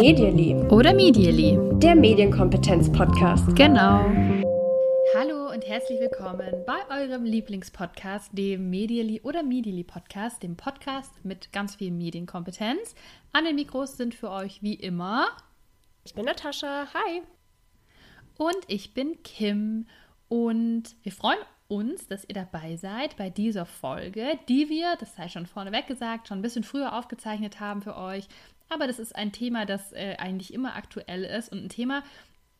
Medially. 0.00 0.54
Oder 0.70 0.94
Medially. 0.94 1.58
Der 1.80 1.94
Medienkompetenz-Podcast. 1.94 3.54
Genau. 3.54 4.04
Hallo 5.16 5.50
und 5.52 5.66
herzlich 5.66 6.00
willkommen 6.00 6.64
bei 6.66 6.78
eurem 6.90 7.24
Lieblingspodcast, 7.24 8.30
dem 8.32 8.70
Medially 8.70 9.20
oder 9.22 9.42
Medially 9.42 9.84
Podcast, 9.84 10.42
dem 10.42 10.56
Podcast 10.56 11.12
mit 11.24 11.52
ganz 11.52 11.76
viel 11.76 11.90
Medienkompetenz. 11.90 12.94
An 13.32 13.44
den 13.44 13.56
Mikros 13.56 13.96
sind 13.96 14.14
für 14.14 14.30
euch 14.30 14.62
wie 14.62 14.74
immer. 14.74 15.28
Ich 16.04 16.14
bin 16.14 16.24
Natascha. 16.24 16.86
Hi. 16.94 17.22
Und 18.36 18.58
ich 18.68 18.94
bin 18.94 19.22
Kim. 19.22 19.86
Und 20.28 20.94
wir 21.02 21.12
freuen 21.12 21.38
uns, 21.68 22.06
dass 22.06 22.24
ihr 22.24 22.34
dabei 22.34 22.76
seid 22.76 23.16
bei 23.16 23.30
dieser 23.30 23.66
Folge, 23.66 24.38
die 24.48 24.68
wir, 24.68 24.96
das 24.98 25.14
sei 25.14 25.28
schon 25.28 25.46
vorneweg 25.46 25.86
gesagt, 25.86 26.28
schon 26.28 26.38
ein 26.38 26.42
bisschen 26.42 26.64
früher 26.64 26.94
aufgezeichnet 26.96 27.60
haben 27.60 27.82
für 27.82 27.96
euch. 27.96 28.26
Aber 28.70 28.86
das 28.86 28.98
ist 28.98 29.14
ein 29.14 29.32
Thema, 29.32 29.66
das 29.66 29.92
äh, 29.92 30.16
eigentlich 30.18 30.52
immer 30.52 30.76
aktuell 30.76 31.24
ist 31.24 31.52
und 31.52 31.64
ein 31.64 31.68
Thema, 31.68 32.02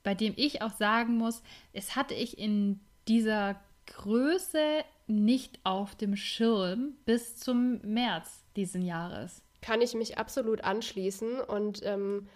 bei 0.03 0.15
dem 0.15 0.35
ich 0.37 0.63
auch 0.63 0.73
sagen 0.73 1.17
muss, 1.17 1.43
es 1.73 1.97
hatte 1.97 2.15
ich 2.15 2.39
in 2.39 2.81
dieser 3.09 3.61
Größe 3.87 4.85
nicht 5.07 5.59
auf 5.65 5.95
dem 5.95 6.17
Schirm 6.17 6.95
bis 7.05 7.37
zum 7.39 7.81
März 7.83 8.45
diesen 8.57 8.83
Jahres. 8.83 9.43
Kann 9.63 9.81
ich 9.81 9.95
mich 9.95 10.19
absolut 10.19 10.63
anschließen. 10.63 11.41
Und 11.41 11.83
ähm, 11.85 12.29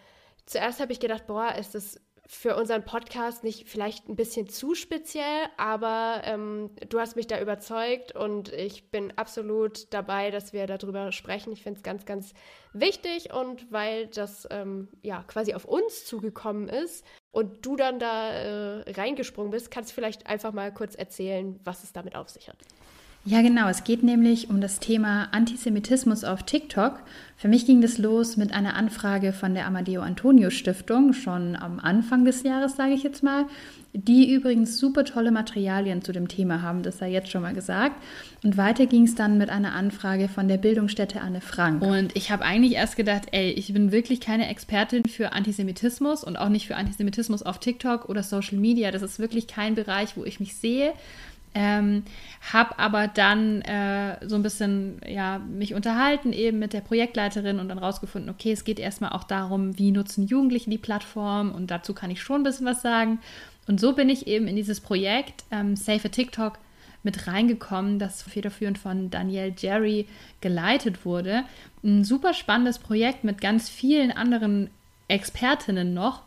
zuerst 0.46 0.80
habe 0.80 0.93
ich 0.93 1.01
gedacht, 1.01 1.27
boah, 1.27 1.54
ist 1.54 1.74
das 1.74 2.01
für 2.34 2.56
unseren 2.56 2.82
Podcast 2.84 3.45
nicht 3.45 3.68
vielleicht 3.68 4.09
ein 4.09 4.16
bisschen 4.16 4.48
zu 4.48 4.74
speziell, 4.74 5.46
aber 5.59 6.23
ähm, 6.24 6.70
du 6.88 6.98
hast 6.98 7.14
mich 7.14 7.27
da 7.27 7.38
überzeugt 7.38 8.16
und 8.16 8.50
ich 8.52 8.90
bin 8.90 9.12
absolut 9.16 9.92
dabei, 9.92 10.30
dass 10.30 10.54
wir 10.54 10.66
darüber 10.66 11.12
sprechen. 11.12 11.52
Ich 11.52 11.62
finde 11.62 11.78
es 11.78 11.82
ganz, 11.82 12.07
ganz 12.07 12.32
wichtig 12.73 13.32
und 13.34 13.70
weil 13.70 14.07
das 14.07 14.48
ähm, 14.51 14.88
ja 15.02 15.23
quasi 15.29 15.52
auf 15.52 15.66
uns 15.66 16.07
zugekommen 16.07 16.68
ist 16.68 17.04
und 17.32 17.66
du 17.66 17.76
dann 17.76 17.98
da 17.98 18.30
äh, 18.30 18.90
reingesprungen 18.90 19.51
bist, 19.51 19.70
kannst 19.70 19.90
du 19.90 19.95
vielleicht 19.95 20.26
einfach 20.26 20.52
mal 20.52 20.73
kurz 20.73 20.95
erzählen, 20.95 21.60
was 21.64 21.85
es 21.85 21.92
damit 21.92 22.16
auf 22.16 22.30
sich 22.30 22.48
hat. 22.48 22.57
Ja, 23.24 23.40
genau. 23.40 23.68
Es 23.68 23.84
geht 23.84 24.02
nämlich 24.02 24.51
um 24.51 24.60
das 24.60 24.80
Thema 24.80 25.28
Antisemitismus 25.30 26.24
auf 26.24 26.42
TikTok. 26.42 27.01
Für 27.37 27.46
mich 27.46 27.66
ging 27.66 27.80
das 27.80 27.98
los 27.98 28.37
mit 28.37 28.52
einer 28.52 28.74
Anfrage 28.74 29.32
von 29.32 29.54
der 29.54 29.66
Amadeo 29.66 30.02
Antonio 30.02 30.51
Stiftung, 30.51 31.12
schon 31.12 31.54
am 31.54 31.79
Anfang 31.79 32.24
des 32.24 32.42
Jahres, 32.42 32.74
sage 32.74 32.95
ich 32.95 33.04
jetzt 33.04 33.23
mal, 33.23 33.46
die 33.95 34.32
übrigens 34.32 34.79
super 34.79 35.04
tolle 35.04 35.30
Materialien 35.30 36.02
zu 36.02 36.12
dem 36.12 36.26
Thema 36.26 36.62
haben, 36.62 36.82
das 36.82 36.98
sei 36.98 37.10
jetzt 37.10 37.30
schon 37.30 37.42
mal 37.42 37.54
gesagt. 37.54 37.95
Und 38.42 38.56
weiter 38.56 38.87
ging 38.87 39.04
es 39.04 39.14
dann 39.14 39.38
mit 39.38 39.51
einer 39.51 39.73
Anfrage 39.73 40.29
von 40.29 40.48
der 40.48 40.57
Bildungsstätte 40.57 41.20
Anne 41.20 41.40
Frank. 41.40 41.82
Und 41.82 42.16
ich 42.16 42.30
habe 42.30 42.45
eigentlich 42.45 42.73
erst 42.73 42.96
gedacht, 42.96 43.29
ey, 43.32 43.51
ich 43.51 43.73
bin 43.73 43.92
wirklich 43.92 44.20
keine 44.20 44.48
Expertin 44.48 45.04
für 45.04 45.32
Antisemitismus 45.32 46.24
und 46.24 46.36
auch 46.36 46.48
nicht 46.48 46.66
für 46.66 46.76
Antisemitismus 46.76 47.42
auf 47.42 47.59
TikTok 47.59 48.09
oder 48.09 48.23
Social 48.23 48.59
Media. 48.59 48.90
Das 48.90 49.02
ist 49.02 49.18
wirklich 49.18 49.46
kein 49.46 49.74
Bereich, 49.74 50.16
wo 50.16 50.24
ich 50.24 50.40
mich 50.40 50.57
sehe. 50.57 50.92
Ähm, 51.54 52.04
habe 52.52 52.78
aber 52.78 53.08
dann 53.08 53.60
äh, 53.62 54.26
so 54.26 54.36
ein 54.36 54.42
bisschen 54.42 55.00
ja, 55.06 55.38
mich 55.38 55.74
unterhalten 55.74 56.32
eben 56.32 56.58
mit 56.58 56.72
der 56.72 56.80
Projektleiterin 56.80 57.58
und 57.58 57.68
dann 57.68 57.78
rausgefunden, 57.78 58.30
okay, 58.30 58.52
es 58.52 58.64
geht 58.64 58.80
erstmal 58.80 59.12
auch 59.12 59.24
darum, 59.24 59.78
wie 59.78 59.90
nutzen 59.90 60.26
Jugendliche 60.26 60.70
die 60.70 60.78
Plattform 60.78 61.52
und 61.52 61.70
dazu 61.70 61.92
kann 61.92 62.10
ich 62.10 62.23
schon 62.23 62.40
ein 62.40 62.45
bisschen 62.45 62.66
was 62.66 62.80
sagen. 62.80 63.18
Und 63.68 63.80
so 63.80 63.92
bin 63.92 64.08
ich 64.08 64.26
eben 64.26 64.48
in 64.48 64.56
dieses 64.56 64.80
Projekt 64.80 65.44
ähm, 65.50 65.76
Safe 65.76 66.08
TikTok 66.08 66.58
mit 67.03 67.26
reingekommen, 67.26 67.98
das 67.98 68.22
federführend 68.22 68.78
von 68.78 69.10
Danielle 69.10 69.54
Jerry 69.56 70.06
geleitet 70.41 71.04
wurde. 71.04 71.44
Ein 71.84 72.04
super 72.04 72.32
spannendes 72.32 72.78
Projekt 72.78 73.25
mit 73.25 73.41
ganz 73.41 73.69
vielen 73.69 74.12
anderen 74.12 74.70
Expertinnen 75.08 75.94
noch 75.94 76.22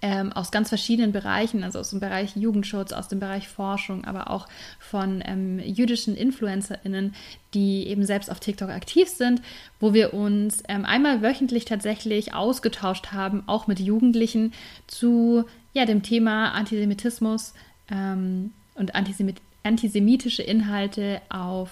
ähm, 0.00 0.32
aus 0.32 0.50
ganz 0.50 0.68
verschiedenen 0.68 1.12
Bereichen, 1.12 1.64
also 1.64 1.80
aus 1.80 1.90
dem 1.90 2.00
Bereich 2.00 2.36
Jugendschutz, 2.36 2.92
aus 2.92 3.08
dem 3.08 3.18
Bereich 3.18 3.48
Forschung, 3.48 4.04
aber 4.04 4.30
auch 4.30 4.46
von 4.78 5.22
ähm, 5.26 5.58
jüdischen 5.58 6.16
InfluencerInnen, 6.16 7.14
die 7.54 7.88
eben 7.88 8.04
selbst 8.04 8.30
auf 8.30 8.38
TikTok 8.38 8.70
aktiv 8.70 9.08
sind, 9.08 9.42
wo 9.80 9.94
wir 9.94 10.14
uns 10.14 10.62
ähm, 10.68 10.84
einmal 10.84 11.22
wöchentlich 11.22 11.64
tatsächlich 11.64 12.34
ausgetauscht 12.34 13.12
haben, 13.12 13.42
auch 13.46 13.66
mit 13.66 13.80
Jugendlichen, 13.80 14.52
zu 14.86 15.44
ja, 15.74 15.84
dem 15.84 16.02
Thema 16.02 16.52
Antisemitismus 16.52 17.54
ähm, 17.90 18.52
und 18.74 18.94
Antisemit 18.94 19.36
antisemitische 19.64 20.42
Inhalte 20.42 21.20
auf 21.28 21.70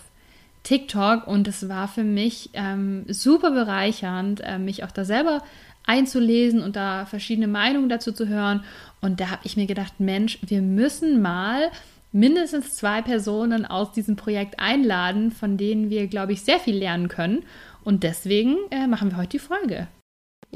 TikTok. 0.65 1.27
Und 1.27 1.49
es 1.49 1.69
war 1.69 1.89
für 1.89 2.05
mich 2.05 2.51
ähm, 2.53 3.05
super 3.09 3.53
bereichernd, 3.53 4.41
äh, 4.45 4.59
mich 4.59 4.85
auch 4.85 4.91
da 4.91 5.05
selber 5.05 5.43
einzulesen 5.87 6.63
und 6.63 6.77
da 6.77 7.07
verschiedene 7.07 7.49
Meinungen 7.49 7.89
dazu 7.89 8.13
zu 8.13 8.29
hören. 8.29 8.65
Und 9.01 9.21
da 9.21 9.31
habe 9.31 9.43
ich 9.45 9.57
mir 9.57 9.67
gedacht, 9.67 9.95
Mensch, 9.99 10.39
wir 10.47 10.61
müssen 10.61 11.23
mal 11.23 11.71
mindestens 12.13 12.75
zwei 12.75 13.03
Personen 13.03 13.65
aus 13.65 13.93
diesem 13.93 14.17
Projekt 14.17 14.59
einladen, 14.59 15.31
von 15.31 15.57
denen 15.57 15.91
wir, 15.91 16.07
glaube 16.07 16.33
ich, 16.33 16.43
sehr 16.43 16.59
viel 16.59 16.77
lernen 16.77 17.09
können. 17.09 17.45
Und 17.85 18.03
deswegen 18.03 18.57
äh, 18.71 18.87
machen 18.87 19.11
wir 19.11 19.19
heute 19.19 19.31
die 19.31 19.39
Folge. 19.39 19.89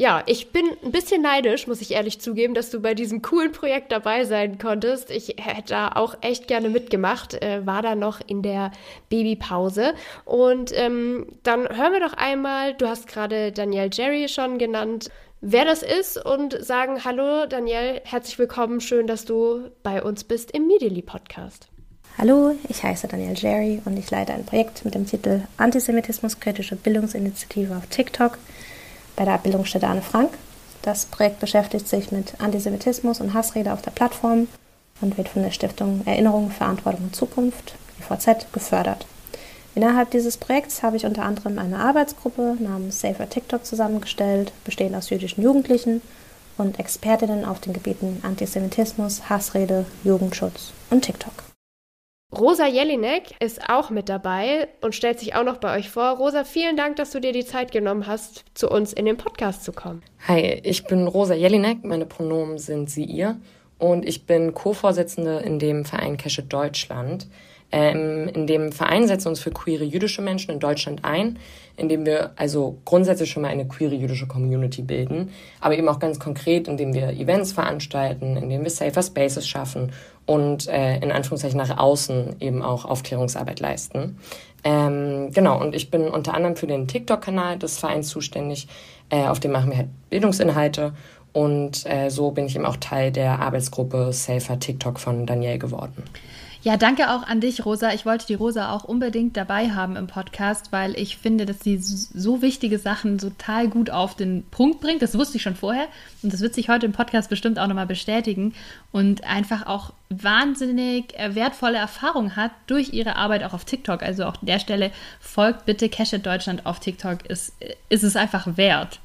Ja, 0.01 0.23
ich 0.25 0.51
bin 0.51 0.65
ein 0.83 0.93
bisschen 0.93 1.21
neidisch, 1.21 1.67
muss 1.67 1.83
ich 1.83 1.91
ehrlich 1.91 2.23
zugeben, 2.23 2.55
dass 2.55 2.71
du 2.71 2.81
bei 2.81 2.95
diesem 2.95 3.21
coolen 3.21 3.53
Projekt 3.53 3.93
dabei 3.93 4.25
sein 4.25 4.57
konntest. 4.57 5.11
Ich 5.11 5.37
hätte 5.37 5.75
da 5.75 5.89
auch 5.95 6.15
echt 6.23 6.49
gerne 6.49 6.71
mitgemacht, 6.71 7.35
äh, 7.35 7.67
war 7.67 7.83
da 7.83 7.95
noch 7.95 8.23
in 8.27 8.41
der 8.41 8.71
Babypause. 9.11 9.93
Und 10.25 10.73
ähm, 10.75 11.27
dann 11.43 11.69
hören 11.69 11.93
wir 11.93 12.01
doch 12.01 12.15
einmal, 12.15 12.73
du 12.73 12.89
hast 12.89 13.09
gerade 13.09 13.53
Danielle 13.53 13.91
Jerry 13.93 14.27
schon 14.31 14.57
genannt, 14.57 15.11
wer 15.43 15.67
das 15.67 15.83
ist 15.83 16.17
und 16.17 16.65
sagen, 16.65 17.05
hallo 17.05 17.45
Danielle, 17.45 18.01
herzlich 18.05 18.39
willkommen, 18.39 18.81
schön, 18.81 19.07
dass 19.07 19.27
du 19.27 19.69
bei 19.83 20.03
uns 20.03 20.25
bist 20.25 20.51
im 20.53 20.67
Medially 20.67 21.03
Podcast. 21.03 21.69
Hallo, 22.17 22.57
ich 22.71 22.83
heiße 22.83 23.07
Danielle 23.07 23.37
Jerry 23.37 23.83
und 23.85 23.99
ich 23.99 24.11
leite 24.11 24.33
ein 24.33 24.47
Projekt 24.47 24.83
mit 24.87 24.95
dem 24.95 25.05
Titel 25.05 25.43
Antisemitismus 25.59 26.41
kritische 26.41 26.77
Bildungsinitiative 26.77 27.77
auf 27.77 27.87
TikTok 27.89 28.39
bei 29.17 29.25
der 29.25 29.39
Bildungsstätte 29.39 29.87
Anne 29.87 30.03
Frank. 30.03 30.31
Das 30.83 31.05
Projekt 31.07 31.41
beschäftigt 31.41 31.89
sich 31.89 32.11
mit 32.11 32.41
Antisemitismus 32.41 33.21
und 33.21 33.35
Hassrede 33.35 33.73
auf 33.73 33.83
der 33.83 33.91
Plattform 33.91 34.49
und 35.01 35.17
wird 35.19 35.29
von 35.29 35.43
der 35.43 35.51
Stiftung 35.51 36.03
Erinnerung, 36.07 36.51
Verantwortung 36.51 37.05
und 37.05 37.17
Zukunft, 37.17 37.75
IVZ, 38.01 38.53
gefördert. 38.53 39.07
Innerhalb 39.75 40.11
dieses 40.11 40.37
Projekts 40.37 40.83
habe 40.83 40.97
ich 40.97 41.07
unter 41.07 41.23
anderem 41.23 41.59
eine 41.59 41.79
Arbeitsgruppe 41.79 42.57
namens 42.59 43.01
Safer 43.01 43.29
TikTok 43.29 43.65
zusammengestellt, 43.65 44.53
bestehend 44.65 44.97
aus 44.97 45.11
jüdischen 45.11 45.43
Jugendlichen 45.43 46.03
und 46.59 46.79
Expertinnen 46.79 47.45
auf 47.45 47.61
den 47.61 47.73
Gebieten 47.73 48.21
Antisemitismus, 48.23 49.29
Hassrede, 49.31 49.87
Jugendschutz 50.03 50.73
und 50.91 51.03
TikTok. 51.03 51.50
Rosa 52.37 52.69
Jelinek 52.69 53.35
ist 53.41 53.69
auch 53.69 53.91
mit 53.91 54.09
dabei 54.09 54.69
und 54.83 54.95
stellt 54.95 55.19
sich 55.19 55.35
auch 55.35 55.43
noch 55.43 55.57
bei 55.57 55.77
euch 55.77 55.91
vor. 55.91 56.17
Rosa, 56.17 56.45
vielen 56.45 56.77
Dank, 56.77 56.95
dass 56.95 57.11
du 57.11 57.21
dir 57.21 57.33
die 57.33 57.45
Zeit 57.45 57.73
genommen 57.73 58.07
hast, 58.07 58.45
zu 58.55 58.71
uns 58.71 58.93
in 58.93 59.05
den 59.05 59.17
Podcast 59.17 59.65
zu 59.65 59.73
kommen. 59.73 60.03
Hi, 60.29 60.61
ich 60.63 60.85
bin 60.85 61.09
Rosa 61.09 61.35
Jelinek, 61.35 61.85
meine 61.85 62.07
Pronomen 62.07 62.59
sind 62.59 62.89
sie, 62.89 63.05
ihr 63.05 63.41
und 63.79 64.07
ich 64.07 64.27
bin 64.27 64.55
Co-Vorsitzende 64.55 65.39
in 65.39 65.59
dem 65.59 65.85
Verein 65.85 66.17
Keshe 66.19 66.45
Deutschland. 66.45 67.27
Ähm, 67.73 68.29
in 68.29 68.47
dem 68.47 68.71
Verein 68.71 69.09
setzen 69.09 69.27
wir 69.27 69.31
uns 69.31 69.41
für 69.41 69.51
queere 69.51 69.85
jüdische 69.85 70.23
Menschen 70.23 70.53
in 70.53 70.61
Deutschland 70.61 71.05
ein, 71.05 71.39
indem 71.77 72.05
wir 72.05 72.33
also 72.37 72.79
grundsätzlich 72.85 73.31
schon 73.31 73.43
mal 73.43 73.49
eine 73.49 73.67
queere 73.67 73.95
jüdische 73.95 74.27
Community 74.27 74.83
bilden, 74.83 75.31
aber 75.61 75.77
eben 75.77 75.89
auch 75.89 75.99
ganz 75.99 76.19
konkret, 76.19 76.69
indem 76.69 76.95
wir 76.95 77.11
Events 77.11 77.53
veranstalten, 77.53 78.37
indem 78.37 78.63
wir 78.63 78.71
Safer 78.71 79.03
Spaces 79.03 79.49
schaffen 79.49 79.93
und 80.27 80.69
äh, 80.69 80.97
in 80.99 81.13
Anführungszeichen 81.13 81.59
nach 81.59 81.77
außen 81.77 82.37
eben 82.41 82.63
auch 82.63 82.85
Aufklärungsarbeit 82.85 83.61
leisten. 83.61 84.19
Ähm, 84.63 85.31
genau, 85.33 85.61
und 85.61 85.75
ich 85.75 85.91
bin 85.91 86.09
unter 86.09 86.35
anderem 86.35 86.57
für 86.57 86.67
den 86.67 86.87
TikTok-Kanal 86.87 87.59
des 87.59 87.79
Vereins 87.79 88.09
zuständig, 88.09 88.69
äh, 89.09 89.27
auf 89.27 89.41
dem 89.41 89.53
machen 89.53 89.71
wir 89.71 89.79
halt 89.79 89.89
Bildungsinhalte 90.11 90.93
und 91.33 91.87
äh, 91.87 92.11
so 92.11 92.31
bin 92.33 92.47
ich 92.47 92.57
eben 92.57 92.67
auch 92.67 92.77
Teil 92.77 93.13
der 93.13 93.39
Arbeitsgruppe 93.41 94.13
Safer 94.13 94.59
TikTok 94.59 94.99
von 94.99 95.27
Danielle 95.27 95.59
geworden. 95.59 96.05
Ja, 96.63 96.77
danke 96.77 97.11
auch 97.11 97.23
an 97.23 97.41
dich, 97.41 97.65
Rosa. 97.65 97.95
Ich 97.95 98.05
wollte 98.05 98.27
die 98.27 98.35
Rosa 98.35 98.71
auch 98.71 98.85
unbedingt 98.85 99.35
dabei 99.35 99.71
haben 99.71 99.97
im 99.97 100.07
Podcast, 100.07 100.73
weil 100.73 100.95
ich 100.99 101.17
finde, 101.17 101.47
dass 101.47 101.61
sie 101.61 101.79
so 101.79 102.43
wichtige 102.43 102.79
Sachen 102.79 103.17
total 103.17 103.69
gut 103.69 103.89
auf 103.89 104.15
den 104.15 104.45
Punkt 104.51 104.81
bringt. 104.81 105.01
Das 105.01 105.17
wusste 105.17 105.39
ich 105.39 105.43
schon 105.43 105.57
vorher 105.57 105.87
und 106.23 106.35
das 106.35 106.41
wird 106.43 106.55
sich 106.55 106.69
heute 106.69 106.85
im 106.85 106.93
Podcast 106.93 107.31
bestimmt 107.31 107.59
auch 107.59 107.67
nochmal 107.67 107.87
bestätigen 107.87 108.53
und 108.93 109.25
einfach 109.25 109.67
auch 109.67 109.95
wahnsinnig 110.11 111.19
äh, 111.19 111.35
wertvolle 111.35 111.79
Erfahrung 111.79 112.37
hat 112.37 112.51
durch 112.67 112.93
ihre 112.93 113.17
Arbeit 113.17 113.43
auch 113.43 113.55
auf 113.55 113.65
TikTok. 113.65 114.03
Also 114.03 114.27
auch 114.27 114.35
an 114.35 114.47
der 114.47 114.59
Stelle 114.59 114.91
folgt 115.19 115.65
bitte 115.65 115.89
Cash 115.89 116.11
Deutschland 116.11 116.67
auf 116.67 116.79
TikTok. 116.79 117.25
Ist, 117.27 117.55
ist 117.89 118.03
es 118.03 118.17
einfach 118.17 118.59
wert. 118.59 119.01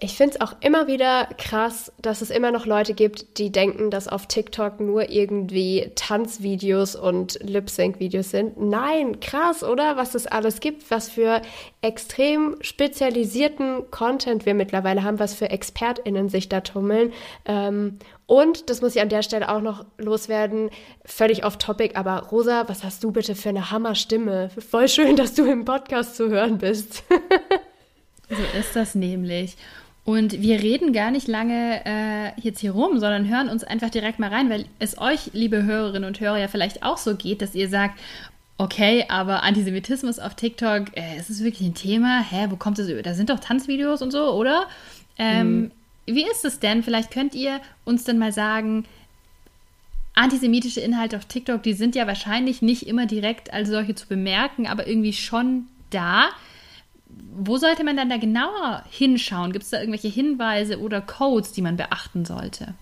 Ich 0.00 0.16
finde 0.16 0.34
es 0.34 0.40
auch 0.40 0.56
immer 0.60 0.88
wieder 0.88 1.28
krass, 1.38 1.92
dass 2.02 2.20
es 2.20 2.30
immer 2.30 2.50
noch 2.50 2.66
Leute 2.66 2.94
gibt, 2.94 3.38
die 3.38 3.52
denken, 3.52 3.90
dass 3.90 4.08
auf 4.08 4.26
TikTok 4.26 4.80
nur 4.80 5.08
irgendwie 5.08 5.92
Tanzvideos 5.94 6.96
und 6.96 7.38
Lip-Sync-Videos 7.40 8.30
sind. 8.30 8.60
Nein, 8.60 9.20
krass, 9.20 9.62
oder? 9.62 9.96
Was 9.96 10.16
es 10.16 10.26
alles 10.26 10.58
gibt, 10.58 10.90
was 10.90 11.08
für 11.08 11.40
extrem 11.80 12.56
spezialisierten 12.60 13.88
Content 13.92 14.46
wir 14.46 14.54
mittlerweile 14.54 15.04
haben, 15.04 15.20
was 15.20 15.32
für 15.32 15.50
ExpertInnen 15.50 16.28
sich 16.28 16.48
da 16.48 16.60
tummeln. 16.60 17.12
Ähm, 17.44 18.00
und, 18.26 18.70
das 18.70 18.82
muss 18.82 18.96
ich 18.96 19.00
an 19.00 19.08
der 19.08 19.22
Stelle 19.22 19.48
auch 19.48 19.60
noch 19.60 19.84
loswerden, 19.96 20.70
völlig 21.04 21.44
off-topic, 21.44 21.94
aber 21.94 22.24
Rosa, 22.30 22.68
was 22.68 22.82
hast 22.82 23.04
du 23.04 23.12
bitte 23.12 23.36
für 23.36 23.50
eine 23.50 23.70
Hammerstimme? 23.70 24.50
Voll 24.58 24.88
schön, 24.88 25.14
dass 25.14 25.34
du 25.34 25.44
im 25.44 25.64
Podcast 25.64 26.16
zu 26.16 26.30
hören 26.30 26.58
bist. 26.58 27.04
so 28.28 28.58
ist 28.58 28.74
das 28.74 28.96
nämlich. 28.96 29.56
Und 30.04 30.42
wir 30.42 30.60
reden 30.60 30.92
gar 30.92 31.10
nicht 31.10 31.28
lange 31.28 31.80
äh, 31.86 32.40
jetzt 32.40 32.60
hier 32.60 32.72
rum, 32.72 32.98
sondern 32.98 33.26
hören 33.26 33.48
uns 33.48 33.64
einfach 33.64 33.88
direkt 33.88 34.18
mal 34.18 34.28
rein, 34.28 34.50
weil 34.50 34.66
es 34.78 34.98
euch, 34.98 35.30
liebe 35.32 35.62
Hörerinnen 35.62 36.06
und 36.06 36.20
Hörer, 36.20 36.38
ja 36.38 36.48
vielleicht 36.48 36.82
auch 36.82 36.98
so 36.98 37.16
geht, 37.16 37.40
dass 37.40 37.54
ihr 37.54 37.70
sagt, 37.70 37.98
okay, 38.58 39.06
aber 39.08 39.42
Antisemitismus 39.42 40.18
auf 40.18 40.34
TikTok, 40.34 40.94
äh, 40.96 41.16
ist 41.18 41.30
es 41.30 41.42
wirklich 41.42 41.66
ein 41.66 41.74
Thema? 41.74 42.20
Hä, 42.20 42.46
wo 42.50 42.56
kommt 42.56 42.78
es 42.78 42.88
über? 42.88 43.02
Da 43.02 43.14
sind 43.14 43.30
doch 43.30 43.40
Tanzvideos 43.40 44.02
und 44.02 44.10
so, 44.10 44.32
oder? 44.32 44.66
Ähm, 45.18 45.60
mhm. 45.60 45.70
Wie 46.06 46.26
ist 46.30 46.44
es 46.44 46.60
denn? 46.60 46.82
Vielleicht 46.82 47.10
könnt 47.10 47.34
ihr 47.34 47.60
uns 47.86 48.04
dann 48.04 48.18
mal 48.18 48.32
sagen, 48.32 48.84
antisemitische 50.12 50.80
Inhalte 50.80 51.16
auf 51.16 51.24
TikTok, 51.24 51.62
die 51.62 51.72
sind 51.72 51.94
ja 51.94 52.06
wahrscheinlich 52.06 52.60
nicht 52.60 52.86
immer 52.86 53.06
direkt 53.06 53.52
als 53.54 53.70
solche 53.70 53.94
zu 53.94 54.06
bemerken, 54.06 54.66
aber 54.66 54.86
irgendwie 54.86 55.14
schon 55.14 55.66
da 55.88 56.28
wo 57.36 57.56
sollte 57.56 57.84
man 57.84 57.96
dann 57.96 58.10
da 58.10 58.16
genauer 58.16 58.84
hinschauen? 58.90 59.52
Gibt 59.52 59.64
es 59.64 59.70
da 59.70 59.80
irgendwelche 59.80 60.08
Hinweise 60.08 60.78
oder 60.78 61.00
Codes, 61.00 61.52
die 61.52 61.62
man 61.62 61.76
beachten 61.76 62.24
sollte? 62.24 62.74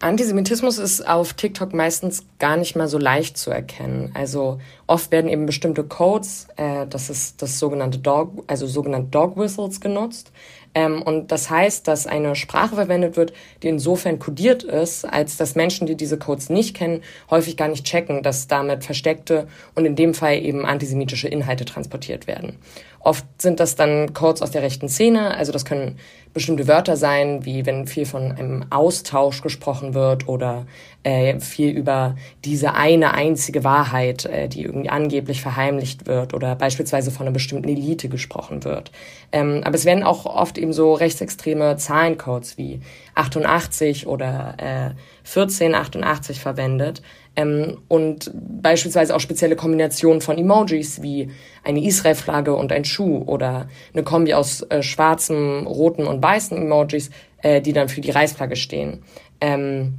Antisemitismus 0.00 0.78
ist 0.78 1.08
auf 1.08 1.32
TikTok 1.32 1.74
meistens 1.74 2.24
gar 2.38 2.56
nicht 2.56 2.76
mal 2.76 2.86
so 2.86 2.98
leicht 2.98 3.36
zu 3.36 3.50
erkennen. 3.50 4.12
Also 4.14 4.60
oft 4.86 5.10
werden 5.10 5.28
eben 5.28 5.46
bestimmte 5.46 5.82
Codes, 5.82 6.46
äh, 6.56 6.86
das 6.86 7.10
ist 7.10 7.42
das 7.42 7.58
sogenannte 7.58 7.98
Dog, 7.98 8.44
also 8.46 8.66
sogenannte 8.68 9.08
Dog 9.10 9.36
Whistles 9.36 9.80
genutzt. 9.80 10.30
Ähm, 10.74 11.02
und 11.02 11.32
das 11.32 11.50
heißt, 11.50 11.88
dass 11.88 12.06
eine 12.06 12.36
Sprache 12.36 12.74
verwendet 12.74 13.16
wird, 13.16 13.32
die 13.62 13.68
insofern 13.68 14.18
kodiert 14.18 14.62
ist, 14.62 15.04
als 15.04 15.36
dass 15.36 15.54
Menschen, 15.54 15.86
die 15.86 15.96
diese 15.96 16.18
Codes 16.18 16.50
nicht 16.50 16.76
kennen, 16.76 17.02
häufig 17.30 17.56
gar 17.56 17.68
nicht 17.68 17.84
checken, 17.84 18.22
dass 18.22 18.46
damit 18.48 18.84
versteckte 18.84 19.48
und 19.74 19.84
in 19.84 19.96
dem 19.96 20.14
Fall 20.14 20.36
eben 20.36 20.66
antisemitische 20.66 21.28
Inhalte 21.28 21.64
transportiert 21.64 22.26
werden. 22.26 22.58
Oft 23.00 23.24
sind 23.40 23.60
das 23.60 23.76
dann 23.76 24.12
Codes 24.12 24.42
aus 24.42 24.50
der 24.50 24.62
rechten 24.62 24.88
Szene, 24.88 25.36
also 25.36 25.52
das 25.52 25.64
können 25.64 25.98
bestimmte 26.34 26.68
Wörter 26.68 26.96
sein, 26.96 27.44
wie 27.44 27.64
wenn 27.64 27.86
viel 27.86 28.06
von 28.06 28.32
einem 28.32 28.66
Austausch 28.70 29.40
gesprochen 29.40 29.94
wird 29.94 30.28
oder 30.28 30.66
äh, 31.04 31.38
viel 31.40 31.70
über 31.70 32.16
diese 32.44 32.74
eine 32.74 33.14
einzige 33.14 33.64
Wahrheit, 33.64 34.24
äh, 34.26 34.48
die 34.48 34.62
irgendwie 34.62 34.90
angeblich 34.90 35.40
verheimlicht 35.40 36.06
wird 36.06 36.34
oder 36.34 36.54
beispielsweise 36.54 37.10
von 37.10 37.26
einer 37.26 37.32
bestimmten 37.32 37.68
Elite 37.68 38.08
gesprochen 38.08 38.64
wird. 38.64 38.92
Ähm, 39.32 39.62
aber 39.64 39.74
es 39.74 39.84
werden 39.84 40.04
auch 40.04 40.26
oft 40.26 40.57
eben 40.58 40.72
so 40.72 40.94
rechtsextreme 40.94 41.76
Zahlencodes 41.76 42.58
wie 42.58 42.80
88 43.14 44.06
oder 44.06 44.54
äh, 44.58 44.90
1488 45.24 46.40
verwendet 46.40 47.02
ähm, 47.38 47.78
und 47.86 48.32
beispielsweise 48.34 49.14
auch 49.14 49.20
spezielle 49.20 49.54
Kombinationen 49.54 50.20
von 50.20 50.38
Emojis 50.38 51.02
wie 51.02 51.30
eine 51.62 51.84
Israel-Flagge 51.84 52.54
und 52.54 52.72
ein 52.72 52.84
Schuh 52.84 53.22
oder 53.26 53.68
eine 53.94 54.02
Kombi 54.02 54.34
aus 54.34 54.62
äh, 54.62 54.82
schwarzen, 54.82 55.66
roten 55.66 56.06
und 56.06 56.20
weißen 56.20 56.56
Emojis, 56.56 57.10
äh, 57.42 57.60
die 57.60 57.72
dann 57.72 57.88
für 57.88 58.00
die 58.00 58.10
Reichsflagge 58.10 58.56
stehen. 58.56 59.04
Ähm, 59.40 59.94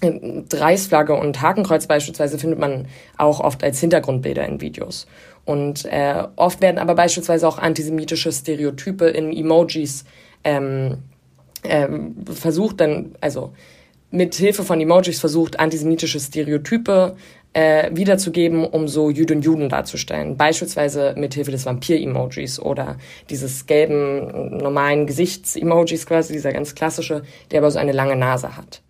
Reichsflagge 0.00 1.14
und 1.14 1.42
Hakenkreuz 1.42 1.86
beispielsweise 1.86 2.38
findet 2.38 2.58
man 2.58 2.86
auch 3.16 3.40
oft 3.40 3.62
als 3.64 3.80
Hintergrundbilder 3.80 4.46
in 4.46 4.60
Videos. 4.60 5.06
Und 5.48 5.86
äh, 5.86 6.24
oft 6.36 6.60
werden 6.60 6.76
aber 6.76 6.94
beispielsweise 6.94 7.48
auch 7.48 7.56
antisemitische 7.56 8.30
Stereotype 8.30 9.06
in 9.06 9.32
Emojis 9.32 10.04
ähm, 10.44 10.98
ähm, 11.64 12.16
versucht 12.30 12.82
dann, 12.82 13.14
also 13.22 13.54
mit 14.10 14.34
Hilfe 14.34 14.62
von 14.62 14.78
Emojis 14.78 15.20
versucht, 15.20 15.58
antisemitische 15.58 16.20
Stereotype 16.20 17.16
äh, 17.54 17.88
wiederzugeben, 17.96 18.66
um 18.66 18.88
so 18.88 19.08
Jüdinnen 19.08 19.38
und 19.38 19.44
Juden 19.46 19.68
darzustellen. 19.70 20.36
Beispielsweise 20.36 21.14
mit 21.16 21.32
Hilfe 21.32 21.50
des 21.50 21.64
Vampir-Emojis 21.64 22.60
oder 22.60 22.98
dieses 23.30 23.64
gelben 23.64 24.58
normalen 24.58 25.06
Gesichts-Emojis 25.06 26.04
quasi, 26.04 26.34
dieser 26.34 26.52
ganz 26.52 26.74
klassische, 26.74 27.22
der 27.50 27.60
aber 27.60 27.70
so 27.70 27.78
eine 27.78 27.92
lange 27.92 28.16
Nase 28.16 28.54
hat. 28.54 28.82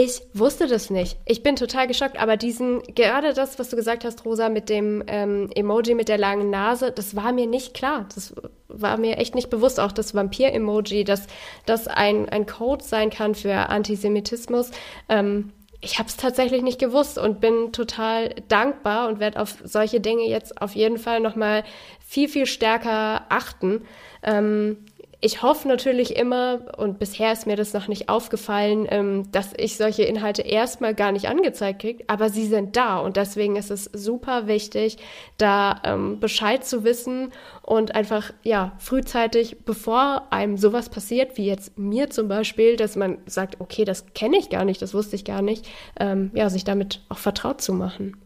Ich 0.00 0.22
wusste 0.32 0.68
das 0.68 0.90
nicht. 0.90 1.18
Ich 1.26 1.42
bin 1.42 1.56
total 1.56 1.88
geschockt, 1.88 2.20
aber 2.20 2.36
diesen, 2.36 2.84
gerade 2.94 3.34
das, 3.34 3.58
was 3.58 3.68
du 3.68 3.74
gesagt 3.74 4.04
hast, 4.04 4.24
Rosa, 4.24 4.48
mit 4.48 4.68
dem 4.68 5.02
ähm, 5.08 5.50
Emoji 5.52 5.96
mit 5.96 6.08
der 6.08 6.18
langen 6.18 6.50
Nase, 6.50 6.92
das 6.92 7.16
war 7.16 7.32
mir 7.32 7.48
nicht 7.48 7.74
klar. 7.74 8.06
Das 8.14 8.32
war 8.68 8.96
mir 8.96 9.18
echt 9.18 9.34
nicht 9.34 9.50
bewusst. 9.50 9.80
Auch 9.80 9.90
das 9.90 10.14
Vampir-Emoji, 10.14 11.02
dass 11.02 11.26
das 11.66 11.88
ein, 11.88 12.28
ein 12.28 12.46
Code 12.46 12.84
sein 12.84 13.10
kann 13.10 13.34
für 13.34 13.52
Antisemitismus. 13.52 14.70
Ähm, 15.08 15.50
ich 15.80 15.98
habe 15.98 16.08
es 16.08 16.16
tatsächlich 16.16 16.62
nicht 16.62 16.78
gewusst 16.78 17.18
und 17.18 17.40
bin 17.40 17.72
total 17.72 18.36
dankbar 18.46 19.08
und 19.08 19.18
werde 19.18 19.40
auf 19.40 19.56
solche 19.64 19.98
Dinge 19.98 20.28
jetzt 20.28 20.62
auf 20.62 20.76
jeden 20.76 20.98
Fall 20.98 21.18
nochmal 21.18 21.64
viel, 22.06 22.28
viel 22.28 22.46
stärker 22.46 23.26
achten. 23.30 23.82
Ähm, 24.22 24.76
ich 25.20 25.42
hoffe 25.42 25.66
natürlich 25.66 26.16
immer, 26.16 26.60
und 26.76 27.00
bisher 27.00 27.32
ist 27.32 27.46
mir 27.46 27.56
das 27.56 27.72
noch 27.72 27.88
nicht 27.88 28.08
aufgefallen, 28.08 28.86
ähm, 28.88 29.32
dass 29.32 29.52
ich 29.56 29.76
solche 29.76 30.04
Inhalte 30.04 30.42
erstmal 30.42 30.94
gar 30.94 31.10
nicht 31.10 31.28
angezeigt 31.28 31.80
kriege, 31.80 32.04
aber 32.06 32.30
sie 32.30 32.46
sind 32.46 32.76
da 32.76 32.98
und 32.98 33.16
deswegen 33.16 33.56
ist 33.56 33.72
es 33.72 33.84
super 33.92 34.46
wichtig, 34.46 34.96
da 35.36 35.80
ähm, 35.84 36.20
Bescheid 36.20 36.64
zu 36.64 36.84
wissen 36.84 37.32
und 37.62 37.96
einfach, 37.96 38.32
ja, 38.44 38.76
frühzeitig, 38.78 39.64
bevor 39.64 40.28
einem 40.30 40.56
sowas 40.56 40.88
passiert, 40.88 41.36
wie 41.36 41.46
jetzt 41.46 41.76
mir 41.76 42.10
zum 42.10 42.28
Beispiel, 42.28 42.76
dass 42.76 42.94
man 42.94 43.18
sagt, 43.26 43.60
okay, 43.60 43.84
das 43.84 44.06
kenne 44.14 44.38
ich 44.38 44.50
gar 44.50 44.64
nicht, 44.64 44.80
das 44.80 44.94
wusste 44.94 45.16
ich 45.16 45.24
gar 45.24 45.42
nicht, 45.42 45.68
ähm, 45.98 46.30
ja, 46.32 46.48
sich 46.48 46.62
damit 46.62 47.00
auch 47.08 47.18
vertraut 47.18 47.60
zu 47.60 47.72
machen. 47.72 48.16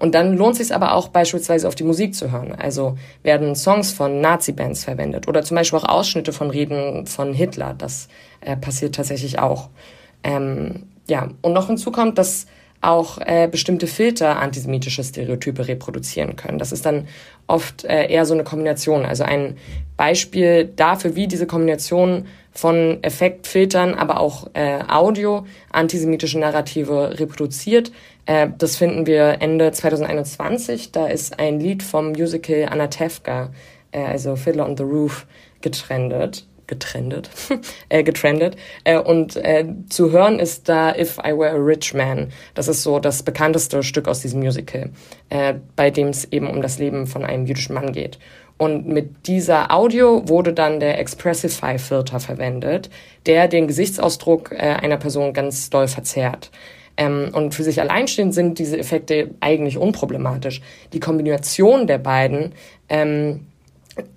Und 0.00 0.14
dann 0.14 0.36
lohnt 0.36 0.58
es 0.58 0.68
sich 0.68 0.74
aber 0.74 0.94
auch 0.94 1.08
beispielsweise 1.08 1.68
auf 1.68 1.74
die 1.74 1.84
Musik 1.84 2.14
zu 2.14 2.32
hören. 2.32 2.52
Also 2.58 2.96
werden 3.22 3.54
Songs 3.54 3.92
von 3.92 4.22
Nazi-Bands 4.22 4.84
verwendet 4.84 5.28
oder 5.28 5.42
zum 5.42 5.56
Beispiel 5.56 5.78
auch 5.78 5.88
Ausschnitte 5.88 6.32
von 6.32 6.50
Reden 6.50 7.06
von 7.06 7.34
Hitler. 7.34 7.74
Das 7.76 8.08
äh, 8.40 8.56
passiert 8.56 8.94
tatsächlich 8.94 9.38
auch. 9.38 9.68
Ähm, 10.24 10.84
ja, 11.06 11.28
und 11.42 11.52
noch 11.52 11.66
hinzu 11.66 11.92
kommt, 11.92 12.16
dass 12.16 12.46
auch 12.80 13.18
äh, 13.18 13.46
bestimmte 13.46 13.86
Filter 13.86 14.38
antisemitische 14.38 15.04
Stereotype 15.04 15.68
reproduzieren 15.68 16.34
können. 16.36 16.58
Das 16.58 16.72
ist 16.72 16.86
dann 16.86 17.08
oft 17.46 17.84
äh, 17.84 18.06
eher 18.06 18.24
so 18.24 18.32
eine 18.32 18.44
Kombination. 18.44 19.04
Also 19.04 19.24
ein 19.24 19.58
Beispiel 19.98 20.64
dafür, 20.76 21.14
wie 21.14 21.28
diese 21.28 21.46
Kombination 21.46 22.24
von 22.52 22.98
Effektfiltern, 23.02 23.94
aber 23.94 24.18
auch 24.18 24.48
äh, 24.54 24.80
Audio 24.88 25.46
antisemitische 25.70 26.38
Narrative 26.38 27.18
reproduziert, 27.20 27.92
das 28.26 28.76
finden 28.76 29.06
wir 29.06 29.38
Ende 29.40 29.72
2021. 29.72 30.92
Da 30.92 31.06
ist 31.06 31.38
ein 31.38 31.58
Lied 31.58 31.82
vom 31.82 32.12
Musical 32.12 32.66
Anatevka, 32.68 33.50
äh, 33.92 34.04
also 34.04 34.36
Fiddler 34.36 34.66
on 34.66 34.76
the 34.76 34.84
Roof, 34.84 35.26
getrendet 35.60 36.46
getrendet, 36.70 37.28
äh, 37.90 38.02
getrendet. 38.02 38.56
Äh, 38.84 38.98
und 38.98 39.36
äh, 39.36 39.66
zu 39.90 40.12
hören 40.12 40.38
ist 40.38 40.68
da 40.70 40.96
If 40.96 41.18
I 41.18 41.36
Were 41.36 41.50
a 41.50 41.56
Rich 41.56 41.92
Man. 41.92 42.28
Das 42.54 42.68
ist 42.68 42.82
so 42.82 42.98
das 42.98 43.22
bekannteste 43.22 43.82
Stück 43.82 44.08
aus 44.08 44.20
diesem 44.20 44.40
Musical, 44.40 44.90
äh, 45.28 45.54
bei 45.76 45.90
dem 45.90 46.08
es 46.08 46.32
eben 46.32 46.48
um 46.48 46.62
das 46.62 46.78
Leben 46.78 47.06
von 47.06 47.24
einem 47.24 47.44
jüdischen 47.44 47.74
Mann 47.74 47.92
geht. 47.92 48.18
Und 48.56 48.86
mit 48.86 49.26
dieser 49.26 49.72
Audio 49.74 50.28
wurde 50.28 50.52
dann 50.52 50.80
der 50.80 50.98
Expressify-Filter 50.98 52.20
verwendet, 52.20 52.88
der 53.26 53.48
den 53.48 53.66
Gesichtsausdruck 53.66 54.52
äh, 54.52 54.56
einer 54.56 54.98
Person 54.98 55.32
ganz 55.32 55.70
doll 55.70 55.88
verzerrt. 55.88 56.50
Ähm, 56.96 57.30
und 57.32 57.54
für 57.54 57.62
sich 57.62 57.80
alleinstehend 57.80 58.34
sind 58.34 58.58
diese 58.58 58.78
Effekte 58.78 59.30
eigentlich 59.40 59.78
unproblematisch. 59.78 60.60
Die 60.92 61.00
Kombination 61.00 61.86
der 61.86 61.98
beiden 61.98 62.52
ähm, 62.88 63.46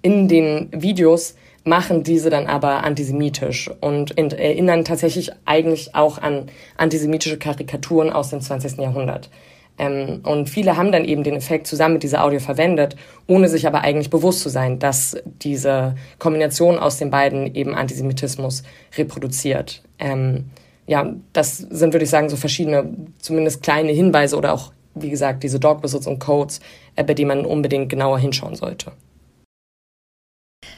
in 0.02 0.28
den 0.28 0.70
Videos 0.72 1.36
machen 1.64 2.04
diese 2.04 2.30
dann 2.30 2.48
aber 2.48 2.84
antisemitisch 2.84 3.70
und 3.80 4.18
erinnern 4.18 4.84
tatsächlich 4.84 5.32
eigentlich 5.46 5.96
auch 5.96 6.18
an 6.18 6.48
antisemitische 6.78 7.38
Karikaturen 7.38 8.12
aus 8.12 8.30
dem 8.30 8.42
20. 8.42 8.80
Jahrhundert. 8.80 9.30
Ähm, 9.78 10.22
und 10.24 10.50
viele 10.50 10.78
haben 10.78 10.92
dann 10.92 11.06
eben 11.06 11.24
den 11.24 11.36
Effekt 11.36 11.68
zusammen 11.68 11.94
mit 11.94 12.04
dieser 12.04 12.24
Audio 12.24 12.40
verwendet, 12.40 12.96
ohne 13.28 13.48
sich 13.48 13.66
aber 13.66 13.82
eigentlich 13.82 14.10
bewusst 14.10 14.42
zu 14.42 14.50
sein, 14.50 14.78
dass 14.78 15.18
diese 15.26 15.96
Kombination 16.20 16.78
aus 16.78 16.98
den 16.98 17.10
beiden 17.10 17.56
eben 17.56 17.74
Antisemitismus 17.74 18.64
reproduziert. 18.98 19.82
Ähm, 19.98 20.46
ja, 20.88 21.14
das 21.32 21.58
sind, 21.58 21.94
würde 21.94 22.04
ich 22.04 22.10
sagen, 22.10 22.30
so 22.30 22.36
verschiedene, 22.36 22.90
zumindest 23.20 23.64
kleine 23.64 23.92
Hinweise 23.92 24.38
oder 24.38 24.54
auch, 24.54 24.72
wie 24.96 25.10
gesagt, 25.10 25.44
diese 25.44 25.60
Dog 25.60 25.84
Whistles 25.84 26.08
und 26.08 26.20
Codes, 26.20 26.60
äh, 26.96 27.04
bei 27.04 27.14
denen 27.14 27.30
man 27.30 27.46
unbedingt 27.46 27.90
genauer 27.90 28.20
hinschauen 28.20 28.56
sollte. 28.56 28.92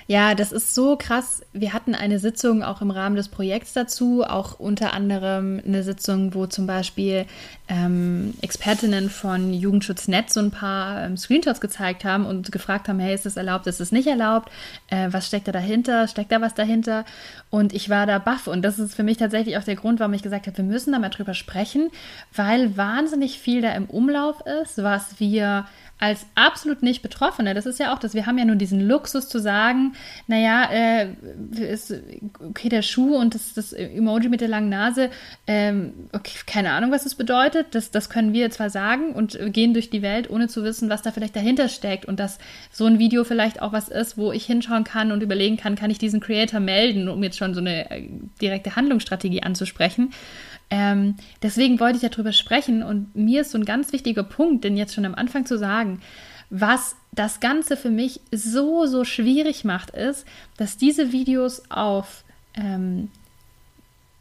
Ja, 0.07 0.35
das 0.35 0.51
ist 0.51 0.75
so 0.75 0.97
krass. 0.97 1.41
Wir 1.51 1.73
hatten 1.73 1.95
eine 1.95 2.19
Sitzung 2.19 2.61
auch 2.61 2.81
im 2.81 2.91
Rahmen 2.91 3.15
des 3.15 3.27
Projekts 3.27 3.73
dazu, 3.73 4.23
auch 4.23 4.59
unter 4.59 4.93
anderem 4.93 5.59
eine 5.65 5.81
Sitzung, 5.81 6.35
wo 6.35 6.45
zum 6.45 6.67
Beispiel 6.67 7.25
ähm, 7.67 8.35
Expertinnen 8.41 9.09
von 9.09 9.51
Jugendschutznet 9.51 10.31
so 10.31 10.41
ein 10.41 10.51
paar 10.51 11.03
ähm, 11.03 11.17
Screenshots 11.17 11.59
gezeigt 11.59 12.05
haben 12.05 12.27
und 12.27 12.51
gefragt 12.51 12.87
haben, 12.87 12.99
hey, 12.99 13.15
ist 13.15 13.25
das 13.25 13.35
erlaubt, 13.35 13.65
ist 13.65 13.79
das 13.79 13.91
nicht 13.91 14.05
erlaubt? 14.05 14.51
Äh, 14.91 15.07
was 15.09 15.25
steckt 15.25 15.47
da 15.47 15.51
dahinter? 15.51 16.07
Steckt 16.07 16.31
da 16.31 16.39
was 16.39 16.53
dahinter? 16.53 17.03
Und 17.49 17.73
ich 17.73 17.89
war 17.89 18.05
da 18.05 18.19
baff 18.19 18.45
und 18.45 18.61
das 18.61 18.77
ist 18.77 18.93
für 18.93 19.03
mich 19.03 19.17
tatsächlich 19.17 19.57
auch 19.57 19.63
der 19.63 19.75
Grund, 19.75 19.99
warum 19.99 20.13
ich 20.13 20.21
gesagt 20.21 20.45
habe, 20.45 20.57
wir 20.57 20.65
müssen 20.65 20.91
da 20.91 20.99
mal 20.99 21.09
drüber 21.09 21.33
sprechen, 21.33 21.89
weil 22.31 22.77
wahnsinnig 22.77 23.39
viel 23.39 23.61
da 23.61 23.71
im 23.71 23.85
Umlauf 23.85 24.45
ist, 24.61 24.83
was 24.83 25.19
wir 25.19 25.65
als 25.97 26.25
absolut 26.35 26.83
nicht 26.83 27.01
Betroffene, 27.01 27.53
das 27.53 27.65
ist 27.65 27.79
ja 27.79 27.93
auch 27.93 27.99
das, 27.99 28.13
wir 28.13 28.25
haben 28.25 28.37
ja 28.37 28.45
nur 28.45 28.57
diesen 28.57 28.81
Luxus 28.81 29.29
zu 29.29 29.39
sagen, 29.39 29.94
naja, 30.27 30.69
äh, 30.71 31.07
ist, 31.55 31.93
okay, 32.39 32.69
der 32.69 32.81
Schuh 32.81 33.15
und 33.15 33.35
das, 33.35 33.53
das 33.53 33.73
Emoji 33.73 34.29
mit 34.29 34.41
der 34.41 34.47
langen 34.47 34.69
Nase, 34.69 35.09
ähm, 35.47 35.93
okay, 36.11 36.37
keine 36.45 36.71
Ahnung, 36.71 36.91
was 36.91 37.03
das 37.03 37.15
bedeutet, 37.15 37.67
das, 37.71 37.91
das 37.91 38.09
können 38.09 38.33
wir 38.33 38.49
zwar 38.51 38.69
sagen 38.69 39.11
und 39.13 39.37
gehen 39.53 39.73
durch 39.73 39.89
die 39.89 40.01
Welt, 40.01 40.29
ohne 40.29 40.47
zu 40.47 40.63
wissen, 40.63 40.89
was 40.89 41.01
da 41.01 41.11
vielleicht 41.11 41.35
dahinter 41.35 41.69
steckt 41.69 42.05
und 42.05 42.19
dass 42.19 42.39
so 42.71 42.85
ein 42.85 42.99
Video 42.99 43.23
vielleicht 43.23 43.61
auch 43.61 43.73
was 43.73 43.89
ist, 43.89 44.17
wo 44.17 44.31
ich 44.31 44.45
hinschauen 44.45 44.83
kann 44.83 45.11
und 45.11 45.21
überlegen 45.21 45.57
kann, 45.57 45.75
kann 45.75 45.91
ich 45.91 45.97
diesen 45.97 46.19
Creator 46.19 46.59
melden, 46.59 47.09
um 47.09 47.23
jetzt 47.23 47.37
schon 47.37 47.53
so 47.53 47.59
eine 47.59 47.91
äh, 47.91 48.09
direkte 48.41 48.75
Handlungsstrategie 48.75 49.43
anzusprechen. 49.43 50.11
Ähm, 50.69 51.15
deswegen 51.43 51.79
wollte 51.79 51.99
ich 52.01 52.09
darüber 52.09 52.31
sprechen 52.31 52.81
und 52.81 53.15
mir 53.15 53.41
ist 53.41 53.51
so 53.51 53.57
ein 53.57 53.65
ganz 53.65 53.93
wichtiger 53.93 54.23
Punkt, 54.23 54.63
den 54.63 54.77
jetzt 54.77 54.95
schon 54.95 55.05
am 55.05 55.15
Anfang 55.15 55.45
zu 55.45 55.57
sagen, 55.57 56.01
was 56.49 56.95
das 57.11 57.39
Ganze 57.39 57.77
für 57.77 57.89
mich 57.89 58.19
so, 58.31 58.85
so 58.85 59.03
schwierig 59.03 59.63
macht, 59.63 59.91
ist, 59.91 60.25
dass 60.57 60.77
diese 60.77 61.11
Videos 61.11 61.63
auf 61.69 62.23
ähm, 62.55 63.09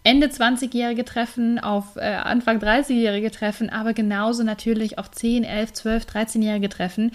Ende 0.05 0.27
20-Jährige 0.27 1.05
treffen, 1.05 1.59
auf 1.59 1.97
äh, 1.97 2.01
Anfang 2.01 2.59
30-Jährige 2.59 3.31
treffen, 3.31 3.71
aber 3.71 3.95
genauso 3.95 4.43
natürlich 4.43 4.99
auf 4.99 5.11
10, 5.11 5.45
11, 5.45 5.73
12, 5.73 6.05
13-Jährige 6.05 6.69
treffen, 6.69 7.13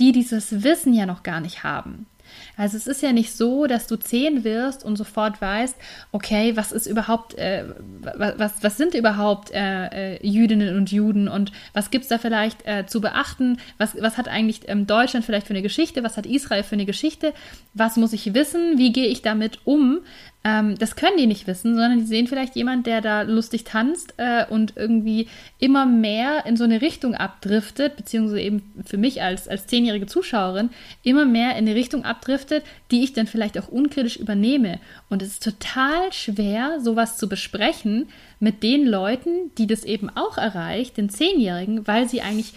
die 0.00 0.10
dieses 0.10 0.64
Wissen 0.64 0.92
ja 0.92 1.06
noch 1.06 1.22
gar 1.22 1.40
nicht 1.40 1.62
haben. 1.62 2.06
Also 2.56 2.76
es 2.76 2.86
ist 2.86 3.02
ja 3.02 3.12
nicht 3.12 3.32
so, 3.32 3.66
dass 3.66 3.86
du 3.86 3.96
zehn 3.96 4.44
wirst 4.44 4.84
und 4.84 4.96
sofort 4.96 5.40
weißt, 5.40 5.76
okay, 6.12 6.56
was 6.56 6.72
ist 6.72 6.86
überhaupt, 6.86 7.34
äh, 7.34 7.64
was, 8.00 8.52
was 8.62 8.76
sind 8.76 8.94
überhaupt 8.94 9.50
äh, 9.52 10.16
äh, 10.16 10.26
Jüdinnen 10.26 10.76
und 10.76 10.92
Juden 10.92 11.28
und 11.28 11.52
was 11.72 11.90
gibt 11.90 12.04
es 12.04 12.08
da 12.08 12.18
vielleicht 12.18 12.66
äh, 12.66 12.86
zu 12.86 13.00
beachten? 13.00 13.58
Was, 13.78 14.00
was 14.00 14.18
hat 14.18 14.28
eigentlich 14.28 14.68
ähm, 14.68 14.86
Deutschland 14.86 15.24
vielleicht 15.24 15.46
für 15.46 15.54
eine 15.54 15.62
Geschichte? 15.62 16.04
Was 16.04 16.16
hat 16.16 16.26
Israel 16.26 16.62
für 16.62 16.74
eine 16.74 16.86
Geschichte? 16.86 17.32
Was 17.74 17.96
muss 17.96 18.12
ich 18.12 18.34
wissen? 18.34 18.78
Wie 18.78 18.92
gehe 18.92 19.06
ich 19.06 19.22
damit 19.22 19.60
um? 19.64 20.00
Ähm, 20.44 20.76
das 20.76 20.96
können 20.96 21.16
die 21.16 21.26
nicht 21.26 21.46
wissen, 21.46 21.74
sondern 21.74 22.00
die 22.00 22.06
sehen 22.06 22.26
vielleicht 22.26 22.56
jemand, 22.56 22.86
der 22.86 23.00
da 23.00 23.22
lustig 23.22 23.64
tanzt 23.64 24.14
äh, 24.16 24.44
und 24.48 24.74
irgendwie 24.76 25.28
immer 25.58 25.86
mehr 25.86 26.46
in 26.46 26.56
so 26.56 26.64
eine 26.64 26.80
Richtung 26.82 27.14
abdriftet, 27.14 27.96
beziehungsweise 27.96 28.40
eben 28.40 28.72
für 28.84 28.96
mich 28.96 29.22
als, 29.22 29.46
als 29.46 29.66
zehnjährige 29.66 30.06
Zuschauerin 30.06 30.70
immer 31.02 31.24
mehr 31.24 31.52
in 31.52 31.68
eine 31.68 31.74
Richtung 31.74 32.04
abdriftet, 32.04 32.64
die 32.90 33.04
ich 33.04 33.12
dann 33.12 33.28
vielleicht 33.28 33.58
auch 33.58 33.68
unkritisch 33.68 34.16
übernehme. 34.16 34.80
Und 35.08 35.22
es 35.22 35.34
ist 35.34 35.44
total 35.44 36.12
schwer, 36.12 36.80
sowas 36.80 37.18
zu 37.18 37.28
besprechen 37.28 38.08
mit 38.40 38.64
den 38.64 38.86
Leuten, 38.86 39.52
die 39.58 39.68
das 39.68 39.84
eben 39.84 40.10
auch 40.10 40.38
erreicht, 40.38 40.96
den 40.96 41.08
Zehnjährigen, 41.08 41.86
weil 41.86 42.08
sie 42.08 42.20
eigentlich 42.20 42.54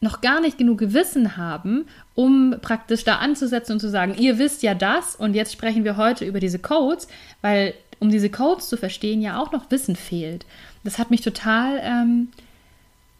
noch 0.00 0.20
gar 0.20 0.40
nicht 0.40 0.58
genug 0.58 0.78
Gewissen 0.78 1.36
haben, 1.36 1.86
um 2.14 2.56
praktisch 2.60 3.04
da 3.04 3.16
anzusetzen 3.16 3.72
und 3.72 3.80
zu 3.80 3.88
sagen, 3.88 4.14
ihr 4.16 4.38
wisst 4.38 4.62
ja 4.62 4.74
das 4.74 5.16
und 5.16 5.34
jetzt 5.34 5.52
sprechen 5.52 5.84
wir 5.84 5.96
heute 5.96 6.24
über 6.24 6.40
diese 6.40 6.58
Codes, 6.58 7.08
weil 7.42 7.74
um 8.00 8.10
diese 8.10 8.30
Codes 8.30 8.68
zu 8.68 8.76
verstehen 8.76 9.20
ja 9.20 9.40
auch 9.40 9.50
noch 9.52 9.70
Wissen 9.70 9.96
fehlt. 9.96 10.46
Das 10.84 10.98
hat 10.98 11.10
mich 11.10 11.22
total 11.22 11.80
ähm, 11.82 12.28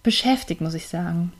beschäftigt, 0.02 0.60
muss 0.60 0.74
ich 0.74 0.88
sagen. 0.88 1.32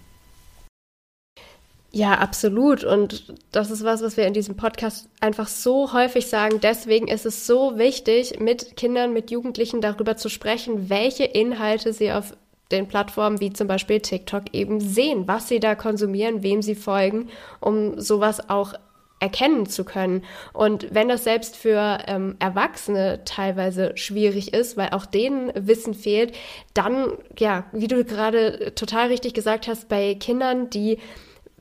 Ja, 1.90 2.14
absolut. 2.14 2.84
Und 2.84 3.32
das 3.50 3.70
ist 3.70 3.82
was, 3.82 4.02
was 4.02 4.16
wir 4.16 4.26
in 4.26 4.34
diesem 4.34 4.56
Podcast 4.56 5.08
einfach 5.20 5.48
so 5.48 5.92
häufig 5.92 6.26
sagen. 6.26 6.60
Deswegen 6.60 7.08
ist 7.08 7.24
es 7.24 7.46
so 7.46 7.78
wichtig, 7.78 8.40
mit 8.40 8.76
Kindern, 8.76 9.14
mit 9.14 9.30
Jugendlichen 9.30 9.80
darüber 9.80 10.16
zu 10.16 10.28
sprechen, 10.28 10.90
welche 10.90 11.24
Inhalte 11.24 11.92
sie 11.92 12.12
auf 12.12 12.36
den 12.70 12.88
Plattformen 12.88 13.40
wie 13.40 13.52
zum 13.52 13.66
Beispiel 13.66 14.00
TikTok 14.00 14.44
eben 14.52 14.80
sehen, 14.80 15.26
was 15.26 15.48
sie 15.48 15.60
da 15.60 15.74
konsumieren, 15.74 16.42
wem 16.42 16.62
sie 16.62 16.74
folgen, 16.74 17.28
um 17.60 17.98
sowas 18.00 18.50
auch 18.50 18.74
erkennen 19.20 19.66
zu 19.66 19.84
können. 19.84 20.24
Und 20.52 20.94
wenn 20.94 21.08
das 21.08 21.24
selbst 21.24 21.56
für 21.56 21.98
ähm, 22.06 22.36
Erwachsene 22.38 23.22
teilweise 23.24 23.96
schwierig 23.96 24.54
ist, 24.54 24.76
weil 24.76 24.90
auch 24.90 25.06
denen 25.06 25.50
Wissen 25.54 25.94
fehlt, 25.94 26.36
dann, 26.74 27.12
ja, 27.38 27.64
wie 27.72 27.88
du 27.88 28.04
gerade 28.04 28.74
total 28.74 29.08
richtig 29.08 29.34
gesagt 29.34 29.66
hast, 29.66 29.88
bei 29.88 30.14
Kindern, 30.14 30.70
die 30.70 30.98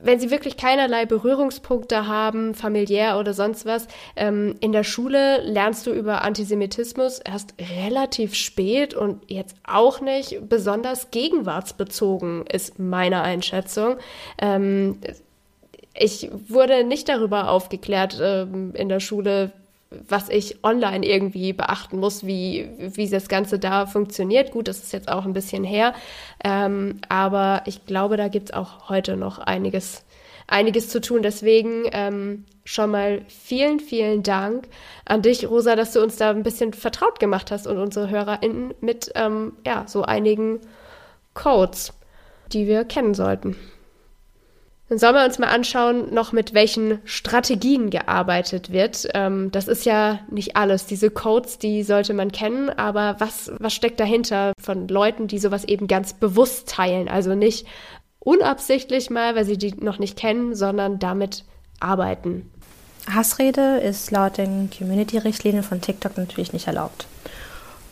wenn 0.00 0.20
sie 0.20 0.30
wirklich 0.30 0.56
keinerlei 0.56 1.06
Berührungspunkte 1.06 2.06
haben, 2.06 2.54
familiär 2.54 3.18
oder 3.18 3.34
sonst 3.34 3.66
was, 3.66 3.88
ähm, 4.16 4.54
in 4.60 4.72
der 4.72 4.84
Schule 4.84 5.42
lernst 5.42 5.86
du 5.86 5.92
über 5.92 6.22
Antisemitismus 6.22 7.18
erst 7.18 7.54
relativ 7.80 8.34
spät 8.34 8.94
und 8.94 9.22
jetzt 9.28 9.56
auch 9.64 10.00
nicht 10.00 10.48
besonders 10.48 11.10
gegenwartsbezogen, 11.10 12.46
ist 12.46 12.78
meine 12.78 13.22
Einschätzung. 13.22 13.96
Ähm, 14.40 14.98
ich 15.94 16.30
wurde 16.48 16.84
nicht 16.84 17.08
darüber 17.08 17.50
aufgeklärt 17.50 18.18
ähm, 18.22 18.72
in 18.74 18.88
der 18.88 19.00
Schule, 19.00 19.52
was 19.90 20.28
ich 20.28 20.62
online 20.64 21.06
irgendwie 21.06 21.52
beachten 21.52 21.98
muss, 21.98 22.26
wie, 22.26 22.68
wie 22.78 23.08
das 23.08 23.28
Ganze 23.28 23.58
da 23.58 23.86
funktioniert. 23.86 24.50
Gut, 24.50 24.68
das 24.68 24.78
ist 24.78 24.92
jetzt 24.92 25.08
auch 25.08 25.24
ein 25.24 25.32
bisschen 25.32 25.64
her, 25.64 25.94
ähm, 26.44 27.00
aber 27.08 27.62
ich 27.66 27.86
glaube, 27.86 28.16
da 28.16 28.28
gibt 28.28 28.50
es 28.50 28.54
auch 28.54 28.88
heute 28.88 29.16
noch 29.16 29.38
einiges, 29.38 30.04
einiges 30.46 30.90
zu 30.90 31.00
tun. 31.00 31.22
Deswegen 31.22 31.84
ähm, 31.92 32.44
schon 32.64 32.90
mal 32.90 33.22
vielen, 33.28 33.80
vielen 33.80 34.22
Dank 34.22 34.68
an 35.06 35.22
dich, 35.22 35.48
Rosa, 35.48 35.74
dass 35.74 35.92
du 35.92 36.02
uns 36.02 36.16
da 36.16 36.30
ein 36.30 36.42
bisschen 36.42 36.74
vertraut 36.74 37.18
gemacht 37.18 37.50
hast 37.50 37.66
und 37.66 37.78
unsere 37.78 38.10
HörerInnen 38.10 38.74
mit 38.80 39.10
ähm, 39.14 39.54
ja, 39.66 39.84
so 39.86 40.02
einigen 40.02 40.60
Codes, 41.32 41.94
die 42.52 42.66
wir 42.66 42.84
kennen 42.84 43.14
sollten. 43.14 43.56
Dann 44.88 44.98
sollen 44.98 45.14
wir 45.14 45.24
uns 45.24 45.38
mal 45.38 45.48
anschauen, 45.48 46.14
noch 46.14 46.32
mit 46.32 46.54
welchen 46.54 47.00
Strategien 47.04 47.90
gearbeitet 47.90 48.72
wird. 48.72 49.06
Ähm, 49.12 49.50
das 49.52 49.68
ist 49.68 49.84
ja 49.84 50.20
nicht 50.30 50.56
alles. 50.56 50.86
Diese 50.86 51.10
Codes, 51.10 51.58
die 51.58 51.82
sollte 51.82 52.14
man 52.14 52.32
kennen, 52.32 52.70
aber 52.70 53.16
was, 53.18 53.52
was 53.58 53.74
steckt 53.74 54.00
dahinter 54.00 54.52
von 54.58 54.88
Leuten, 54.88 55.28
die 55.28 55.38
sowas 55.38 55.64
eben 55.64 55.88
ganz 55.88 56.14
bewusst 56.14 56.70
teilen? 56.70 57.08
Also 57.08 57.34
nicht 57.34 57.66
unabsichtlich 58.18 59.10
mal, 59.10 59.36
weil 59.36 59.44
sie 59.44 59.58
die 59.58 59.74
noch 59.74 59.98
nicht 59.98 60.16
kennen, 60.16 60.54
sondern 60.54 60.98
damit 60.98 61.44
arbeiten. 61.80 62.50
Hassrede 63.12 63.78
ist 63.78 64.10
laut 64.10 64.38
den 64.38 64.70
Community-Richtlinien 64.76 65.62
von 65.62 65.80
TikTok 65.80 66.16
natürlich 66.16 66.52
nicht 66.52 66.66
erlaubt. 66.66 67.06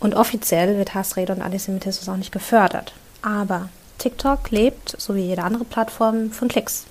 Und 0.01 0.15
offiziell 0.15 0.77
wird 0.77 0.95
Hassrede 0.95 1.33
und 1.33 1.43
Antisemitismus 1.43 2.09
auch 2.09 2.19
nicht 2.19 2.33
gefördert. 2.33 2.93
Aber 3.23 3.69
TikTok 3.99 4.51
lebt, 4.51 4.95
so 5.01 5.15
wie 5.15 5.27
jede 5.27 5.43
andere 5.43 5.65
Plattform, 5.65 6.31
von 6.31 6.49
Klicks. 6.49 6.85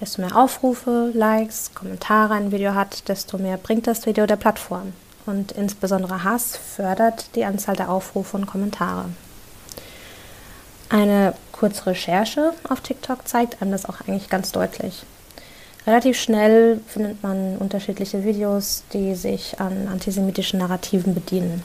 Desto 0.00 0.20
mehr 0.20 0.36
Aufrufe, 0.36 1.10
Likes, 1.14 1.70
Kommentare 1.74 2.34
ein 2.34 2.52
Video 2.52 2.74
hat, 2.74 3.08
desto 3.08 3.38
mehr 3.38 3.56
bringt 3.56 3.86
das 3.86 4.04
Video 4.06 4.26
der 4.26 4.36
Plattform. 4.36 4.92
Und 5.26 5.52
insbesondere 5.52 6.24
Hass 6.24 6.56
fördert 6.56 7.26
die 7.36 7.44
Anzahl 7.44 7.76
der 7.76 7.90
Aufrufe 7.90 8.36
und 8.36 8.46
Kommentare. 8.46 9.06
Eine 10.88 11.34
kurze 11.52 11.86
Recherche 11.86 12.52
auf 12.68 12.80
TikTok 12.80 13.26
zeigt 13.26 13.62
einem 13.62 13.70
das 13.70 13.86
auch 13.86 14.00
eigentlich 14.00 14.28
ganz 14.28 14.52
deutlich. 14.52 15.04
Relativ 15.86 16.20
schnell 16.20 16.80
findet 16.86 17.22
man 17.22 17.56
unterschiedliche 17.56 18.24
Videos, 18.24 18.84
die 18.92 19.14
sich 19.14 19.58
an 19.60 19.88
antisemitischen 19.88 20.58
Narrativen 20.58 21.14
bedienen. 21.14 21.64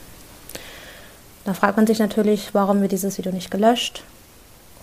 Da 1.44 1.54
fragt 1.54 1.76
man 1.76 1.86
sich 1.86 1.98
natürlich, 1.98 2.52
warum 2.52 2.80
wird 2.80 2.92
dieses 2.92 3.18
Video 3.18 3.32
nicht 3.32 3.50
gelöscht? 3.50 4.02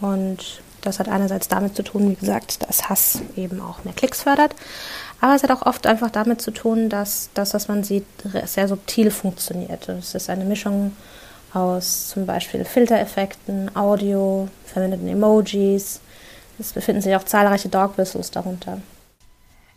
Und 0.02 0.62
das 0.82 1.00
hat 1.00 1.10
einerseits 1.10 1.48
damit 1.48 1.76
zu 1.76 1.84
tun, 1.84 2.10
wie 2.12 2.16
gesagt, 2.16 2.68
dass 2.68 2.90
Hass 2.90 3.22
eben 3.36 3.60
auch 3.62 3.84
mehr 3.84 3.94
Klicks 3.94 4.24
fördert. 4.24 4.56
Aber 5.22 5.36
es 5.36 5.44
hat 5.44 5.52
auch 5.52 5.64
oft 5.64 5.88
einfach 5.88 6.12
damit 6.12 6.42
zu 6.42 6.52
tun, 6.52 6.90
dass 6.90 7.30
das, 7.34 7.54
was 7.54 7.68
man 7.68 7.84
sieht, 7.84 8.06
sehr 8.46 8.68
subtil 8.68 9.12
funktioniert. 9.12 9.90
Es 9.90 10.14
ist 10.14 10.30
eine 10.30 10.46
Mischung 10.46 10.96
aus 11.54 12.10
zum 12.10 12.26
Beispiel 12.26 12.66
Filtereffekten, 12.66 13.76
Audio, 13.76 14.50
verwendeten 14.66 15.08
Emojis. 15.08 16.02
Es 16.60 16.74
befinden 16.74 17.02
sich 17.02 17.16
auch 17.16 17.24
zahlreiche 17.24 17.70
Dog 17.70 17.98
Whistles 17.98 18.32
darunter. 18.32 18.82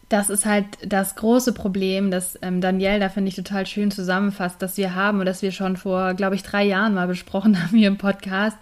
Das 0.09 0.31
ist 0.31 0.47
halt 0.47 0.65
das 0.85 1.17
große 1.17 1.53
Problem, 1.53 2.11
das 2.11 2.39
ähm, 2.41 2.63
Danielle 2.63 2.99
da 2.99 3.09
finde 3.11 3.29
ich 3.29 3.37
total 3.37 3.67
schön 3.67 3.91
zusammenfasst, 3.91 4.61
dass 4.63 4.79
wir 4.79 4.95
haben 4.95 5.21
und 5.21 5.27
das 5.27 5.43
wir 5.43 5.53
schon 5.53 5.77
vor, 5.77 6.15
glaube 6.15 6.35
ich, 6.35 6.43
drei 6.43 6.65
Jahren 6.65 6.95
mal 6.95 7.07
besprochen 7.07 7.63
haben 7.63 7.77
hier 7.77 7.89
im 7.89 7.99
Podcast 7.99 8.57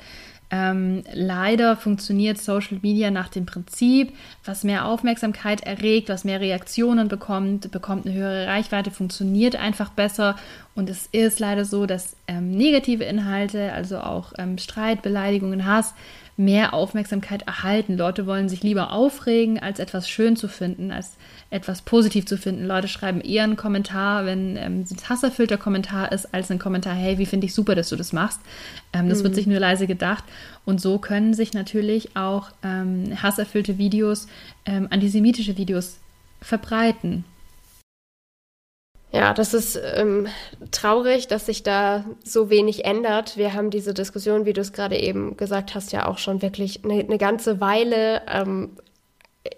Ähm, 0.50 1.02
leider 1.12 1.76
funktioniert 1.76 2.38
Social 2.38 2.78
Media 2.80 3.10
nach 3.10 3.28
dem 3.28 3.46
Prinzip, 3.46 4.12
was 4.44 4.62
mehr 4.62 4.84
Aufmerksamkeit 4.84 5.62
erregt, 5.62 6.08
was 6.08 6.24
mehr 6.24 6.40
Reaktionen 6.40 7.08
bekommt, 7.08 7.70
bekommt 7.72 8.06
eine 8.06 8.14
höhere 8.14 8.46
Reichweite, 8.46 8.92
funktioniert 8.92 9.56
einfach 9.56 9.90
besser. 9.90 10.36
Und 10.76 10.88
es 10.88 11.08
ist 11.10 11.40
leider 11.40 11.64
so, 11.64 11.86
dass 11.86 12.16
ähm, 12.28 12.52
negative 12.52 13.02
Inhalte, 13.04 13.72
also 13.72 13.98
auch 13.98 14.34
ähm, 14.38 14.58
Streit, 14.58 15.02
Beleidigungen, 15.02 15.66
Hass, 15.66 15.94
mehr 16.36 16.74
Aufmerksamkeit 16.74 17.42
erhalten. 17.42 17.96
Leute 17.96 18.26
wollen 18.26 18.48
sich 18.48 18.62
lieber 18.62 18.92
aufregen, 18.92 19.58
als 19.58 19.78
etwas 19.78 20.08
schön 20.08 20.36
zu 20.36 20.48
finden, 20.48 20.90
als 20.90 21.16
etwas 21.48 21.82
positiv 21.82 22.26
zu 22.26 22.36
finden. 22.36 22.66
Leute 22.66 22.88
schreiben 22.88 23.20
eher 23.20 23.44
einen 23.44 23.56
Kommentar, 23.56 24.26
wenn 24.26 24.56
ähm, 24.56 24.84
ein 24.90 25.08
Hasserfilter-Kommentar 25.08 26.12
ist, 26.12 26.34
als 26.34 26.50
ein 26.50 26.58
Kommentar, 26.58 26.94
hey, 26.94 27.18
wie 27.18 27.26
finde 27.26 27.46
ich 27.46 27.54
super, 27.54 27.74
dass 27.74 27.88
du 27.88 27.96
das 27.96 28.12
machst. 28.12 28.40
Ähm, 28.92 29.08
das 29.08 29.20
mhm. 29.20 29.24
wird 29.24 29.34
sich 29.36 29.46
nur 29.46 29.60
leise 29.60 29.86
gedacht. 29.86 30.24
Und 30.64 30.80
so 30.80 30.98
können 30.98 31.32
sich 31.32 31.54
natürlich 31.54 32.16
auch 32.16 32.50
ähm, 32.62 33.22
hasserfüllte 33.22 33.78
Videos, 33.78 34.26
ähm, 34.66 34.88
antisemitische 34.90 35.56
Videos 35.56 35.98
verbreiten. 36.42 37.24
Ja, 39.12 39.32
das 39.32 39.54
ist 39.54 39.80
ähm, 39.94 40.26
traurig, 40.72 41.28
dass 41.28 41.46
sich 41.46 41.62
da 41.62 42.04
so 42.24 42.50
wenig 42.50 42.84
ändert. 42.84 43.36
Wir 43.36 43.54
haben 43.54 43.70
diese 43.70 43.94
Diskussion, 43.94 44.44
wie 44.44 44.52
du 44.52 44.60
es 44.60 44.72
gerade 44.72 44.98
eben 44.98 45.36
gesagt 45.36 45.74
hast, 45.74 45.92
ja 45.92 46.06
auch 46.06 46.18
schon 46.18 46.42
wirklich 46.42 46.84
eine, 46.84 47.00
eine 47.00 47.18
ganze 47.18 47.60
Weile. 47.60 48.22
Ähm, 48.28 48.76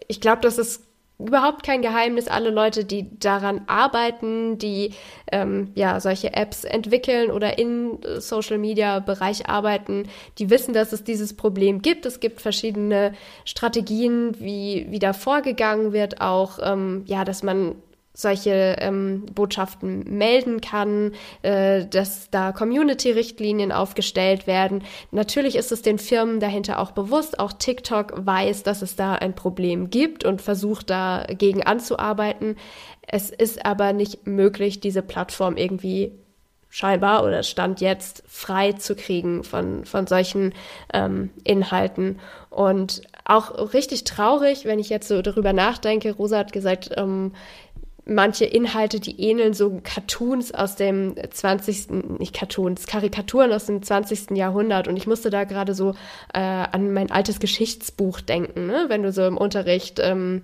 ich 0.06 0.20
glaube, 0.20 0.42
das 0.42 0.58
ist 0.58 0.84
überhaupt 1.18 1.64
kein 1.64 1.82
Geheimnis. 1.82 2.28
Alle 2.28 2.50
Leute, 2.50 2.84
die 2.84 3.18
daran 3.18 3.62
arbeiten, 3.66 4.58
die 4.58 4.94
ähm, 5.32 5.72
ja 5.74 5.98
solche 5.98 6.34
Apps 6.34 6.64
entwickeln 6.64 7.30
oder 7.30 7.58
in 7.58 7.98
Social 8.18 8.58
Media 8.58 9.00
Bereich 9.00 9.48
arbeiten, 9.48 10.08
die 10.38 10.50
wissen, 10.50 10.72
dass 10.72 10.92
es 10.92 11.02
dieses 11.02 11.34
Problem 11.34 11.82
gibt. 11.82 12.06
Es 12.06 12.20
gibt 12.20 12.40
verschiedene 12.40 13.14
Strategien, 13.44 14.38
wie, 14.38 14.86
wie 14.90 15.00
da 15.00 15.12
vorgegangen 15.12 15.92
wird, 15.92 16.20
auch 16.20 16.60
ähm, 16.62 17.02
ja, 17.06 17.24
dass 17.24 17.42
man 17.42 17.74
solche 18.18 18.74
ähm, 18.80 19.26
Botschaften 19.32 20.18
melden 20.18 20.60
kann, 20.60 21.12
äh, 21.42 21.86
dass 21.86 22.30
da 22.30 22.50
Community-Richtlinien 22.50 23.70
aufgestellt 23.70 24.48
werden. 24.48 24.82
Natürlich 25.12 25.54
ist 25.54 25.70
es 25.70 25.82
den 25.82 26.00
Firmen 26.00 26.40
dahinter 26.40 26.80
auch 26.80 26.90
bewusst. 26.90 27.38
Auch 27.38 27.52
TikTok 27.52 28.26
weiß, 28.26 28.64
dass 28.64 28.82
es 28.82 28.96
da 28.96 29.14
ein 29.14 29.36
Problem 29.36 29.90
gibt 29.90 30.24
und 30.24 30.42
versucht 30.42 30.90
dagegen 30.90 31.62
anzuarbeiten. 31.62 32.56
Es 33.06 33.30
ist 33.30 33.64
aber 33.64 33.92
nicht 33.92 34.26
möglich, 34.26 34.80
diese 34.80 35.02
Plattform 35.02 35.56
irgendwie 35.56 36.10
scheinbar 36.70 37.24
oder 37.24 37.42
Stand 37.42 37.80
jetzt 37.80 38.22
frei 38.26 38.72
zu 38.72 38.94
kriegen 38.94 39.42
von, 39.42 39.84
von 39.84 40.06
solchen 40.06 40.54
ähm, 40.92 41.30
Inhalten. 41.44 42.18
Und 42.50 43.02
auch 43.24 43.72
richtig 43.72 44.04
traurig, 44.04 44.64
wenn 44.64 44.78
ich 44.78 44.88
jetzt 44.88 45.08
so 45.08 45.22
darüber 45.22 45.52
nachdenke, 45.52 46.12
Rosa 46.12 46.38
hat 46.38 46.52
gesagt, 46.52 46.90
ähm, 46.96 47.32
manche 48.08 48.44
Inhalte, 48.44 49.00
die 49.00 49.20
ähneln 49.20 49.54
so 49.54 49.80
Cartoons 49.82 50.52
aus 50.52 50.76
dem 50.76 51.14
20., 51.30 52.18
nicht 52.18 52.34
Cartoons, 52.34 52.86
Karikaturen 52.86 53.52
aus 53.52 53.66
dem 53.66 53.82
20. 53.82 54.30
Jahrhundert. 54.32 54.88
Und 54.88 54.96
ich 54.96 55.06
musste 55.06 55.30
da 55.30 55.44
gerade 55.44 55.74
so 55.74 55.94
äh, 56.32 56.38
an 56.40 56.92
mein 56.92 57.10
altes 57.10 57.38
Geschichtsbuch 57.38 58.20
denken, 58.20 58.66
ne? 58.66 58.86
wenn 58.88 59.02
du 59.02 59.12
so 59.12 59.26
im 59.26 59.36
Unterricht 59.36 60.00
ähm, 60.02 60.42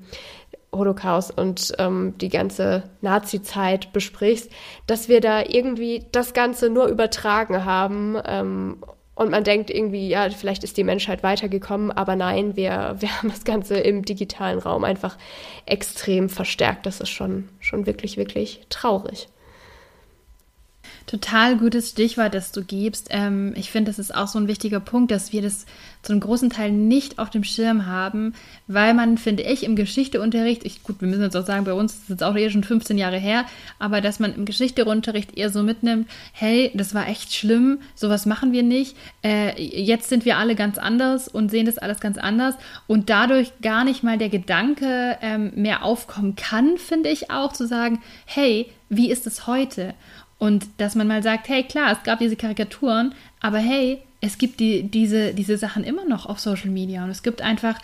Holocaust 0.73 1.37
und 1.37 1.73
ähm, 1.79 2.15
die 2.19 2.29
ganze 2.29 2.85
Nazi-Zeit 3.01 3.93
besprichst, 3.93 4.51
dass 4.87 5.09
wir 5.09 5.21
da 5.21 5.43
irgendwie 5.43 6.05
das 6.13 6.35
Ganze 6.35 6.69
nur 6.69 6.87
übertragen 6.87 7.65
haben 7.65 8.17
ähm, 8.27 8.77
und 9.15 9.31
man 9.31 9.45
denkt 9.45 9.71
irgendwie, 9.71 10.09
ja, 10.09 10.29
vielleicht 10.31 10.65
ist 10.65 10.77
die 10.77 10.85
Menschheit 10.85 11.23
weitergekommen, 11.23 11.93
aber 11.93 12.17
nein, 12.17 12.57
wir, 12.57 12.97
wir 13.01 13.17
haben 13.17 13.31
das 13.31 13.45
Ganze 13.45 13.77
im 13.79 14.05
digitalen 14.05 14.59
Raum 14.59 14.85
einfach 14.85 15.17
extrem 15.67 16.29
verstärkt. 16.29 16.87
Das 16.87 17.01
ist 17.01 17.11
schon, 17.11 17.49
schon 17.61 17.87
wirklich, 17.87 18.17
wirklich 18.17 18.67
traurig. 18.69 19.29
Total 21.07 21.59
gutes 21.59 21.91
Stichwort, 21.91 22.33
das 22.33 22.51
du 22.51 22.65
gibst. 22.65 23.09
Ähm, 23.11 23.53
ich 23.57 23.71
finde, 23.71 23.91
das 23.91 23.99
ist 23.99 24.15
auch 24.15 24.27
so 24.27 24.39
ein 24.39 24.49
wichtiger 24.49 24.81
Punkt, 24.81 25.11
dass 25.11 25.35
wir 25.35 25.43
das 25.43 25.67
zu 26.01 26.13
einem 26.13 26.21
großen 26.21 26.49
Teil 26.49 26.73
nicht 26.73 27.19
auf 27.19 27.29
dem 27.29 27.45
Schirm 27.45 27.87
haben, 27.87 28.35
weil 28.69 28.95
man, 28.95 29.19
finde 29.19 29.43
ich, 29.43 29.65
im 29.65 29.77
Geschichteunterricht, 29.77 30.65
ich, 30.65 30.83
gut, 30.83 31.01
wir 31.01 31.09
müssen 31.09 31.23
jetzt 31.23 31.37
auch 31.37 31.45
sagen, 31.45 31.65
bei 31.65 31.75
uns 31.75 31.95
ist 31.95 32.11
es 32.11 32.23
auch 32.23 32.35
eher 32.35 32.51
schon 32.51 32.65
15 32.65 32.97
Jahre 32.97 33.19
her, 33.19 33.45
aber 33.79 34.01
dass 34.01 34.19
man 34.19 34.35
im 34.35 34.47
Geschichteunterricht 34.47 35.37
eher 35.37 35.51
so 35.51 35.63
mitnimmt, 35.63 36.09
hey, 36.33 36.71
das 36.75 36.95
war 36.95 37.07
echt 37.07 37.35
schlimm, 37.35 37.81
sowas 37.95 38.25
machen 38.25 38.53
wir 38.53 38.63
nicht, 38.63 38.97
äh, 39.23 39.61
jetzt 39.61 40.09
sind 40.09 40.25
wir 40.25 40.39
alle 40.39 40.55
ganz 40.55 40.79
anders 40.79 41.29
und 41.29 41.51
sehen 41.51 41.67
das 41.67 41.79
alles 41.79 42.01
ganz 42.01 42.17
anders 42.17 42.55
und 42.87 43.11
dadurch 43.11 43.53
gar 43.61 43.85
nicht 43.85 44.03
mal 44.03 44.17
der 44.17 44.31
Gedanke 44.31 45.19
ähm, 45.21 45.53
mehr 45.55 45.85
aufkommen 45.85 46.35
kann, 46.35 46.79
finde 46.79 47.11
ich 47.11 47.31
auch, 47.31 47.53
zu 47.53 47.67
sagen, 47.67 48.01
hey, 48.25 48.71
wie 48.89 49.11
ist 49.11 49.27
es 49.27 49.47
heute? 49.47 49.95
Und 50.45 50.67
dass 50.77 50.95
man 50.95 51.09
mal 51.09 51.23
sagt, 51.23 51.49
hey, 51.49 51.63
klar, 51.63 51.91
es 51.91 52.03
gab 52.03 52.19
diese 52.19 52.37
Karikaturen, 52.37 53.15
aber 53.41 53.57
hey, 53.57 54.03
es 54.21 54.37
gibt 54.37 54.61
die, 54.61 54.83
diese, 54.83 55.33
diese 55.33 55.57
Sachen 55.57 55.85
immer 55.85 56.05
noch 56.05 56.27
auf 56.27 56.39
Social 56.39 56.69
Media 56.69 57.03
und 57.03 57.09
es 57.09 57.23
gibt 57.23 57.41
einfach 57.41 57.79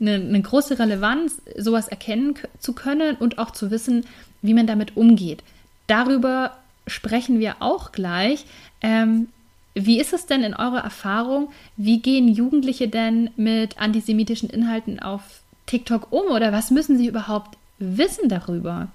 eine, 0.00 0.14
eine 0.14 0.42
große 0.42 0.76
Relevanz, 0.80 1.40
sowas 1.56 1.86
erkennen 1.86 2.34
zu 2.58 2.72
können 2.72 3.14
und 3.14 3.38
auch 3.38 3.52
zu 3.52 3.70
wissen, 3.70 4.06
wie 4.42 4.54
man 4.54 4.66
damit 4.66 4.96
umgeht. 4.96 5.44
Darüber 5.86 6.56
sprechen 6.88 7.38
wir 7.38 7.58
auch 7.60 7.92
gleich. 7.92 8.44
Ähm, 8.82 9.28
wie 9.74 10.00
ist 10.00 10.12
es 10.12 10.26
denn 10.26 10.42
in 10.42 10.54
eurer 10.54 10.80
Erfahrung? 10.82 11.52
Wie 11.76 12.00
gehen 12.00 12.26
Jugendliche 12.26 12.88
denn 12.88 13.30
mit 13.36 13.80
antisemitischen 13.80 14.50
Inhalten 14.50 14.98
auf 14.98 15.42
TikTok 15.66 16.08
um 16.10 16.26
oder 16.26 16.50
was 16.50 16.72
müssen 16.72 16.98
sie 16.98 17.06
überhaupt 17.06 17.56
wissen 17.78 18.28
darüber? 18.28 18.88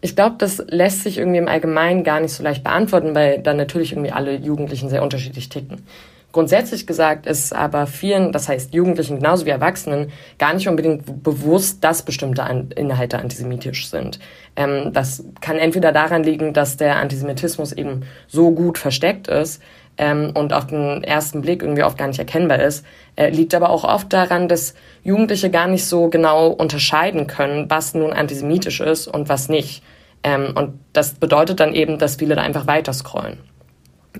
Ich 0.00 0.14
glaube, 0.14 0.36
das 0.38 0.62
lässt 0.68 1.02
sich 1.02 1.18
irgendwie 1.18 1.38
im 1.38 1.48
Allgemeinen 1.48 2.04
gar 2.04 2.20
nicht 2.20 2.32
so 2.32 2.42
leicht 2.42 2.62
beantworten, 2.62 3.14
weil 3.14 3.40
dann 3.40 3.56
natürlich 3.56 3.92
irgendwie 3.92 4.12
alle 4.12 4.36
Jugendlichen 4.36 4.88
sehr 4.88 5.02
unterschiedlich 5.02 5.48
ticken. 5.48 5.84
Grundsätzlich 6.30 6.86
gesagt 6.86 7.26
ist 7.26 7.54
aber 7.54 7.86
vielen, 7.86 8.32
das 8.32 8.48
heißt 8.48 8.74
Jugendlichen 8.74 9.16
genauso 9.16 9.46
wie 9.46 9.50
Erwachsenen, 9.50 10.12
gar 10.38 10.52
nicht 10.52 10.68
unbedingt 10.68 11.22
bewusst, 11.22 11.82
dass 11.82 12.02
bestimmte 12.02 12.42
Inhalte 12.76 13.18
antisemitisch 13.18 13.88
sind. 13.88 14.18
Ähm, 14.54 14.92
das 14.92 15.24
kann 15.40 15.56
entweder 15.56 15.90
daran 15.90 16.22
liegen, 16.22 16.52
dass 16.52 16.76
der 16.76 16.96
Antisemitismus 16.96 17.72
eben 17.72 18.02
so 18.26 18.50
gut 18.50 18.76
versteckt 18.76 19.26
ist, 19.26 19.62
ähm, 19.98 20.32
und 20.34 20.52
auf 20.52 20.66
den 20.68 21.02
ersten 21.02 21.42
Blick 21.42 21.62
irgendwie 21.62 21.82
oft 21.82 21.98
gar 21.98 22.06
nicht 22.06 22.18
erkennbar 22.18 22.60
ist, 22.60 22.86
äh, 23.16 23.30
liegt 23.30 23.54
aber 23.54 23.70
auch 23.70 23.84
oft 23.84 24.12
daran, 24.12 24.48
dass 24.48 24.74
Jugendliche 25.02 25.50
gar 25.50 25.66
nicht 25.66 25.84
so 25.84 26.08
genau 26.08 26.48
unterscheiden 26.48 27.26
können, 27.26 27.68
was 27.68 27.94
nun 27.94 28.12
antisemitisch 28.12 28.80
ist 28.80 29.08
und 29.08 29.28
was 29.28 29.48
nicht. 29.48 29.82
Ähm, 30.22 30.52
und 30.54 30.78
das 30.92 31.14
bedeutet 31.14 31.60
dann 31.60 31.74
eben, 31.74 31.98
dass 31.98 32.16
viele 32.16 32.36
da 32.36 32.42
einfach 32.42 32.66
weiter 32.66 32.92
scrollen. 32.92 33.38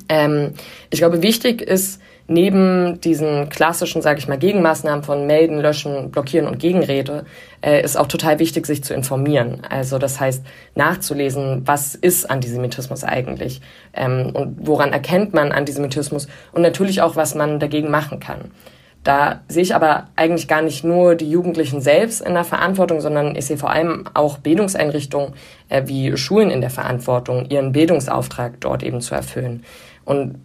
Ähm, 0.08 0.54
ich 0.90 0.98
glaube, 0.98 1.22
wichtig 1.22 1.62
ist, 1.62 2.00
neben 2.28 3.00
diesen 3.00 3.48
klassischen, 3.48 4.02
sage 4.02 4.18
ich 4.20 4.28
mal, 4.28 4.38
Gegenmaßnahmen 4.38 5.02
von 5.02 5.26
melden, 5.26 5.58
löschen, 5.58 6.10
blockieren 6.10 6.46
und 6.46 6.58
Gegenrede, 6.58 7.24
äh, 7.62 7.82
ist 7.82 7.96
auch 7.96 8.06
total 8.06 8.38
wichtig, 8.38 8.66
sich 8.66 8.84
zu 8.84 8.94
informieren. 8.94 9.62
Also 9.68 9.98
das 9.98 10.20
heißt, 10.20 10.44
nachzulesen, 10.74 11.62
was 11.64 11.94
ist 11.94 12.30
Antisemitismus 12.30 13.02
eigentlich 13.02 13.62
ähm, 13.94 14.30
und 14.34 14.58
woran 14.60 14.92
erkennt 14.92 15.32
man 15.32 15.52
Antisemitismus 15.52 16.28
und 16.52 16.62
natürlich 16.62 17.00
auch, 17.00 17.16
was 17.16 17.34
man 17.34 17.58
dagegen 17.58 17.90
machen 17.90 18.20
kann. 18.20 18.52
Da 19.04 19.40
sehe 19.48 19.62
ich 19.62 19.74
aber 19.74 20.08
eigentlich 20.16 20.48
gar 20.48 20.60
nicht 20.60 20.84
nur 20.84 21.14
die 21.14 21.30
Jugendlichen 21.30 21.80
selbst 21.80 22.20
in 22.20 22.34
der 22.34 22.44
Verantwortung, 22.44 23.00
sondern 23.00 23.36
ich 23.36 23.46
sehe 23.46 23.56
vor 23.56 23.70
allem 23.70 24.04
auch 24.12 24.36
Bildungseinrichtungen 24.36 25.32
äh, 25.70 25.84
wie 25.86 26.14
Schulen 26.18 26.50
in 26.50 26.60
der 26.60 26.68
Verantwortung, 26.68 27.46
ihren 27.48 27.72
Bildungsauftrag 27.72 28.60
dort 28.60 28.82
eben 28.82 29.00
zu 29.00 29.14
erfüllen. 29.14 29.64
Und 30.04 30.40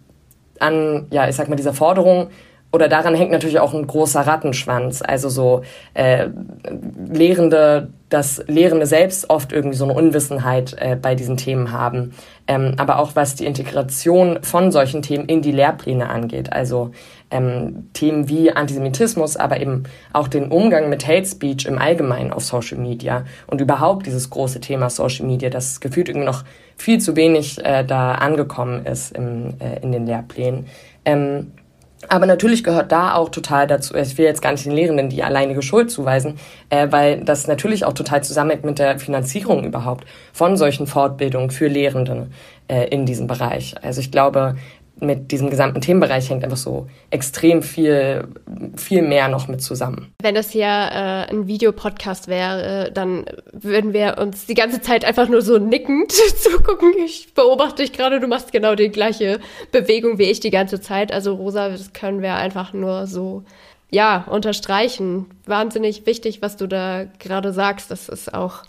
an, 0.60 1.06
ja, 1.10 1.28
ich 1.28 1.36
sag 1.36 1.48
mal, 1.48 1.56
dieser 1.56 1.74
Forderung 1.74 2.28
oder 2.72 2.88
daran 2.88 3.14
hängt 3.14 3.30
natürlich 3.30 3.60
auch 3.60 3.72
ein 3.72 3.86
großer 3.86 4.20
Rattenschwanz. 4.22 5.00
Also 5.00 5.28
so 5.28 5.62
äh, 5.94 6.28
Lehrende, 7.08 7.88
dass 8.14 8.44
Lehrende 8.46 8.86
selbst 8.86 9.28
oft 9.28 9.50
irgendwie 9.50 9.76
so 9.76 9.82
eine 9.82 9.92
Unwissenheit 9.92 10.76
äh, 10.78 10.94
bei 10.94 11.16
diesen 11.16 11.36
Themen 11.36 11.72
haben. 11.72 12.12
Ähm, 12.46 12.74
aber 12.76 13.00
auch 13.00 13.16
was 13.16 13.34
die 13.34 13.44
Integration 13.44 14.38
von 14.42 14.70
solchen 14.70 15.02
Themen 15.02 15.24
in 15.26 15.42
die 15.42 15.50
Lehrpläne 15.50 16.08
angeht. 16.08 16.52
Also 16.52 16.92
ähm, 17.32 17.88
Themen 17.92 18.28
wie 18.28 18.52
Antisemitismus, 18.52 19.36
aber 19.36 19.60
eben 19.60 19.82
auch 20.12 20.28
den 20.28 20.52
Umgang 20.52 20.90
mit 20.90 21.08
Hate 21.08 21.26
Speech 21.26 21.66
im 21.66 21.76
Allgemeinen 21.76 22.32
auf 22.32 22.44
Social 22.44 22.78
Media 22.78 23.24
und 23.48 23.60
überhaupt 23.60 24.06
dieses 24.06 24.30
große 24.30 24.60
Thema 24.60 24.90
Social 24.90 25.26
Media, 25.26 25.50
das 25.50 25.80
gefühlt 25.80 26.08
irgendwie 26.08 26.26
noch 26.26 26.44
viel 26.76 27.00
zu 27.00 27.16
wenig 27.16 27.64
äh, 27.64 27.84
da 27.84 28.12
angekommen 28.12 28.86
ist 28.86 29.16
im, 29.16 29.54
äh, 29.58 29.80
in 29.82 29.90
den 29.90 30.06
Lehrplänen. 30.06 30.66
Ähm, 31.04 31.50
aber 32.08 32.26
natürlich 32.26 32.64
gehört 32.64 32.92
da 32.92 33.14
auch 33.14 33.28
total 33.28 33.66
dazu, 33.66 33.94
ich 33.94 34.16
will 34.18 34.24
jetzt 34.24 34.42
gar 34.42 34.52
nicht 34.52 34.64
den 34.64 34.72
Lehrenden 34.72 35.08
die 35.08 35.22
alleinige 35.22 35.62
Schuld 35.62 35.90
zuweisen, 35.90 36.38
äh, 36.70 36.88
weil 36.90 37.24
das 37.24 37.46
natürlich 37.46 37.84
auch 37.84 37.92
total 37.92 38.22
zusammenhängt 38.22 38.64
mit 38.64 38.78
der 38.78 38.98
Finanzierung 38.98 39.64
überhaupt 39.64 40.04
von 40.32 40.56
solchen 40.56 40.86
Fortbildungen 40.86 41.50
für 41.50 41.68
Lehrende 41.68 42.28
äh, 42.68 42.88
in 42.88 43.06
diesem 43.06 43.26
Bereich. 43.26 43.74
Also 43.82 44.00
ich 44.00 44.10
glaube, 44.10 44.56
mit 45.04 45.30
diesem 45.30 45.50
gesamten 45.50 45.80
Themenbereich 45.80 46.30
hängt 46.30 46.44
einfach 46.44 46.56
so 46.56 46.88
extrem 47.10 47.62
viel, 47.62 48.28
viel 48.76 49.02
mehr 49.02 49.28
noch 49.28 49.48
mit 49.48 49.62
zusammen. 49.62 50.12
Wenn 50.20 50.34
das 50.34 50.50
hier 50.50 50.66
äh, 50.66 51.30
ein 51.30 51.46
Videopodcast 51.46 52.28
wäre, 52.28 52.90
dann 52.92 53.26
würden 53.52 53.92
wir 53.92 54.18
uns 54.18 54.46
die 54.46 54.54
ganze 54.54 54.80
Zeit 54.80 55.04
einfach 55.04 55.28
nur 55.28 55.42
so 55.42 55.58
nickend 55.58 56.12
zugucken. 56.36 56.92
Ich 57.04 57.34
beobachte 57.34 57.82
dich 57.82 57.92
gerade, 57.92 58.20
du 58.20 58.26
machst 58.26 58.52
genau 58.52 58.74
die 58.74 58.88
gleiche 58.88 59.40
Bewegung 59.72 60.18
wie 60.18 60.24
ich 60.24 60.40
die 60.40 60.50
ganze 60.50 60.80
Zeit. 60.80 61.12
Also 61.12 61.34
Rosa, 61.34 61.68
das 61.68 61.92
können 61.92 62.22
wir 62.22 62.34
einfach 62.34 62.72
nur 62.72 63.06
so 63.06 63.44
ja, 63.90 64.24
unterstreichen. 64.28 65.26
Wahnsinnig 65.46 66.06
wichtig, 66.06 66.42
was 66.42 66.56
du 66.56 66.66
da 66.66 67.04
gerade 67.18 67.52
sagst. 67.52 67.90
Das 67.90 68.08
ist 68.08 68.34
auch 68.34 68.62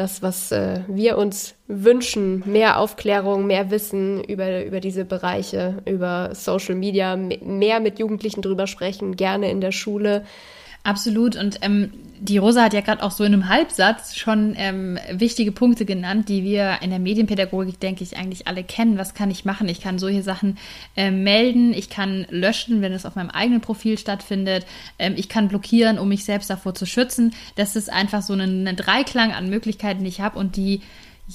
das, 0.00 0.22
was 0.22 0.50
äh, 0.50 0.80
wir 0.88 1.18
uns 1.18 1.54
wünschen, 1.68 2.42
mehr 2.46 2.78
Aufklärung, 2.78 3.46
mehr 3.46 3.70
Wissen 3.70 4.24
über, 4.24 4.64
über 4.64 4.80
diese 4.80 5.04
Bereiche, 5.04 5.82
über 5.84 6.30
Social 6.34 6.74
Media, 6.74 7.16
mehr 7.16 7.80
mit 7.80 7.98
Jugendlichen 7.98 8.40
drüber 8.40 8.66
sprechen, 8.66 9.14
gerne 9.16 9.50
in 9.50 9.60
der 9.60 9.72
Schule. 9.72 10.24
Absolut. 10.84 11.36
Und 11.36 11.58
ähm, 11.60 11.92
die 12.20 12.36
Rosa 12.36 12.64
hat 12.64 12.74
ja 12.74 12.82
gerade 12.82 13.02
auch 13.02 13.10
so 13.10 13.24
in 13.24 13.32
einem 13.32 13.48
Halbsatz 13.48 14.14
schon 14.14 14.54
ähm, 14.56 14.98
wichtige 15.10 15.52
Punkte 15.52 15.86
genannt, 15.86 16.28
die 16.28 16.44
wir 16.44 16.78
in 16.82 16.90
der 16.90 16.98
Medienpädagogik, 16.98 17.80
denke 17.80 18.04
ich, 18.04 18.16
eigentlich 18.16 18.46
alle 18.46 18.62
kennen. 18.62 18.98
Was 18.98 19.14
kann 19.14 19.30
ich 19.30 19.46
machen? 19.46 19.68
Ich 19.68 19.80
kann 19.80 19.98
solche 19.98 20.22
Sachen 20.22 20.58
äh, 20.96 21.10
melden, 21.10 21.72
ich 21.72 21.88
kann 21.88 22.26
löschen, 22.28 22.82
wenn 22.82 22.92
es 22.92 23.06
auf 23.06 23.16
meinem 23.16 23.30
eigenen 23.30 23.62
Profil 23.62 23.96
stattfindet, 23.96 24.66
ähm, 24.98 25.14
ich 25.16 25.30
kann 25.30 25.48
blockieren, 25.48 25.98
um 25.98 26.08
mich 26.08 26.24
selbst 26.24 26.50
davor 26.50 26.74
zu 26.74 26.84
schützen. 26.84 27.34
Das 27.56 27.74
ist 27.74 27.90
einfach 27.90 28.22
so 28.22 28.34
ein, 28.34 28.76
Dreiklang 28.76 29.32
an 29.32 29.48
Möglichkeiten, 29.48 30.04
die 30.04 30.10
ich 30.10 30.20
habe 30.20 30.38
und 30.38 30.56
die 30.56 30.82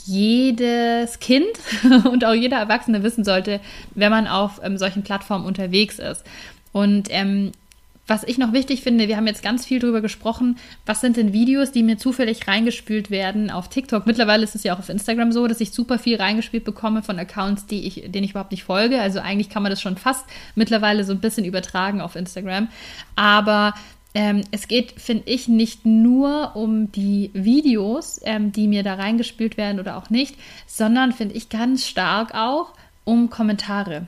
jedes 0.06 1.20
Kind 1.20 1.48
und 2.06 2.26
auch 2.26 2.34
jeder 2.34 2.58
Erwachsene 2.58 3.02
wissen 3.02 3.24
sollte, 3.24 3.60
wenn 3.96 4.12
man 4.12 4.28
auf 4.28 4.62
ähm, 4.64 4.78
solchen 4.78 5.04
Plattformen 5.04 5.46
unterwegs 5.46 5.98
ist. 6.00 6.24
Und 6.72 7.08
ähm, 7.10 7.54
was 8.08 8.24
ich 8.24 8.38
noch 8.38 8.54
wichtig 8.54 8.82
finde, 8.82 9.08
wir 9.08 9.18
haben 9.18 9.28
jetzt 9.28 9.42
ganz 9.42 9.66
viel 9.66 9.80
darüber 9.80 10.02
gesprochen, 10.02 10.58
was 10.86 11.02
sind 11.02 11.18
denn 11.18 11.34
Videos, 11.34 11.72
die 11.72 11.84
mir 11.84 11.98
zufällig 11.98 12.48
reingespült 12.48 13.10
werden 13.10 13.50
auf 13.50 13.70
TikTok. 13.70 14.06
Mittlerweile 14.06 14.44
ist 14.44 14.56
es 14.56 14.64
ja 14.64 14.76
auch 14.76 14.80
auf 14.80 14.90
Instagram 14.90 15.32
so, 15.32 15.48
dass 15.48 15.62
ich 15.62 15.72
super 15.72 15.98
viel 15.98 16.18
reingespielt 16.18 16.64
bekomme 16.64 17.02
von 17.02 17.18
Accounts, 17.18 17.66
die 17.66 17.86
ich, 17.88 18.04
denen 18.12 18.24
ich 18.24 18.32
überhaupt 18.32 18.52
nicht 18.52 18.64
folge. 18.64 19.02
Also 19.02 19.20
eigentlich 19.20 19.50
kann 19.50 19.64
man 19.64 19.72
das 19.72 19.82
schon 19.82 19.98
fast 19.98 20.26
mittlerweile 20.54 21.04
so 21.04 21.14
ein 21.14 21.20
bisschen 21.20 21.46
übertragen 21.46 22.00
auf 22.02 22.16
Instagram. 22.16 22.68
Aber 23.16 23.74
ähm, 24.14 24.44
es 24.52 24.68
geht, 24.68 24.94
finde 25.02 25.24
ich, 25.26 25.48
nicht 25.48 25.86
nur 25.86 26.56
um 26.56 26.92
die 26.92 27.32
Videos, 27.34 28.22
ähm, 28.24 28.52
die 28.52 28.68
mir 28.68 28.84
da 28.84 28.94
reingespült 28.94 29.58
werden 29.58 29.80
oder 29.80 29.98
auch 29.98 30.10
nicht, 30.10 30.36
sondern 30.68 31.12
finde 31.12 31.36
ich 31.36 31.50
ganz 31.50 31.86
stark 31.88 32.34
auch 32.34 32.74
um 33.04 33.30
Kommentare. 33.30 34.08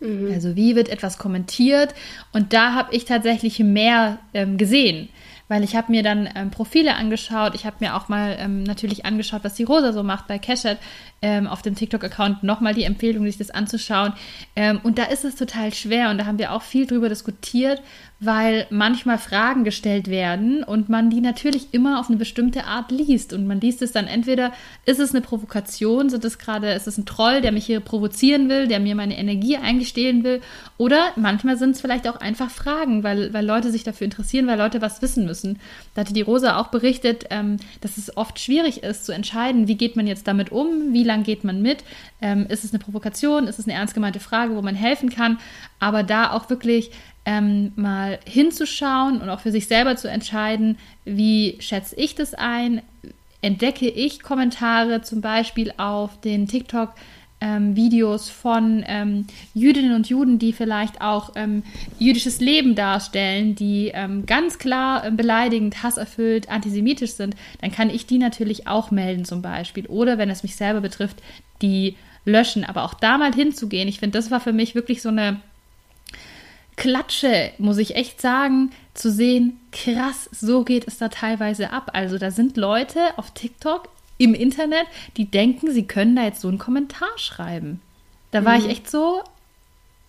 Mhm. 0.00 0.30
Also 0.32 0.56
wie 0.56 0.76
wird 0.76 0.88
etwas 0.88 1.18
kommentiert? 1.18 1.94
Und 2.32 2.52
da 2.52 2.74
habe 2.74 2.94
ich 2.94 3.04
tatsächlich 3.04 3.58
mehr 3.58 4.18
ähm, 4.32 4.56
gesehen 4.58 5.08
weil 5.48 5.62
ich 5.62 5.76
habe 5.76 5.92
mir 5.92 6.02
dann 6.02 6.28
ähm, 6.34 6.50
Profile 6.50 6.94
angeschaut. 6.96 7.54
Ich 7.54 7.66
habe 7.66 7.76
mir 7.80 7.94
auch 7.94 8.08
mal 8.08 8.36
ähm, 8.38 8.62
natürlich 8.62 9.04
angeschaut, 9.04 9.44
was 9.44 9.54
die 9.54 9.64
Rosa 9.64 9.92
so 9.92 10.02
macht 10.02 10.26
bei 10.26 10.38
Cashet 10.38 10.78
ähm, 11.20 11.46
auf 11.46 11.62
dem 11.62 11.74
TikTok-Account. 11.74 12.42
Nochmal 12.42 12.74
die 12.74 12.84
Empfehlung, 12.84 13.24
sich 13.24 13.36
das 13.36 13.50
anzuschauen. 13.50 14.14
Ähm, 14.56 14.80
und 14.82 14.98
da 14.98 15.04
ist 15.04 15.24
es 15.24 15.36
total 15.36 15.74
schwer 15.74 16.10
und 16.10 16.18
da 16.18 16.26
haben 16.26 16.38
wir 16.38 16.52
auch 16.52 16.62
viel 16.62 16.86
drüber 16.86 17.08
diskutiert, 17.08 17.82
weil 18.24 18.66
manchmal 18.70 19.18
Fragen 19.18 19.64
gestellt 19.64 20.08
werden 20.08 20.62
und 20.62 20.88
man 20.88 21.10
die 21.10 21.20
natürlich 21.20 21.72
immer 21.72 22.00
auf 22.00 22.08
eine 22.08 22.16
bestimmte 22.16 22.64
Art 22.64 22.90
liest. 22.90 23.32
Und 23.32 23.46
man 23.46 23.60
liest 23.60 23.82
es 23.82 23.92
dann 23.92 24.06
entweder, 24.06 24.52
ist 24.84 25.00
es 25.00 25.10
eine 25.10 25.20
Provokation, 25.20 26.10
sind 26.10 26.24
es 26.24 26.38
gerade, 26.38 26.72
ist 26.72 26.86
es 26.86 26.98
ein 26.98 27.06
Troll, 27.06 27.40
der 27.40 27.52
mich 27.52 27.66
hier 27.66 27.80
provozieren 27.80 28.48
will, 28.48 28.68
der 28.68 28.80
mir 28.80 28.94
meine 28.94 29.18
Energie 29.18 29.56
eingestehlen 29.56 30.24
will, 30.24 30.40
oder 30.76 31.12
manchmal 31.16 31.56
sind 31.56 31.70
es 31.70 31.80
vielleicht 31.80 32.08
auch 32.08 32.16
einfach 32.16 32.50
Fragen, 32.50 33.02
weil, 33.02 33.32
weil 33.32 33.46
Leute 33.46 33.70
sich 33.70 33.84
dafür 33.84 34.06
interessieren, 34.06 34.46
weil 34.46 34.58
Leute 34.58 34.82
was 34.82 35.02
wissen 35.02 35.24
müssen. 35.24 35.60
Da 35.94 36.00
hatte 36.00 36.12
die 36.12 36.22
Rosa 36.22 36.58
auch 36.58 36.68
berichtet, 36.68 37.26
ähm, 37.30 37.58
dass 37.80 37.96
es 37.96 38.16
oft 38.16 38.40
schwierig 38.40 38.82
ist 38.82 39.06
zu 39.06 39.12
entscheiden, 39.12 39.68
wie 39.68 39.76
geht 39.76 39.96
man 39.96 40.06
jetzt 40.06 40.26
damit 40.26 40.50
um, 40.50 40.92
wie 40.92 41.04
lang 41.04 41.22
geht 41.22 41.44
man 41.44 41.62
mit, 41.62 41.84
ähm, 42.20 42.46
ist 42.48 42.64
es 42.64 42.72
eine 42.72 42.80
Provokation, 42.82 43.46
ist 43.46 43.58
es 43.58 43.66
eine 43.66 43.74
ernst 43.74 43.94
gemeinte 43.94 44.20
Frage, 44.20 44.56
wo 44.56 44.62
man 44.62 44.74
helfen 44.74 45.10
kann, 45.10 45.38
aber 45.78 46.02
da 46.02 46.32
auch 46.32 46.50
wirklich 46.50 46.90
ähm, 47.24 47.72
mal 47.76 48.18
hinzuschauen 48.26 49.20
und 49.20 49.28
auch 49.28 49.40
für 49.40 49.52
sich 49.52 49.66
selber 49.66 49.96
zu 49.96 50.08
entscheiden, 50.08 50.78
wie 51.04 51.56
schätze 51.60 51.96
ich 51.96 52.14
das 52.14 52.34
ein, 52.34 52.82
entdecke 53.40 53.88
ich 53.88 54.22
Kommentare 54.22 55.02
zum 55.02 55.20
Beispiel 55.20 55.72
auf 55.76 56.20
den 56.20 56.46
TikTok. 56.46 56.94
Ähm, 57.40 57.76
Videos 57.76 58.30
von 58.30 58.84
ähm, 58.86 59.26
Jüdinnen 59.52 59.94
und 59.94 60.08
Juden, 60.08 60.38
die 60.38 60.54
vielleicht 60.54 61.02
auch 61.02 61.32
ähm, 61.34 61.62
jüdisches 61.98 62.40
Leben 62.40 62.74
darstellen, 62.74 63.54
die 63.54 63.90
ähm, 63.92 64.24
ganz 64.24 64.58
klar 64.58 65.04
äh, 65.04 65.10
beleidigend, 65.10 65.82
hasserfüllt, 65.82 66.48
antisemitisch 66.48 67.10
sind, 67.10 67.34
dann 67.60 67.70
kann 67.70 67.90
ich 67.90 68.06
die 68.06 68.16
natürlich 68.16 68.66
auch 68.66 68.90
melden 68.90 69.26
zum 69.26 69.42
Beispiel. 69.42 69.84
Oder 69.88 70.16
wenn 70.16 70.30
es 70.30 70.42
mich 70.42 70.56
selber 70.56 70.80
betrifft, 70.80 71.20
die 71.60 71.96
löschen. 72.24 72.64
Aber 72.64 72.84
auch 72.84 72.94
da 72.94 73.18
mal 73.18 73.34
hinzugehen, 73.34 73.88
ich 73.88 73.98
finde, 73.98 74.16
das 74.16 74.30
war 74.30 74.40
für 74.40 74.54
mich 74.54 74.74
wirklich 74.74 75.02
so 75.02 75.10
eine 75.10 75.40
Klatsche, 76.76 77.52
muss 77.58 77.78
ich 77.78 77.94
echt 77.94 78.20
sagen, 78.20 78.72
zu 78.94 79.10
sehen, 79.10 79.60
krass, 79.72 80.28
so 80.32 80.64
geht 80.64 80.86
es 80.88 80.98
da 80.98 81.08
teilweise 81.08 81.70
ab. 81.70 81.90
Also 81.92 82.18
da 82.18 82.30
sind 82.30 82.56
Leute 82.56 83.16
auf 83.16 83.30
TikTok 83.32 83.88
im 84.18 84.34
Internet, 84.34 84.86
die 85.16 85.30
denken, 85.30 85.72
sie 85.72 85.86
können 85.86 86.16
da 86.16 86.24
jetzt 86.24 86.40
so 86.40 86.48
einen 86.48 86.58
Kommentar 86.58 87.16
schreiben. 87.16 87.80
Da 88.30 88.44
war 88.44 88.58
mhm. 88.58 88.64
ich 88.64 88.70
echt 88.70 88.90
so, 88.90 89.22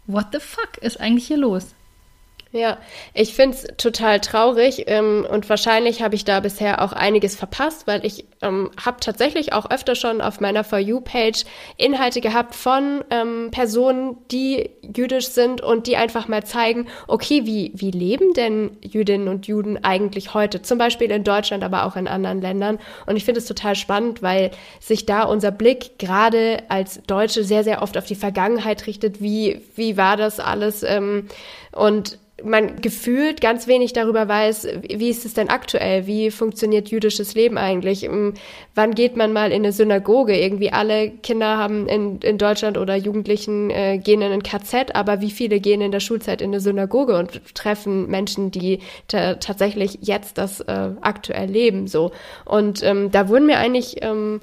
what 0.07 0.27
the 0.31 0.39
fuck 0.39 0.77
ist 0.81 0.99
eigentlich 0.99 1.27
hier 1.27 1.37
los? 1.37 1.73
Ja, 2.55 2.77
ich 3.13 3.33
finde 3.33 3.57
es 3.57 3.67
total 3.75 4.21
traurig 4.21 4.85
ähm, 4.87 5.27
und 5.29 5.49
wahrscheinlich 5.49 6.01
habe 6.01 6.15
ich 6.15 6.23
da 6.23 6.39
bisher 6.39 6.81
auch 6.81 6.93
einiges 6.93 7.35
verpasst, 7.35 7.85
weil 7.85 8.05
ich 8.05 8.23
ähm, 8.41 8.71
habe 8.83 9.01
tatsächlich 9.01 9.51
auch 9.51 9.69
öfter 9.69 9.93
schon 9.93 10.21
auf 10.21 10.39
meiner 10.39 10.63
For 10.63 10.79
You-Page 10.79 11.43
Inhalte 11.75 12.21
gehabt 12.21 12.55
von 12.55 13.03
ähm, 13.09 13.49
Personen, 13.51 14.15
die 14.31 14.69
jüdisch 14.81 15.27
sind 15.27 15.59
und 15.59 15.85
die 15.85 15.97
einfach 15.97 16.29
mal 16.29 16.45
zeigen, 16.45 16.87
okay, 17.07 17.45
wie, 17.45 17.73
wie 17.75 17.91
leben 17.91 18.33
denn 18.33 18.77
Jüdinnen 18.81 19.27
und 19.27 19.47
Juden 19.47 19.83
eigentlich 19.83 20.33
heute? 20.33 20.61
Zum 20.61 20.77
Beispiel 20.77 21.11
in 21.11 21.25
Deutschland, 21.25 21.61
aber 21.61 21.83
auch 21.83 21.97
in 21.97 22.07
anderen 22.07 22.39
Ländern. 22.39 22.79
Und 23.05 23.17
ich 23.17 23.25
finde 23.25 23.39
es 23.39 23.47
total 23.47 23.75
spannend, 23.75 24.21
weil 24.21 24.51
sich 24.79 25.05
da 25.05 25.23
unser 25.23 25.51
Blick 25.51 25.99
gerade 25.99 26.63
als 26.69 27.01
Deutsche 27.05 27.43
sehr, 27.43 27.65
sehr 27.65 27.81
oft 27.81 27.97
auf 27.97 28.05
die 28.05 28.15
Vergangenheit 28.15 28.87
richtet. 28.87 29.21
Wie, 29.21 29.59
wie 29.75 29.97
war 29.97 30.15
das 30.15 30.39
alles? 30.39 30.83
Ähm, 30.83 31.27
und 31.73 32.17
man 32.43 32.81
gefühlt 32.81 33.39
ganz 33.39 33.65
wenig 33.65 33.93
darüber 33.93 34.27
weiß, 34.27 34.67
wie 34.81 35.09
ist 35.09 35.25
es 35.25 35.33
denn 35.33 35.49
aktuell? 35.49 36.05
Wie 36.05 36.31
funktioniert 36.31 36.89
jüdisches 36.89 37.33
Leben 37.33 37.57
eigentlich? 37.57 38.03
Ähm, 38.03 38.33
wann 38.73 38.93
geht 38.93 39.15
man 39.15 39.31
mal 39.31 39.51
in 39.51 39.63
eine 39.63 39.71
Synagoge? 39.71 40.37
Irgendwie 40.37 40.71
alle 40.71 41.11
Kinder 41.11 41.57
haben 41.57 41.87
in, 41.87 42.19
in 42.19 42.37
Deutschland 42.37 42.77
oder 42.77 42.95
Jugendlichen 42.95 43.69
äh, 43.69 43.99
gehen 43.99 44.21
in 44.21 44.33
ein 44.33 44.43
KZ, 44.43 44.95
aber 44.95 45.21
wie 45.21 45.31
viele 45.31 45.61
gehen 45.61 45.79
in 45.79 45.91
der 45.91 46.01
Schulzeit 46.01 46.41
in 46.41 46.49
eine 46.49 46.59
Synagoge 46.59 47.17
und 47.17 47.55
treffen 47.55 48.09
Menschen, 48.09 48.51
die 48.51 48.79
tatsächlich 49.07 49.99
jetzt 50.01 50.37
das 50.37 50.59
äh, 50.59 50.89
aktuell 50.99 51.49
leben? 51.49 51.87
So. 51.87 52.11
Und 52.43 52.83
ähm, 52.83 53.11
da 53.11 53.29
wurden 53.29 53.45
mir 53.45 53.59
eigentlich 53.59 54.03
ähm, 54.03 54.41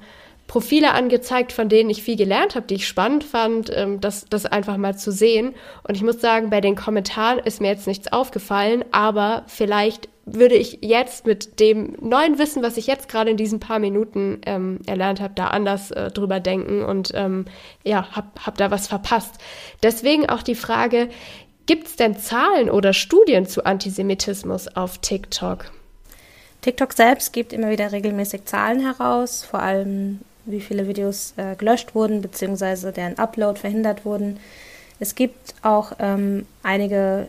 Profile 0.53 0.93
angezeigt, 0.93 1.51
von 1.51 1.71
denen 1.71 1.89
ich 1.89 2.03
viel 2.03 2.17
gelernt 2.17 2.57
habe, 2.57 2.67
die 2.67 2.75
ich 2.75 2.87
spannend 2.87 3.25
fand, 3.25 3.75
ähm, 3.75 4.03
das, 4.03 4.27
das 4.29 4.45
einfach 4.45 4.77
mal 4.77 4.95
zu 4.95 5.11
sehen. 5.11 5.55
Und 5.83 5.95
ich 5.95 6.03
muss 6.03 6.21
sagen, 6.21 6.51
bei 6.51 6.61
den 6.61 6.77
Kommentaren 6.77 7.39
ist 7.39 7.63
mir 7.63 7.69
jetzt 7.69 7.87
nichts 7.87 8.13
aufgefallen, 8.13 8.85
aber 8.93 9.45
vielleicht 9.47 10.11
würde 10.27 10.57
ich 10.57 10.81
jetzt 10.83 11.25
mit 11.25 11.59
dem 11.59 11.97
neuen 12.03 12.39
Wissen, 12.39 12.63
was 12.63 12.77
ich 12.77 12.87
jetzt 12.87 13.09
gerade 13.09 13.31
in 13.31 13.39
diesen 13.39 13.61
paar 13.61 13.79
Minuten 13.79 14.43
ähm, 14.45 14.81
erlernt 14.87 15.23
habe, 15.23 15.33
da 15.35 15.47
anders 15.47 15.91
äh, 15.91 16.11
drüber 16.11 16.39
denken 16.39 16.85
und 16.85 17.13
ähm, 17.15 17.47
ja, 17.83 18.09
hab, 18.13 18.45
hab 18.45 18.59
da 18.59 18.71
was 18.71 18.89
verpasst. 18.89 19.37
Deswegen 19.83 20.29
auch 20.29 20.43
die 20.43 20.55
Frage, 20.55 21.09
gibt 21.65 21.87
es 21.87 21.97
denn 21.97 22.19
Zahlen 22.19 22.69
oder 22.69 22.93
Studien 22.93 23.47
zu 23.47 23.65
Antisemitismus 23.65 24.69
auf 24.77 24.99
TikTok? 24.99 25.73
TikTok 26.61 26.93
selbst 26.93 27.33
gibt 27.33 27.55
immer 27.55 27.71
wieder 27.71 27.91
regelmäßig 27.91 28.45
Zahlen 28.45 28.81
heraus, 28.81 29.47
vor 29.51 29.61
allem 29.61 30.21
wie 30.45 30.61
viele 30.61 30.89
Videos 30.89 31.35
äh, 31.37 31.55
gelöscht 31.57 31.95
wurden, 31.95 32.23
beziehungsweise 32.23 32.93
deren 32.93 33.19
Upload 33.19 33.59
verhindert 33.59 34.05
wurden. 34.05 34.39
Es 34.99 35.15
gibt 35.15 35.55
auch 35.63 35.93
ähm, 35.99 36.47
einige 36.63 37.29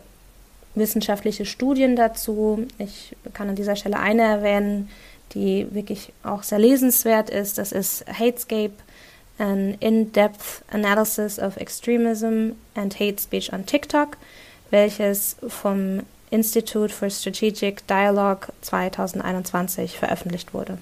wissenschaftliche 0.74 1.46
Studien 1.46 1.96
dazu. 1.96 2.66
Ich 2.78 3.16
kann 3.32 3.48
an 3.48 3.56
dieser 3.56 3.76
Stelle 3.76 3.98
eine 3.98 4.22
erwähnen, 4.22 4.88
die 5.32 5.66
wirklich 5.72 6.12
auch 6.22 6.42
sehr 6.42 6.58
lesenswert 6.58 7.30
ist. 7.30 7.58
Das 7.58 7.72
ist 7.72 8.04
Hatescape, 8.06 8.74
an 9.38 9.76
In-Depth 9.80 10.62
Analysis 10.70 11.38
of 11.38 11.56
Extremism 11.56 12.52
and 12.74 12.98
Hate 13.00 13.20
Speech 13.20 13.52
on 13.52 13.66
TikTok, 13.66 14.16
welches 14.70 15.36
vom 15.48 16.02
Institute 16.30 16.92
for 16.92 17.10
Strategic 17.10 17.86
Dialogue 17.86 18.48
2021 18.62 19.98
veröffentlicht 19.98 20.54
wurde. 20.54 20.78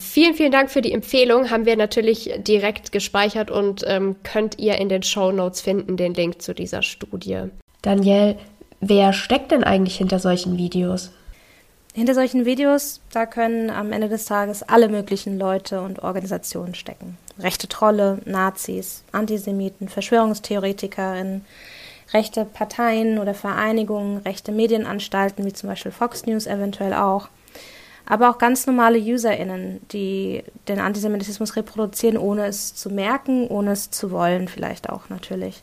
Vielen, 0.00 0.34
vielen 0.34 0.50
Dank 0.50 0.70
für 0.70 0.80
die 0.80 0.92
Empfehlung. 0.92 1.50
Haben 1.50 1.66
wir 1.66 1.76
natürlich 1.76 2.32
direkt 2.38 2.90
gespeichert 2.90 3.50
und 3.50 3.84
ähm, 3.86 4.16
könnt 4.22 4.58
ihr 4.58 4.78
in 4.78 4.88
den 4.88 5.02
Show 5.02 5.30
Notes 5.30 5.60
finden, 5.60 5.98
den 5.98 6.14
Link 6.14 6.40
zu 6.40 6.54
dieser 6.54 6.82
Studie. 6.82 7.42
Danielle, 7.82 8.38
wer 8.80 9.12
steckt 9.12 9.52
denn 9.52 9.62
eigentlich 9.62 9.98
hinter 9.98 10.18
solchen 10.18 10.56
Videos? 10.56 11.10
Hinter 11.92 12.14
solchen 12.14 12.46
Videos, 12.46 13.00
da 13.12 13.26
können 13.26 13.68
am 13.68 13.92
Ende 13.92 14.08
des 14.08 14.24
Tages 14.24 14.62
alle 14.62 14.88
möglichen 14.88 15.38
Leute 15.38 15.82
und 15.82 16.02
Organisationen 16.02 16.74
stecken. 16.74 17.18
Rechte 17.38 17.68
Trolle, 17.68 18.20
Nazis, 18.24 19.04
Antisemiten, 19.12 19.88
Verschwörungstheoretikerinnen, 19.88 21.44
rechte 22.14 22.46
Parteien 22.46 23.18
oder 23.18 23.34
Vereinigungen, 23.34 24.18
rechte 24.18 24.50
Medienanstalten 24.50 25.44
wie 25.44 25.52
zum 25.52 25.68
Beispiel 25.68 25.92
Fox 25.92 26.24
News 26.26 26.46
eventuell 26.46 26.94
auch. 26.94 27.28
Aber 28.06 28.30
auch 28.30 28.38
ganz 28.38 28.66
normale 28.66 28.98
UserInnen, 28.98 29.80
die 29.92 30.42
den 30.68 30.80
Antisemitismus 30.80 31.56
reproduzieren, 31.56 32.18
ohne 32.18 32.46
es 32.46 32.74
zu 32.74 32.90
merken, 32.90 33.46
ohne 33.48 33.72
es 33.72 33.90
zu 33.90 34.10
wollen, 34.10 34.48
vielleicht 34.48 34.90
auch 34.90 35.08
natürlich. 35.08 35.62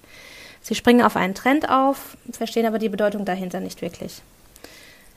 Sie 0.61 0.75
springen 0.75 1.01
auf 1.01 1.15
einen 1.15 1.35
Trend 1.35 1.69
auf, 1.69 2.17
verstehen 2.31 2.65
aber 2.65 2.79
die 2.79 2.89
Bedeutung 2.89 3.25
dahinter 3.25 3.59
nicht 3.59 3.81
wirklich. 3.81 4.21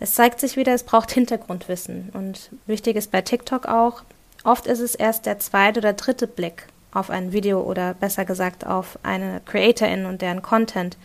Es 0.00 0.14
zeigt 0.14 0.40
sich 0.40 0.56
wieder, 0.56 0.72
es 0.72 0.82
braucht 0.82 1.10
Hintergrundwissen. 1.12 2.10
Und 2.14 2.50
wichtig 2.66 2.96
ist 2.96 3.10
bei 3.10 3.20
TikTok 3.20 3.66
auch, 3.66 4.02
oft 4.44 4.66
ist 4.66 4.80
es 4.80 4.94
erst 4.94 5.26
der 5.26 5.38
zweite 5.38 5.80
oder 5.80 5.92
dritte 5.92 6.26
Blick 6.26 6.66
auf 6.92 7.10
ein 7.10 7.32
Video 7.32 7.60
oder 7.60 7.94
besser 7.94 8.24
gesagt 8.24 8.66
auf 8.66 8.98
eine 9.02 9.40
Creatorin 9.44 10.06
und 10.06 10.22
deren 10.22 10.42
Content, 10.42 10.96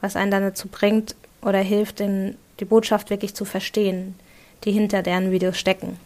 was 0.00 0.16
einen 0.16 0.30
dann 0.30 0.42
dazu 0.42 0.68
bringt 0.68 1.16
oder 1.42 1.58
hilft, 1.58 1.98
den, 1.98 2.36
die 2.60 2.64
Botschaft 2.64 3.10
wirklich 3.10 3.34
zu 3.34 3.44
verstehen, 3.44 4.14
die 4.64 4.72
hinter 4.72 5.02
deren 5.02 5.30
Videos 5.30 5.58
stecken. 5.58 5.98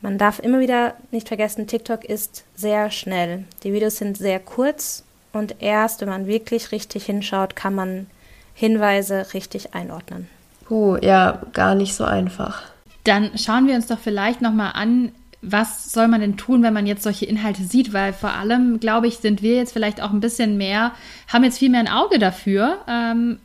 Man 0.00 0.18
darf 0.18 0.38
immer 0.38 0.60
wieder 0.60 0.94
nicht 1.10 1.28
vergessen, 1.28 1.66
TikTok 1.66 2.04
ist 2.04 2.44
sehr 2.54 2.90
schnell. 2.90 3.44
Die 3.64 3.72
Videos 3.72 3.96
sind 3.96 4.16
sehr 4.16 4.38
kurz 4.38 5.02
und 5.32 5.56
erst, 5.60 6.00
wenn 6.00 6.08
man 6.08 6.26
wirklich 6.26 6.72
richtig 6.72 7.06
hinschaut, 7.06 7.56
kann 7.56 7.74
man 7.74 8.06
Hinweise 8.54 9.34
richtig 9.34 9.74
einordnen. 9.74 10.28
Puh, 10.64 10.96
ja, 10.96 11.42
gar 11.52 11.74
nicht 11.74 11.94
so 11.94 12.04
einfach. 12.04 12.62
Dann 13.04 13.36
schauen 13.38 13.66
wir 13.66 13.74
uns 13.74 13.86
doch 13.86 13.98
vielleicht 13.98 14.40
nochmal 14.40 14.72
an, 14.74 15.12
was 15.40 15.92
soll 15.92 16.08
man 16.08 16.20
denn 16.20 16.36
tun, 16.36 16.62
wenn 16.62 16.74
man 16.74 16.86
jetzt 16.86 17.02
solche 17.02 17.24
Inhalte 17.24 17.62
sieht? 17.62 17.92
Weil 17.92 18.12
vor 18.12 18.32
allem, 18.32 18.80
glaube 18.80 19.06
ich, 19.06 19.18
sind 19.18 19.42
wir 19.42 19.54
jetzt 19.56 19.72
vielleicht 19.72 20.02
auch 20.02 20.10
ein 20.10 20.20
bisschen 20.20 20.58
mehr, 20.58 20.92
haben 21.28 21.44
jetzt 21.44 21.58
viel 21.58 21.70
mehr 21.70 21.80
ein 21.80 21.88
Auge 21.88 22.18
dafür, 22.18 22.78
ähm, 22.88 23.38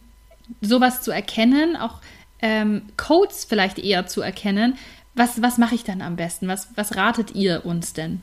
sowas 0.61 1.01
zu 1.01 1.11
erkennen, 1.11 1.75
auch 1.75 1.99
ähm, 2.43 2.83
Codes 2.97 3.45
vielleicht 3.45 3.79
eher 3.79 4.05
zu 4.05 4.21
erkennen. 4.21 4.75
Was, 5.15 5.41
was 5.41 5.57
mache 5.57 5.75
ich 5.75 5.83
dann 5.83 6.01
am 6.01 6.17
besten? 6.17 6.47
Was, 6.47 6.67
was 6.75 6.95
ratet 6.95 7.33
ihr 7.33 7.65
uns 7.65 7.93
denn? 7.93 8.21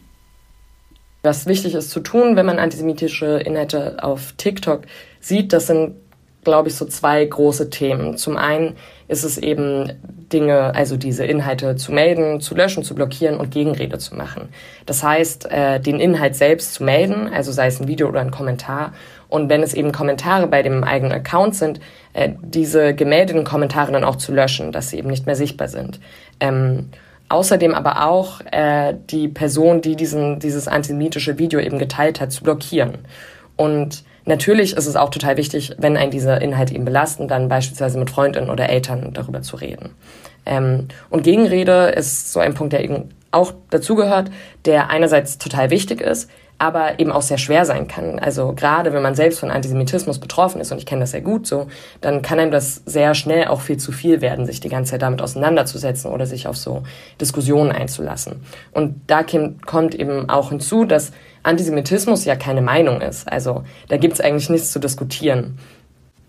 Was 1.23 1.47
wichtig 1.47 1.75
ist 1.75 1.91
zu 1.91 2.01
tun, 2.01 2.37
wenn 2.37 2.47
man 2.47 2.59
antisemitische 2.59 3.41
Inhalte 3.41 4.03
auf 4.03 4.35
TikTok 4.37 4.83
sieht, 5.21 5.53
das 5.53 5.67
sind 5.67 5.97
glaube 6.45 6.69
ich, 6.69 6.75
so 6.75 6.85
zwei 6.87 7.25
große 7.25 7.71
Themen. 7.71 8.17
Zum 8.17 8.37
einen 8.37 8.77
ist 9.09 9.25
es 9.25 9.37
eben 9.39 9.93
Dinge, 10.33 10.75
also 10.75 10.97
diese 10.97 11.25
Inhalte 11.25 11.77
zu 11.77 11.93
melden, 11.93 12.41
zu 12.41 12.55
löschen, 12.55 12.85
zu 12.85 12.95
blockieren 12.95 13.37
und 13.37 13.51
Gegenrede 13.51 13.99
zu 13.99 14.15
machen. 14.15 14.49
Das 14.87 15.03
heißt, 15.03 15.51
äh, 15.51 15.81
den 15.81 16.01
Inhalt 16.01 16.37
selbst 16.37 16.75
zu 16.75 16.85
melden, 16.85 17.29
also 17.33 17.53
sei 17.53 17.67
es 17.67 17.81
ein 17.81 17.89
Video 17.89 18.09
oder 18.09 18.21
ein 18.21 18.31
Kommentar. 18.31 18.93
Und 19.29 19.49
wenn 19.49 19.63
es 19.63 19.75
eben 19.75 19.93
Kommentare 19.93 20.47
bei 20.47 20.63
dem 20.63 20.83
eigenen 20.83 21.13
Account 21.13 21.57
sind, 21.57 21.81
äh, 22.13 22.31
diese 22.43 22.95
gemeldeten 22.95 23.45
Kommentare 23.45 23.93
dann 23.93 24.05
auch 24.05 24.17
zu 24.17 24.33
löschen, 24.33 24.73
dass 24.73 24.91
sie 24.91 24.99
eben 24.99 25.11
nicht 25.11 25.27
mehr 25.27 25.37
sichtbar 25.37 25.69
sind. 25.69 26.01
Ähm, 26.39 26.91
außerdem 27.29 27.75
aber 27.75 28.07
auch 28.07 28.41
äh, 28.51 28.95
die 29.11 29.29
Person, 29.29 29.83
die 29.83 29.97
diesen, 29.97 30.39
dieses 30.39 30.69
antisemitische 30.69 31.39
Video 31.39 31.61
eben 31.61 31.79
geteilt 31.79 32.21
hat, 32.21 32.33
zu 32.33 32.43
blockieren. 32.43 32.99
Und 33.57 34.05
Natürlich 34.31 34.77
ist 34.77 34.87
es 34.87 34.95
auch 34.95 35.09
total 35.09 35.37
wichtig, 35.37 35.75
wenn 35.79 35.97
ein 35.97 36.13
diese 36.13 36.35
Inhalte 36.35 36.73
eben 36.73 36.85
belasten, 36.85 37.27
dann 37.27 37.49
beispielsweise 37.49 37.99
mit 37.99 38.11
Freundinnen 38.11 38.49
oder 38.49 38.69
Eltern 38.69 39.11
darüber 39.13 39.43
zu 39.43 39.57
reden. 39.57 39.91
Ähm, 40.47 40.87
und 41.11 41.25
Gegenrede 41.25 41.89
ist 41.89 42.33
so 42.33 42.39
ein 42.39 42.55
Punkt, 42.55 42.73
der 42.73 42.85
eben 42.85 43.09
auch 43.33 43.53
dazugehört, 43.71 44.31
der 44.67 44.89
einerseits 44.89 45.39
total 45.39 45.71
wichtig 45.71 46.01
ist, 46.01 46.31
aber 46.59 47.01
eben 47.01 47.11
auch 47.11 47.23
sehr 47.23 47.39
schwer 47.39 47.65
sein 47.65 47.89
kann. 47.89 48.21
Also 48.21 48.53
gerade 48.53 48.93
wenn 48.93 49.03
man 49.03 49.17
selbst 49.17 49.41
von 49.41 49.51
Antisemitismus 49.51 50.21
betroffen 50.21 50.61
ist, 50.61 50.71
und 50.71 50.79
ich 50.79 50.87
kenne 50.87 51.01
das 51.01 51.11
sehr 51.11 51.23
gut 51.23 51.49
so, 51.49 51.67
dann 52.01 52.23
kann 52.23 52.39
einem 52.39 52.53
das 52.53 52.83
sehr 52.87 53.17
schnell 53.17 53.49
auch 53.49 53.63
viel 53.63 53.79
zu 53.79 53.91
viel 53.91 54.21
werden, 54.21 54.47
sich 54.47 54.61
die 54.61 54.69
ganze 54.69 54.93
Zeit 54.93 55.03
damit 55.03 55.23
auseinanderzusetzen 55.23 56.09
oder 56.09 56.27
sich 56.27 56.47
auf 56.47 56.57
so 56.57 56.85
Diskussionen 57.21 57.73
einzulassen. 57.73 58.45
Und 58.71 59.01
da 59.09 59.25
kommt 59.67 59.97
eben 59.97 60.31
auch 60.31 60.51
hinzu, 60.51 60.85
dass 60.85 61.11
Antisemitismus 61.43 62.25
ja 62.25 62.37
keine 62.37 62.63
Meinung 62.63 63.01
ist. 63.01 63.31
Also 63.31 63.65
da 63.89 63.97
gibt 63.97 64.15
es 64.15 64.21
eigentlich 64.21 64.51
nichts 64.51 64.73
zu 64.73 64.79
diskutieren. 64.79 65.59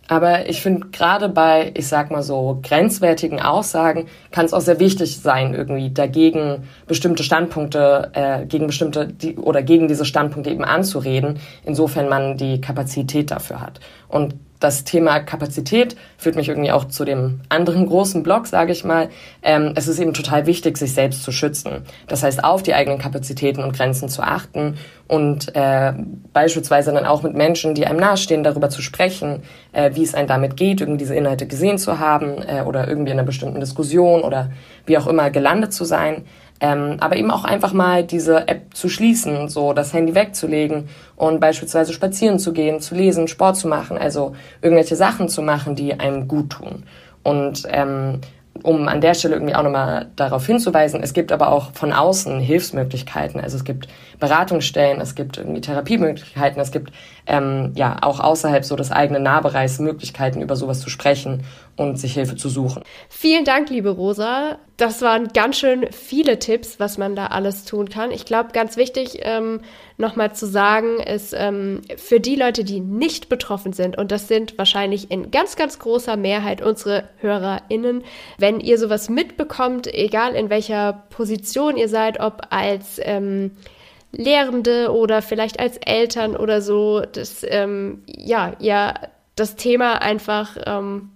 Aber 0.07 0.49
ich 0.49 0.61
finde, 0.61 0.87
gerade 0.91 1.29
bei, 1.29 1.71
ich 1.73 1.87
sag 1.87 2.11
mal 2.11 2.21
so, 2.21 2.59
grenzwertigen 2.61 3.39
Aussagen 3.39 4.07
kann 4.31 4.45
es 4.45 4.51
auch 4.51 4.59
sehr 4.59 4.77
wichtig 4.77 5.19
sein, 5.21 5.53
irgendwie 5.53 5.89
dagegen 5.89 6.67
bestimmte 6.85 7.23
Standpunkte, 7.23 8.11
äh, 8.13 8.45
gegen 8.45 8.67
bestimmte 8.67 9.07
die, 9.07 9.37
oder 9.37 9.63
gegen 9.63 9.87
diese 9.87 10.03
Standpunkte 10.03 10.49
eben 10.49 10.65
anzureden, 10.65 11.39
insofern 11.63 12.09
man 12.09 12.35
die 12.35 12.59
Kapazität 12.59 13.31
dafür 13.31 13.61
hat. 13.61 13.79
Und 14.09 14.35
das 14.61 14.83
Thema 14.83 15.19
Kapazität 15.19 15.97
führt 16.17 16.35
mich 16.35 16.47
irgendwie 16.47 16.71
auch 16.71 16.85
zu 16.85 17.03
dem 17.03 17.41
anderen 17.49 17.87
großen 17.87 18.21
Block, 18.23 18.45
sage 18.45 18.71
ich 18.71 18.83
mal. 18.83 19.09
Ähm, 19.41 19.73
es 19.75 19.87
ist 19.87 19.99
eben 19.99 20.13
total 20.13 20.45
wichtig, 20.45 20.77
sich 20.77 20.93
selbst 20.93 21.23
zu 21.23 21.31
schützen. 21.31 21.81
Das 22.07 22.21
heißt, 22.23 22.43
auf 22.43 22.61
die 22.61 22.75
eigenen 22.75 22.99
Kapazitäten 22.99 23.63
und 23.63 23.75
Grenzen 23.75 24.07
zu 24.07 24.21
achten 24.21 24.77
und 25.07 25.55
äh, 25.55 25.93
beispielsweise 26.31 26.93
dann 26.93 27.05
auch 27.05 27.23
mit 27.23 27.33
Menschen, 27.33 27.73
die 27.73 27.87
einem 27.87 27.99
nahestehen, 27.99 28.43
darüber 28.43 28.69
zu 28.69 28.83
sprechen, 28.83 29.41
äh, 29.73 29.91
wie 29.95 30.03
es 30.03 30.13
einem 30.13 30.27
damit 30.27 30.55
geht, 30.55 30.79
irgendwie 30.79 30.99
diese 30.99 31.15
Inhalte 31.15 31.47
gesehen 31.47 31.79
zu 31.79 31.97
haben 31.99 32.37
äh, 32.43 32.61
oder 32.61 32.87
irgendwie 32.87 33.11
in 33.11 33.17
einer 33.17 33.25
bestimmten 33.25 33.59
Diskussion 33.59 34.21
oder 34.21 34.51
wie 34.85 34.97
auch 34.97 35.07
immer 35.07 35.31
gelandet 35.31 35.73
zu 35.73 35.85
sein. 35.85 36.23
Ähm, 36.63 36.97
aber 36.99 37.15
eben 37.15 37.31
auch 37.31 37.43
einfach 37.43 37.73
mal 37.73 38.03
diese 38.03 38.47
App 38.47 38.75
zu 38.75 38.87
schließen, 38.87 39.49
so 39.49 39.73
das 39.73 39.93
Handy 39.93 40.13
wegzulegen 40.13 40.89
und 41.15 41.39
beispielsweise 41.39 41.91
spazieren 41.91 42.37
zu 42.37 42.53
gehen, 42.53 42.79
zu 42.79 42.93
lesen, 42.93 43.27
Sport 43.27 43.57
zu 43.57 43.67
machen, 43.67 43.97
also 43.97 44.35
irgendwelche 44.61 44.95
Sachen 44.95 45.27
zu 45.27 45.41
machen, 45.41 45.75
die 45.75 45.99
einem 45.99 46.27
gut 46.27 46.51
tun. 46.51 46.83
Und 47.23 47.63
ähm, 47.67 48.21
um 48.63 48.87
an 48.87 49.01
der 49.01 49.15
Stelle 49.15 49.35
irgendwie 49.35 49.55
auch 49.55 49.63
nochmal 49.63 50.07
darauf 50.15 50.45
hinzuweisen, 50.45 51.01
es 51.01 51.13
gibt 51.13 51.31
aber 51.31 51.51
auch 51.51 51.71
von 51.73 51.93
außen 51.93 52.39
Hilfsmöglichkeiten. 52.39 53.41
Also 53.41 53.57
es 53.57 53.63
gibt 53.63 53.87
Beratungsstellen, 54.19 55.01
es 55.01 55.15
gibt 55.15 55.37
irgendwie 55.37 55.61
Therapiemöglichkeiten, 55.61 56.61
es 56.61 56.71
gibt 56.71 56.91
ähm, 57.25 57.71
ja 57.75 57.97
auch 58.01 58.19
außerhalb 58.19 58.63
so 58.63 58.75
des 58.75 58.91
eigenen 58.91 59.23
Nahbereichs 59.23 59.79
Möglichkeiten, 59.79 60.41
über 60.41 60.55
sowas 60.55 60.79
zu 60.79 60.89
sprechen 60.89 61.43
und 61.81 61.97
sich 61.97 62.13
Hilfe 62.13 62.35
zu 62.35 62.49
suchen. 62.49 62.83
Vielen 63.09 63.43
Dank, 63.43 63.69
liebe 63.69 63.89
Rosa. 63.89 64.59
Das 64.77 65.01
waren 65.01 65.27
ganz 65.29 65.57
schön 65.57 65.87
viele 65.91 66.39
Tipps, 66.39 66.79
was 66.79 66.97
man 66.97 67.15
da 67.15 67.27
alles 67.27 67.65
tun 67.65 67.89
kann. 67.89 68.11
Ich 68.11 68.25
glaube, 68.25 68.51
ganz 68.51 68.77
wichtig 68.77 69.19
ähm, 69.21 69.61
nochmal 69.97 70.33
zu 70.33 70.47
sagen, 70.47 70.99
ist 70.99 71.33
ähm, 71.37 71.81
für 71.97 72.19
die 72.19 72.35
Leute, 72.35 72.63
die 72.63 72.79
nicht 72.79 73.29
betroffen 73.29 73.73
sind, 73.73 73.97
und 73.97 74.11
das 74.11 74.27
sind 74.27 74.57
wahrscheinlich 74.57 75.11
in 75.11 75.31
ganz, 75.31 75.55
ganz 75.55 75.79
großer 75.79 76.17
Mehrheit 76.17 76.61
unsere 76.61 77.05
HörerInnen, 77.17 78.03
wenn 78.37 78.59
ihr 78.59 78.77
sowas 78.77 79.09
mitbekommt, 79.09 79.93
egal 79.93 80.35
in 80.35 80.49
welcher 80.49 81.03
Position 81.09 81.77
ihr 81.77 81.89
seid, 81.89 82.19
ob 82.19 82.47
als 82.49 82.99
ähm, 83.03 83.51
Lehrende 84.11 84.91
oder 84.91 85.21
vielleicht 85.21 85.59
als 85.59 85.77
Eltern 85.77 86.35
oder 86.35 86.61
so, 86.61 87.01
dass 87.01 87.45
ähm, 87.47 88.03
ja, 88.07 88.53
ja 88.59 88.93
das 89.35 89.55
Thema 89.55 90.01
einfach 90.01 90.57
ähm, 90.65 91.09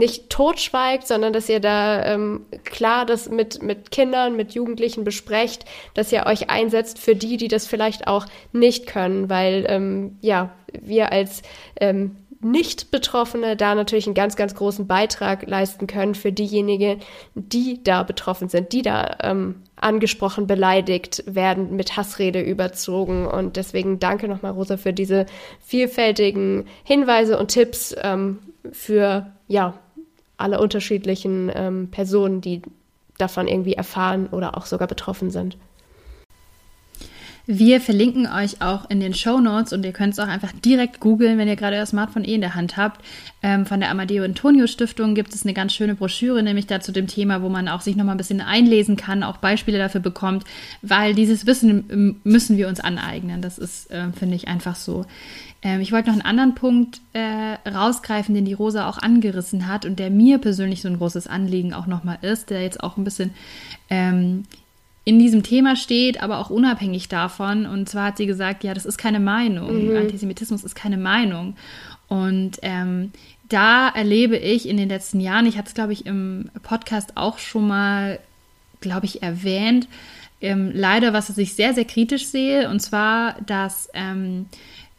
nicht 0.00 0.30
totschweigt, 0.30 1.06
sondern 1.06 1.32
dass 1.32 1.48
ihr 1.48 1.60
da 1.60 2.04
ähm, 2.04 2.46
klar 2.64 3.06
das 3.06 3.28
mit, 3.28 3.62
mit 3.62 3.92
Kindern, 3.92 4.34
mit 4.34 4.52
Jugendlichen 4.52 5.04
besprecht, 5.04 5.64
dass 5.94 6.10
ihr 6.10 6.26
euch 6.26 6.50
einsetzt 6.50 6.98
für 6.98 7.14
die, 7.14 7.36
die 7.36 7.48
das 7.48 7.66
vielleicht 7.66 8.08
auch 8.08 8.26
nicht 8.52 8.86
können, 8.88 9.30
weil 9.30 9.64
ähm, 9.68 10.18
ja, 10.20 10.50
wir 10.82 11.12
als 11.12 11.42
ähm, 11.80 12.16
nicht-Betroffene 12.42 13.54
da 13.54 13.74
natürlich 13.74 14.06
einen 14.06 14.14
ganz, 14.14 14.34
ganz 14.34 14.54
großen 14.54 14.86
Beitrag 14.86 15.46
leisten 15.46 15.86
können 15.86 16.14
für 16.14 16.32
diejenigen, 16.32 17.00
die 17.34 17.84
da 17.84 18.02
betroffen 18.02 18.48
sind, 18.48 18.72
die 18.72 18.82
da 18.82 19.18
ähm, 19.22 19.56
angesprochen, 19.76 20.46
beleidigt 20.46 21.22
werden, 21.26 21.76
mit 21.76 21.96
Hassrede 21.96 22.40
überzogen. 22.40 23.26
Und 23.26 23.56
deswegen 23.56 23.98
danke 23.98 24.26
nochmal, 24.26 24.52
Rosa, 24.52 24.78
für 24.78 24.94
diese 24.94 25.26
vielfältigen 25.60 26.66
Hinweise 26.82 27.38
und 27.38 27.48
Tipps 27.48 27.94
ähm, 28.02 28.38
für 28.72 29.30
ja, 29.46 29.74
alle 30.40 30.60
unterschiedlichen 30.60 31.50
ähm, 31.54 31.88
Personen, 31.90 32.40
die 32.40 32.62
davon 33.18 33.48
irgendwie 33.48 33.74
erfahren 33.74 34.28
oder 34.28 34.56
auch 34.56 34.66
sogar 34.66 34.88
betroffen 34.88 35.30
sind. 35.30 35.58
Wir 37.52 37.80
verlinken 37.80 38.28
euch 38.28 38.62
auch 38.62 38.88
in 38.90 39.00
den 39.00 39.12
Show 39.12 39.40
Notes 39.40 39.72
und 39.72 39.84
ihr 39.84 39.90
könnt 39.90 40.12
es 40.12 40.20
auch 40.20 40.28
einfach 40.28 40.52
direkt 40.64 41.00
googeln, 41.00 41.36
wenn 41.36 41.48
ihr 41.48 41.56
gerade 41.56 41.78
euer 41.78 41.86
Smartphone 41.86 42.24
eh 42.24 42.34
in 42.34 42.42
der 42.42 42.54
Hand 42.54 42.76
habt. 42.76 43.04
Ähm, 43.42 43.66
von 43.66 43.80
der 43.80 43.90
Amadeo 43.90 44.22
Antonio 44.22 44.68
Stiftung 44.68 45.16
gibt 45.16 45.34
es 45.34 45.42
eine 45.42 45.52
ganz 45.52 45.74
schöne 45.74 45.96
Broschüre, 45.96 46.44
nämlich 46.44 46.68
da 46.68 46.78
zu 46.78 46.92
dem 46.92 47.08
Thema, 47.08 47.42
wo 47.42 47.48
man 47.48 47.66
auch 47.66 47.80
sich 47.80 47.96
nochmal 47.96 48.14
ein 48.14 48.18
bisschen 48.18 48.40
einlesen 48.40 48.94
kann, 48.94 49.24
auch 49.24 49.38
Beispiele 49.38 49.78
dafür 49.78 50.00
bekommt, 50.00 50.44
weil 50.82 51.12
dieses 51.16 51.44
Wissen 51.44 52.20
müssen 52.22 52.56
wir 52.56 52.68
uns 52.68 52.78
aneignen. 52.78 53.42
Das 53.42 53.58
ist, 53.58 53.90
äh, 53.90 54.12
finde 54.12 54.36
ich, 54.36 54.46
einfach 54.46 54.76
so. 54.76 55.04
Ähm, 55.60 55.80
ich 55.80 55.90
wollte 55.90 56.10
noch 56.10 56.14
einen 56.14 56.22
anderen 56.22 56.54
Punkt 56.54 57.00
äh, 57.14 57.68
rausgreifen, 57.68 58.32
den 58.32 58.44
die 58.44 58.52
Rosa 58.52 58.88
auch 58.88 58.98
angerissen 58.98 59.66
hat 59.66 59.84
und 59.84 59.98
der 59.98 60.10
mir 60.10 60.38
persönlich 60.38 60.82
so 60.82 60.88
ein 60.88 60.98
großes 60.98 61.26
Anliegen 61.26 61.74
auch 61.74 61.88
nochmal 61.88 62.18
ist, 62.22 62.50
der 62.50 62.62
jetzt 62.62 62.80
auch 62.80 62.96
ein 62.96 63.02
bisschen 63.02 63.32
ähm, 63.88 64.44
in 65.04 65.18
diesem 65.18 65.42
Thema 65.42 65.76
steht, 65.76 66.22
aber 66.22 66.38
auch 66.38 66.50
unabhängig 66.50 67.08
davon. 67.08 67.66
Und 67.66 67.88
zwar 67.88 68.06
hat 68.06 68.16
sie 68.16 68.26
gesagt, 68.26 68.64
ja, 68.64 68.74
das 68.74 68.86
ist 68.86 68.98
keine 68.98 69.20
Meinung. 69.20 69.88
Mhm. 69.88 69.96
Antisemitismus 69.96 70.64
ist 70.64 70.74
keine 70.74 70.98
Meinung. 70.98 71.56
Und 72.08 72.58
ähm, 72.62 73.12
da 73.48 73.88
erlebe 73.88 74.36
ich 74.36 74.68
in 74.68 74.76
den 74.76 74.88
letzten 74.88 75.20
Jahren, 75.20 75.46
ich 75.46 75.58
hatte 75.58 75.68
es, 75.68 75.74
glaube 75.74 75.92
ich, 75.92 76.06
im 76.06 76.50
Podcast 76.62 77.16
auch 77.16 77.38
schon 77.38 77.66
mal, 77.66 78.20
glaube 78.80 79.06
ich, 79.06 79.22
erwähnt, 79.22 79.88
ähm, 80.40 80.70
leider, 80.74 81.12
was 81.12 81.36
ich 81.36 81.54
sehr, 81.54 81.74
sehr 81.74 81.84
kritisch 81.84 82.26
sehe, 82.26 82.70
und 82.70 82.80
zwar, 82.80 83.36
dass 83.46 83.90
ähm, 83.92 84.46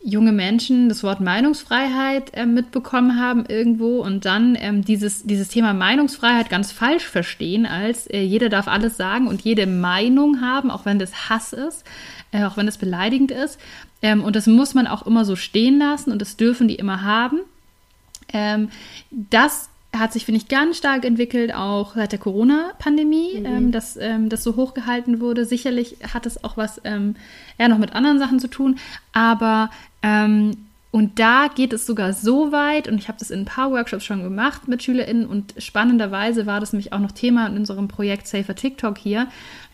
junge 0.03 0.31
Menschen 0.31 0.89
das 0.89 1.03
Wort 1.03 1.21
Meinungsfreiheit 1.21 2.33
äh, 2.33 2.45
mitbekommen 2.45 3.19
haben 3.19 3.45
irgendwo 3.45 4.01
und 4.01 4.25
dann 4.25 4.57
ähm, 4.59 4.83
dieses, 4.83 5.23
dieses 5.23 5.49
Thema 5.49 5.73
Meinungsfreiheit 5.73 6.49
ganz 6.49 6.71
falsch 6.71 7.05
verstehen, 7.05 7.65
als 7.65 8.07
äh, 8.07 8.21
jeder 8.21 8.49
darf 8.49 8.67
alles 8.67 8.97
sagen 8.97 9.27
und 9.27 9.41
jede 9.41 9.67
Meinung 9.67 10.41
haben, 10.41 10.71
auch 10.71 10.85
wenn 10.85 10.99
das 10.99 11.29
Hass 11.29 11.53
ist, 11.53 11.83
äh, 12.31 12.43
auch 12.45 12.57
wenn 12.57 12.65
das 12.65 12.77
beleidigend 12.77 13.31
ist. 13.31 13.59
Ähm, 14.01 14.23
und 14.23 14.35
das 14.35 14.47
muss 14.47 14.73
man 14.73 14.87
auch 14.87 15.05
immer 15.05 15.23
so 15.23 15.35
stehen 15.35 15.77
lassen 15.77 16.11
und 16.11 16.19
das 16.19 16.35
dürfen 16.35 16.67
die 16.67 16.75
immer 16.75 17.03
haben. 17.03 17.39
Ähm, 18.33 18.69
das 19.11 19.70
hat 19.95 20.13
sich, 20.13 20.25
finde 20.25 20.39
ich, 20.39 20.47
ganz 20.47 20.77
stark 20.77 21.03
entwickelt, 21.03 21.53
auch 21.53 21.95
seit 21.95 22.13
der 22.13 22.19
Corona-Pandemie, 22.19 23.39
mhm. 23.39 23.45
ähm, 23.45 23.71
dass 23.71 23.97
ähm, 23.97 24.29
das 24.29 24.43
so 24.43 24.55
hochgehalten 24.55 25.19
wurde. 25.19 25.45
Sicherlich 25.45 25.97
hat 26.13 26.25
es 26.25 26.43
auch 26.43 26.55
was 26.55 26.79
ähm, 26.85 27.15
ja 27.59 27.67
noch 27.67 27.77
mit 27.77 27.93
anderen 27.93 28.19
Sachen 28.19 28.39
zu 28.39 28.47
tun, 28.47 28.79
aber 29.11 29.69
ähm, 30.01 30.55
und 30.91 31.19
da 31.19 31.47
geht 31.47 31.71
es 31.71 31.85
sogar 31.85 32.11
so 32.11 32.51
weit, 32.51 32.89
und 32.89 32.97
ich 32.97 33.07
habe 33.07 33.17
das 33.17 33.31
in 33.31 33.41
ein 33.41 33.45
paar 33.45 33.71
Workshops 33.71 34.03
schon 34.03 34.23
gemacht 34.23 34.67
mit 34.67 34.83
SchülerInnen, 34.83 35.25
und 35.25 35.53
spannenderweise 35.57 36.45
war 36.45 36.59
das 36.59 36.73
nämlich 36.73 36.91
auch 36.91 36.99
noch 36.99 37.13
Thema 37.13 37.47
in 37.47 37.55
unserem 37.55 37.87
Projekt 37.87 38.27
Safer 38.27 38.55
TikTok 38.55 38.97
hier, 38.97 39.27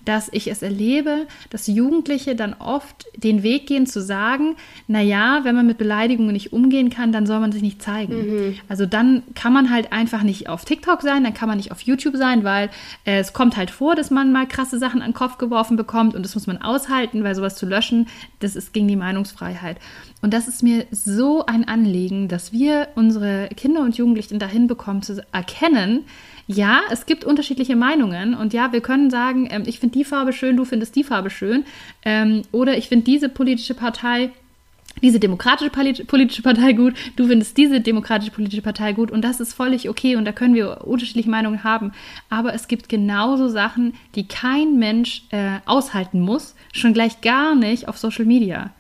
dass 0.08 0.30
ich 0.32 0.48
es 0.50 0.62
erlebe, 0.62 1.28
dass 1.50 1.68
Jugendliche 1.68 2.34
dann 2.36 2.54
oft 2.54 3.06
den 3.18 3.44
Weg 3.44 3.68
gehen 3.68 3.86
zu 3.86 4.02
sagen, 4.02 4.56
naja, 4.88 5.42
wenn 5.44 5.54
man 5.54 5.68
mit 5.68 5.78
Beleidigungen 5.78 6.32
nicht 6.32 6.54
umgehen 6.54 6.90
kann, 6.90 7.12
dann 7.12 7.26
soll 7.26 7.42
man 7.42 7.52
sich 7.52 7.62
nicht 7.62 7.82
zeigen. 7.82 8.16
Mhm. 8.16 8.56
Also 8.70 8.86
dann 8.86 9.24
kann 9.36 9.52
man 9.52 9.70
halt 9.70 9.92
einfach 9.92 10.24
nicht 10.24 10.48
auf 10.48 10.64
TikTok 10.64 11.02
sein, 11.02 11.26
dann 11.26 11.34
kann 11.34 11.50
man 11.50 11.58
nicht 11.58 11.74
auf 11.74 11.82
YouTube 11.82 12.16
sein, 12.16 12.46
weil 12.46 12.70
äh, 13.04 13.20
es 13.20 13.34
kommt 13.34 13.58
halt 13.58 13.70
vor, 13.70 13.96
dass 13.96 14.10
man 14.10 14.32
mal 14.32 14.48
krasse 14.48 14.80
Sachen 14.80 15.02
an 15.02 15.12
den 15.12 15.16
Kopf 15.16 15.38
geworfen 15.38 15.76
bekommt 15.76 16.16
und 16.16 16.24
das 16.24 16.36
muss 16.36 16.48
man 16.48 16.62
aushalten, 16.62 17.26
weil 17.26 17.36
sowas 17.36 17.56
zu 17.56 17.66
löschen, 17.66 18.08
das 18.40 18.56
ist 18.56 18.72
gegen 18.72 18.88
die 18.88 18.96
Meinungsfreiheit. 18.96 19.78
Und 20.22 20.34
das 20.34 20.48
ist 20.48 20.64
mir 20.64 20.86
so 20.90 21.46
ein 21.46 21.68
Anliegen, 21.68 22.30
dass 22.30 22.54
wir 22.54 22.88
unsere 22.96 23.50
Kinder 23.58 23.82
und 23.82 23.98
Jugendlichen 23.98 24.40
dahin 24.40 24.68
bekommen 24.68 25.02
zu 25.02 25.24
erkennen, 25.34 26.06
ja, 26.48 26.82
es 26.90 27.06
gibt 27.06 27.26
unterschiedliche 27.26 27.76
Meinungen 27.76 28.34
und 28.34 28.54
ja, 28.54 28.72
wir 28.72 28.82
können 28.82 29.10
sagen, 29.10 29.48
ähm, 29.52 29.64
ich 29.66 29.80
finde 29.80 29.98
die 29.98 30.06
Farbe 30.06 30.32
schön, 30.32 30.56
du 30.56 30.64
findest 30.64 30.96
die 30.96 31.04
Farbe 31.04 31.30
schön 31.30 31.66
ähm, 32.04 32.44
oder 32.52 32.78
ich 32.78 32.88
finde 32.88 33.06
diese 33.06 33.30
politische 33.30 33.74
Partei 33.74 34.32
diese 35.04 35.20
demokratische 35.20 35.70
politische 35.70 36.42
Partei 36.42 36.74
gut, 36.74 36.96
du 37.18 37.28
findest 37.28 37.56
diese 37.58 37.82
demokratische 37.82 38.32
politische 38.32 38.64
Partei 38.64 38.94
gut 38.94 39.12
und 39.12 39.22
das 39.22 39.40
ist 39.40 39.54
völlig 39.54 39.90
okay 39.90 40.16
und 40.16 40.26
da 40.26 40.32
können 40.32 40.56
wir 40.56 40.88
unterschiedliche 40.88 41.30
Meinungen 41.30 41.64
haben. 41.64 41.92
Aber 42.30 42.56
es 42.56 42.68
gibt 42.68 42.90
genauso 42.90 43.48
Sachen, 43.48 43.94
die 44.16 44.28
kein 44.28 44.80
Mensch 44.80 45.24
äh, 45.30 45.60
aushalten 45.66 46.20
muss, 46.20 46.56
schon 46.74 46.94
gleich 46.94 47.22
gar 47.22 47.54
nicht 47.54 47.88
auf 47.88 47.98
Social 48.00 48.26
Media. 48.26 48.72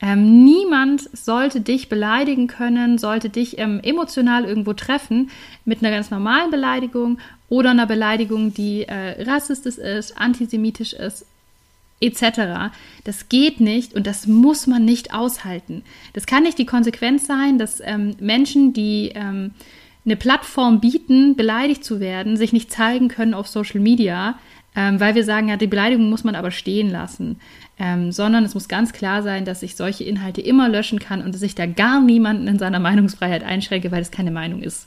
Ähm, 0.00 0.44
niemand 0.44 1.08
sollte 1.16 1.60
dich 1.60 1.88
beleidigen 1.88 2.46
können, 2.46 2.98
sollte 2.98 3.30
dich 3.30 3.58
ähm, 3.58 3.80
emotional 3.82 4.44
irgendwo 4.44 4.72
treffen 4.72 5.30
mit 5.64 5.82
einer 5.82 5.94
ganz 5.94 6.10
normalen 6.10 6.50
Beleidigung 6.50 7.18
oder 7.48 7.70
einer 7.70 7.86
Beleidigung, 7.86 8.52
die 8.52 8.82
äh, 8.82 9.22
rassistisch 9.22 9.78
ist, 9.78 10.18
antisemitisch 10.18 10.92
ist, 10.92 11.26
etc. 12.00 12.72
Das 13.04 13.28
geht 13.28 13.60
nicht 13.60 13.94
und 13.94 14.06
das 14.06 14.26
muss 14.26 14.66
man 14.66 14.84
nicht 14.84 15.14
aushalten. 15.14 15.82
Das 16.12 16.26
kann 16.26 16.42
nicht 16.42 16.58
die 16.58 16.66
Konsequenz 16.66 17.26
sein, 17.26 17.58
dass 17.58 17.80
ähm, 17.80 18.16
Menschen, 18.20 18.72
die 18.72 19.12
ähm, 19.14 19.52
eine 20.04 20.16
Plattform 20.16 20.80
bieten, 20.80 21.34
beleidigt 21.34 21.84
zu 21.84 21.98
werden, 21.98 22.36
sich 22.36 22.52
nicht 22.52 22.70
zeigen 22.70 23.08
können 23.08 23.32
auf 23.32 23.48
Social 23.48 23.80
Media, 23.80 24.38
ähm, 24.76 25.00
weil 25.00 25.14
wir 25.14 25.24
sagen, 25.24 25.48
ja, 25.48 25.56
die 25.56 25.66
Beleidigung 25.66 26.10
muss 26.10 26.24
man 26.24 26.34
aber 26.34 26.50
stehen 26.50 26.90
lassen 26.90 27.38
ähm, 27.78 28.12
sondern 28.12 28.44
es 28.44 28.54
muss 28.54 28.68
ganz 28.68 28.92
klar 28.92 29.22
sein, 29.22 29.44
dass 29.44 29.62
ich 29.62 29.76
solche 29.76 30.04
Inhalte 30.04 30.40
immer 30.40 30.68
löschen 30.68 30.98
kann 30.98 31.22
und 31.22 31.34
dass 31.34 31.42
ich 31.42 31.54
da 31.54 31.66
gar 31.66 32.00
niemanden 32.00 32.46
in 32.46 32.58
seiner 32.58 32.78
Meinungsfreiheit 32.78 33.42
einschränke, 33.42 33.90
weil 33.90 34.02
es 34.02 34.10
keine 34.10 34.30
Meinung 34.30 34.62
ist. 34.62 34.86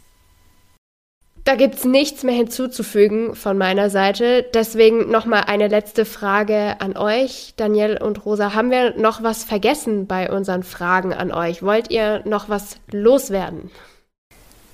Da 1.43 1.55
gibt 1.55 1.75
es 1.75 1.85
nichts 1.85 2.23
mehr 2.23 2.35
hinzuzufügen 2.35 3.33
von 3.33 3.57
meiner 3.57 3.89
Seite. 3.89 4.45
Deswegen 4.53 5.09
nochmal 5.09 5.45
eine 5.47 5.69
letzte 5.69 6.03
Frage 6.03 6.75
an 6.79 6.97
euch, 6.97 7.53
Daniel 7.55 7.97
und 8.01 8.25
Rosa. 8.25 8.53
Haben 8.53 8.69
wir 8.69 8.97
noch 8.97 9.23
was 9.23 9.45
vergessen 9.45 10.07
bei 10.07 10.29
unseren 10.29 10.63
Fragen 10.63 11.13
an 11.13 11.31
euch? 11.31 11.63
Wollt 11.63 11.89
ihr 11.89 12.21
noch 12.25 12.49
was 12.49 12.77
loswerden? 12.91 13.71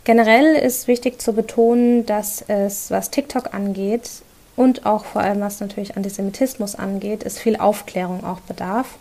Generell 0.04 0.56
ist 0.56 0.88
wichtig 0.88 1.22
zu 1.22 1.34
betonen, 1.34 2.08
dass 2.08 2.44
es, 2.48 2.90
was 2.90 3.12
TikTok 3.12 3.54
angeht, 3.54 4.10
und 4.56 4.86
auch 4.86 5.06
vor 5.06 5.22
allem 5.22 5.42
was 5.42 5.60
natürlich 5.60 5.98
Antisemitismus 5.98 6.76
angeht, 6.76 7.24
es 7.26 7.40
viel 7.40 7.58
Aufklärung 7.58 8.24
auch 8.24 8.40
bedarf 8.42 8.98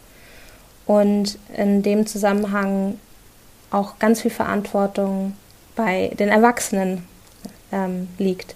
und 0.87 1.39
in 1.57 1.83
dem 1.83 2.07
Zusammenhang 2.07 2.99
auch 3.71 3.99
ganz 3.99 4.23
viel 4.23 4.31
Verantwortung 4.31 5.35
bei 5.77 6.13
den 6.19 6.29
Erwachsenen 6.29 7.07
ähm, 7.71 8.09
liegt. 8.19 8.55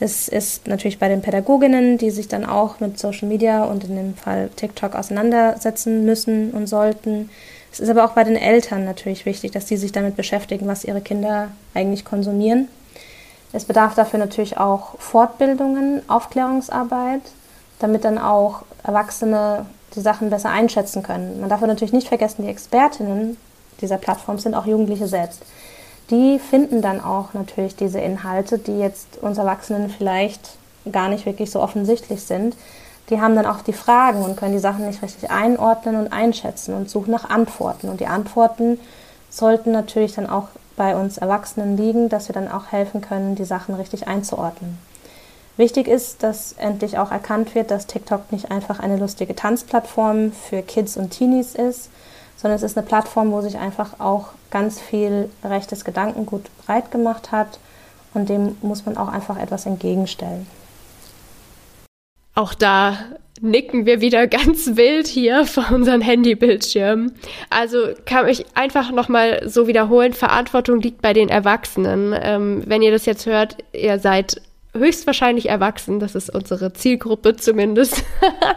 Das 0.00 0.28
ist 0.28 0.68
natürlich 0.68 1.00
bei 1.00 1.08
den 1.08 1.22
Pädagoginnen, 1.22 1.98
die 1.98 2.10
sich 2.10 2.28
dann 2.28 2.44
auch 2.44 2.78
mit 2.78 2.98
Social 2.98 3.26
Media 3.26 3.64
und 3.64 3.84
in 3.84 3.96
dem 3.96 4.14
Fall 4.14 4.48
TikTok 4.54 4.94
auseinandersetzen 4.94 6.04
müssen 6.04 6.52
und 6.52 6.68
sollten. 6.68 7.30
Es 7.72 7.80
ist 7.80 7.88
aber 7.88 8.04
auch 8.04 8.12
bei 8.12 8.22
den 8.22 8.36
Eltern 8.36 8.84
natürlich 8.84 9.26
wichtig, 9.26 9.50
dass 9.52 9.66
die 9.66 9.76
sich 9.76 9.90
damit 9.90 10.16
beschäftigen, 10.16 10.68
was 10.68 10.84
ihre 10.84 11.00
Kinder 11.00 11.50
eigentlich 11.74 12.04
konsumieren 12.04 12.68
es 13.52 13.64
bedarf 13.64 13.94
dafür 13.94 14.18
natürlich 14.18 14.58
auch 14.58 14.98
Fortbildungen, 14.98 16.02
Aufklärungsarbeit, 16.08 17.22
damit 17.78 18.04
dann 18.04 18.18
auch 18.18 18.62
Erwachsene 18.82 19.66
die 19.94 20.00
Sachen 20.00 20.30
besser 20.30 20.50
einschätzen 20.50 21.02
können. 21.02 21.40
Man 21.40 21.48
darf 21.48 21.60
natürlich 21.60 21.92
nicht 21.92 22.08
vergessen, 22.08 22.42
die 22.42 22.50
Expertinnen 22.50 23.36
dieser 23.80 23.96
Plattform 23.96 24.38
sind 24.38 24.54
auch 24.54 24.66
Jugendliche 24.66 25.06
selbst. 25.06 25.42
Die 26.10 26.38
finden 26.38 26.82
dann 26.82 27.02
auch 27.02 27.34
natürlich 27.34 27.76
diese 27.76 28.00
Inhalte, 28.00 28.58
die 28.58 28.78
jetzt 28.78 29.18
uns 29.18 29.38
Erwachsenen 29.38 29.90
vielleicht 29.90 30.56
gar 30.90 31.08
nicht 31.08 31.26
wirklich 31.26 31.50
so 31.50 31.60
offensichtlich 31.60 32.22
sind. 32.22 32.56
Die 33.10 33.20
haben 33.20 33.34
dann 33.34 33.46
auch 33.46 33.62
die 33.62 33.72
Fragen 33.72 34.22
und 34.22 34.36
können 34.36 34.52
die 34.52 34.58
Sachen 34.58 34.86
nicht 34.86 35.02
richtig 35.02 35.30
einordnen 35.30 35.96
und 35.96 36.12
einschätzen 36.12 36.74
und 36.74 36.90
suchen 36.90 37.10
nach 37.10 37.28
Antworten. 37.28 37.88
Und 37.88 38.00
die 38.00 38.06
Antworten 38.06 38.78
sollten 39.30 39.72
natürlich 39.72 40.14
dann 40.14 40.28
auch 40.28 40.48
bei 40.78 40.96
uns 40.96 41.18
Erwachsenen 41.18 41.76
liegen, 41.76 42.08
dass 42.08 42.28
wir 42.28 42.32
dann 42.32 42.50
auch 42.50 42.72
helfen 42.72 43.02
können, 43.02 43.34
die 43.34 43.44
Sachen 43.44 43.74
richtig 43.74 44.08
einzuordnen. 44.08 44.78
Wichtig 45.58 45.88
ist, 45.88 46.22
dass 46.22 46.52
endlich 46.52 46.98
auch 46.98 47.10
erkannt 47.10 47.54
wird, 47.56 47.72
dass 47.72 47.88
TikTok 47.88 48.30
nicht 48.30 48.50
einfach 48.50 48.78
eine 48.78 48.96
lustige 48.96 49.34
Tanzplattform 49.34 50.32
für 50.32 50.62
Kids 50.62 50.96
und 50.96 51.10
Teenies 51.10 51.56
ist, 51.56 51.90
sondern 52.36 52.56
es 52.56 52.62
ist 52.62 52.78
eine 52.78 52.86
Plattform, 52.86 53.32
wo 53.32 53.40
sich 53.40 53.58
einfach 53.58 53.98
auch 53.98 54.28
ganz 54.52 54.80
viel 54.80 55.28
rechtes 55.44 55.84
Gedankengut 55.84 56.44
breit 56.64 56.92
gemacht 56.92 57.32
hat 57.32 57.58
und 58.14 58.28
dem 58.28 58.56
muss 58.62 58.86
man 58.86 58.96
auch 58.96 59.08
einfach 59.08 59.36
etwas 59.36 59.66
entgegenstellen. 59.66 60.46
Auch 62.38 62.54
da 62.54 62.96
nicken 63.40 63.84
wir 63.84 64.00
wieder 64.00 64.26
ganz 64.28 64.76
wild 64.76 65.08
hier 65.08 65.44
vor 65.44 65.72
unseren 65.72 66.00
Handybildschirmen. 66.00 67.12
Also 67.50 67.88
kann 68.06 68.28
ich 68.28 68.46
einfach 68.54 68.92
nochmal 68.92 69.42
so 69.48 69.66
wiederholen, 69.66 70.12
Verantwortung 70.12 70.80
liegt 70.80 71.02
bei 71.02 71.12
den 71.12 71.30
Erwachsenen. 71.30 72.14
Ähm, 72.16 72.62
wenn 72.64 72.80
ihr 72.80 72.92
das 72.92 73.06
jetzt 73.06 73.26
hört, 73.26 73.56
ihr 73.72 73.98
seid 73.98 74.40
höchstwahrscheinlich 74.72 75.48
erwachsen, 75.48 75.98
das 75.98 76.14
ist 76.14 76.32
unsere 76.32 76.72
Zielgruppe 76.72 77.34
zumindest, 77.36 78.04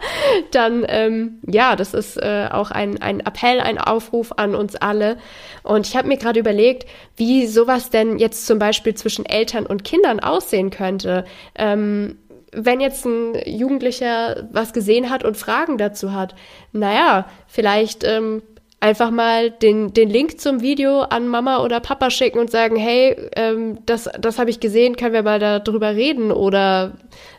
dann 0.52 0.84
ähm, 0.86 1.40
ja, 1.46 1.74
das 1.74 1.94
ist 1.94 2.16
äh, 2.18 2.48
auch 2.52 2.70
ein, 2.70 3.00
ein 3.00 3.20
Appell, 3.20 3.60
ein 3.60 3.78
Aufruf 3.78 4.32
an 4.36 4.54
uns 4.54 4.76
alle. 4.76 5.16
Und 5.62 5.88
ich 5.88 5.96
habe 5.96 6.08
mir 6.08 6.18
gerade 6.18 6.38
überlegt, 6.38 6.86
wie 7.16 7.46
sowas 7.46 7.90
denn 7.90 8.18
jetzt 8.18 8.46
zum 8.46 8.58
Beispiel 8.58 8.94
zwischen 8.94 9.26
Eltern 9.26 9.66
und 9.66 9.84
Kindern 9.84 10.20
aussehen 10.20 10.70
könnte. 10.70 11.24
Ähm, 11.56 12.18
wenn 12.52 12.80
jetzt 12.80 13.04
ein 13.04 13.34
Jugendlicher 13.46 14.48
was 14.52 14.72
gesehen 14.72 15.10
hat 15.10 15.24
und 15.24 15.36
Fragen 15.36 15.78
dazu 15.78 16.12
hat, 16.12 16.34
naja, 16.72 17.26
vielleicht 17.46 18.04
ähm, 18.04 18.42
einfach 18.80 19.10
mal 19.10 19.50
den, 19.50 19.94
den 19.94 20.10
Link 20.10 20.40
zum 20.40 20.60
Video 20.60 21.00
an 21.00 21.28
Mama 21.28 21.62
oder 21.62 21.80
Papa 21.80 22.10
schicken 22.10 22.38
und 22.38 22.50
sagen, 22.50 22.76
hey, 22.76 23.16
ähm, 23.36 23.78
das, 23.86 24.08
das 24.20 24.38
habe 24.38 24.50
ich 24.50 24.60
gesehen, 24.60 24.96
können 24.96 25.14
wir 25.14 25.22
mal 25.22 25.38
darüber 25.38 25.94
reden 25.94 26.32
oder 26.32 26.92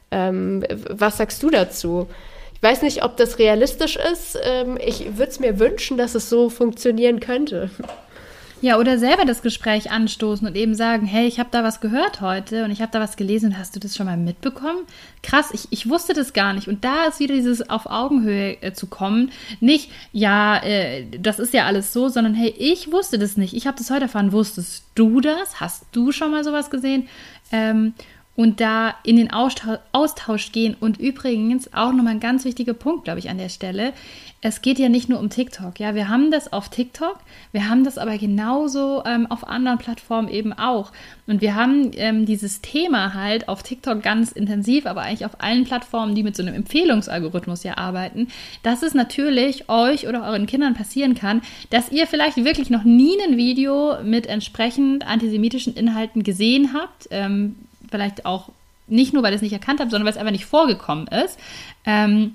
ähm, 0.10 0.64
was 0.90 1.18
sagst 1.18 1.44
du 1.44 1.50
dazu? 1.50 2.08
Ich 2.56 2.64
weiß 2.64 2.82
nicht, 2.82 3.04
ob 3.04 3.18
das 3.18 3.40
realistisch 3.40 3.98
ist. 3.98 4.40
Ähm, 4.42 4.78
ich 4.84 5.18
würde 5.18 5.32
es 5.32 5.40
mir 5.42 5.60
wünschen, 5.60 5.98
dass 5.98 6.16
es 6.16 6.30
so 6.30 6.50
funktionieren 6.50 7.20
könnte. 7.20 7.70
Ja, 8.64 8.80
oder 8.80 8.98
selber 8.98 9.26
das 9.26 9.42
Gespräch 9.42 9.92
anstoßen 9.92 10.48
und 10.48 10.56
eben 10.56 10.74
sagen, 10.74 11.06
hey, 11.06 11.28
ich 11.28 11.38
habe 11.38 11.50
da 11.52 11.66
was 11.66 11.82
gehört 11.82 12.22
heute 12.22 12.64
und 12.64 12.72
ich 12.72 12.82
habe 12.82 12.94
da 12.94 13.02
was 13.02 13.18
gelesen 13.18 13.48
und 13.48 13.58
hast 13.58 13.76
du 13.76 13.82
das 13.82 13.94
schon 13.94 14.06
mal 14.06 14.16
mitbekommen? 14.16 14.86
Krass, 15.22 15.50
ich, 15.52 15.68
ich 15.72 15.90
wusste 15.90 16.14
das 16.14 16.32
gar 16.32 16.54
nicht. 16.54 16.70
Und 16.70 16.86
da 16.86 17.08
ist 17.08 17.20
wieder 17.20 17.36
dieses 17.36 17.70
auf 17.70 17.88
Augenhöhe 17.88 18.56
äh, 18.62 18.72
zu 18.72 18.88
kommen. 18.88 19.32
Nicht, 19.60 19.92
ja, 20.14 20.64
äh, 20.64 21.06
das 21.20 21.40
ist 21.40 21.54
ja 21.54 21.66
alles 21.66 21.92
so, 21.92 22.08
sondern 22.08 22.36
hey, 22.36 22.56
ich 22.58 22.90
wusste 22.90 23.20
das 23.20 23.36
nicht. 23.36 23.54
Ich 23.54 23.68
habe 23.68 23.78
das 23.78 23.90
heute 23.90 24.04
erfahren. 24.04 24.32
Wusstest 24.32 24.86
du 24.96 25.20
das? 25.20 25.60
Hast 25.60 25.86
du 25.92 26.14
schon 26.14 26.32
mal 26.32 26.46
sowas 26.46 26.70
gesehen? 26.70 27.10
Ähm, 27.52 27.94
und 28.36 28.60
da 28.60 28.96
in 29.04 29.18
den 29.18 29.32
Austausch 29.32 30.52
gehen. 30.52 30.76
Und 30.80 31.00
übrigens 31.00 31.72
auch 31.74 31.92
nochmal 31.92 32.14
ein 32.14 32.20
ganz 32.20 32.46
wichtiger 32.46 32.74
Punkt, 32.74 33.04
glaube 33.04 33.20
ich, 33.20 33.30
an 33.30 33.38
der 33.38 33.50
Stelle. 33.50 33.94
Es 34.42 34.62
geht 34.62 34.78
ja 34.78 34.90
nicht 34.90 35.08
nur 35.08 35.20
um 35.20 35.30
TikTok. 35.30 35.80
Ja, 35.80 35.96
wir 35.96 36.10
haben 36.10 36.30
das 36.30 36.52
auf 36.52 36.68
TikTok, 36.68 37.18
wir 37.54 37.70
haben 37.70 37.86
das 37.86 37.98
aber 37.98 38.18
genauso 38.18 39.02
ähm, 39.06 39.26
auf 39.28 39.48
anderen 39.48 39.78
Plattformen 39.78 40.28
eben 40.28 40.52
auch. 40.52 40.92
Und 41.28 41.42
wir 41.42 41.56
haben 41.56 41.92
ähm, 41.94 42.26
dieses 42.26 42.60
Thema 42.60 43.14
halt 43.14 43.48
auf 43.48 43.64
TikTok 43.64 44.04
ganz 44.04 44.34
intensiv, 44.34 44.86
aber 44.86 45.04
eigentlich 45.04 45.26
auf 45.26 45.40
allen 45.40 45.64
Plattformen, 45.64 46.14
die 46.14 46.24
mit 46.24 46.36
so 46.36 46.44
einem 46.44 46.56
Empfehlungsalgorithmus 46.56 47.64
ja 47.64 47.78
arbeiten, 47.78 48.28
dass 48.64 48.84
es 48.84 48.94
natürlich 48.94 49.70
euch 49.70 50.08
oder 50.08 50.24
euren 50.24 50.46
Kindern 50.46 50.74
passieren 50.74 51.16
kann, 51.16 51.42
dass 51.70 51.92
ihr 51.92 52.06
vielleicht 52.06 52.44
wirklich 52.44 52.70
noch 52.70 52.84
nie 52.84 53.16
ein 53.26 53.38
Video 53.38 54.04
mit 54.04 54.28
entsprechend 54.28 55.08
antisemitischen 55.08 55.76
Inhalten 55.76 56.24
gesehen 56.24 56.74
habt. 56.74 57.08
Ähm, 57.12 57.56
vielleicht 57.94 58.26
auch 58.26 58.50
nicht 58.88 59.14
nur, 59.14 59.22
weil 59.22 59.32
ihr 59.32 59.36
es 59.36 59.42
nicht 59.44 59.54
erkannt 59.54 59.80
habt, 59.80 59.92
sondern 59.92 60.06
weil 60.06 60.14
es 60.14 60.18
einfach 60.18 60.32
nicht 60.32 60.46
vorgekommen 60.46 61.08
ist. 61.08 61.40
Ähm, 61.86 62.34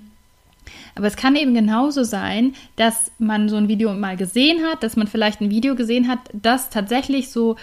aber 0.99 1.07
es 1.07 1.15
kann 1.15 1.37
eben 1.37 1.53
genauso 1.53 2.03
sein, 2.03 2.53
dass 2.75 3.11
man 3.19 3.47
so 3.47 3.55
ein 3.55 3.69
Video 3.69 3.93
mal 3.93 4.17
gesehen 4.17 4.65
hat, 4.65 4.83
dass 4.83 4.97
man 4.97 5.07
vielleicht 5.07 5.39
ein 5.39 5.49
Video 5.49 5.75
gesehen 5.75 6.09
hat, 6.09 6.19
das 6.33 6.69
tatsächlich 6.69 7.31
so, 7.31 7.55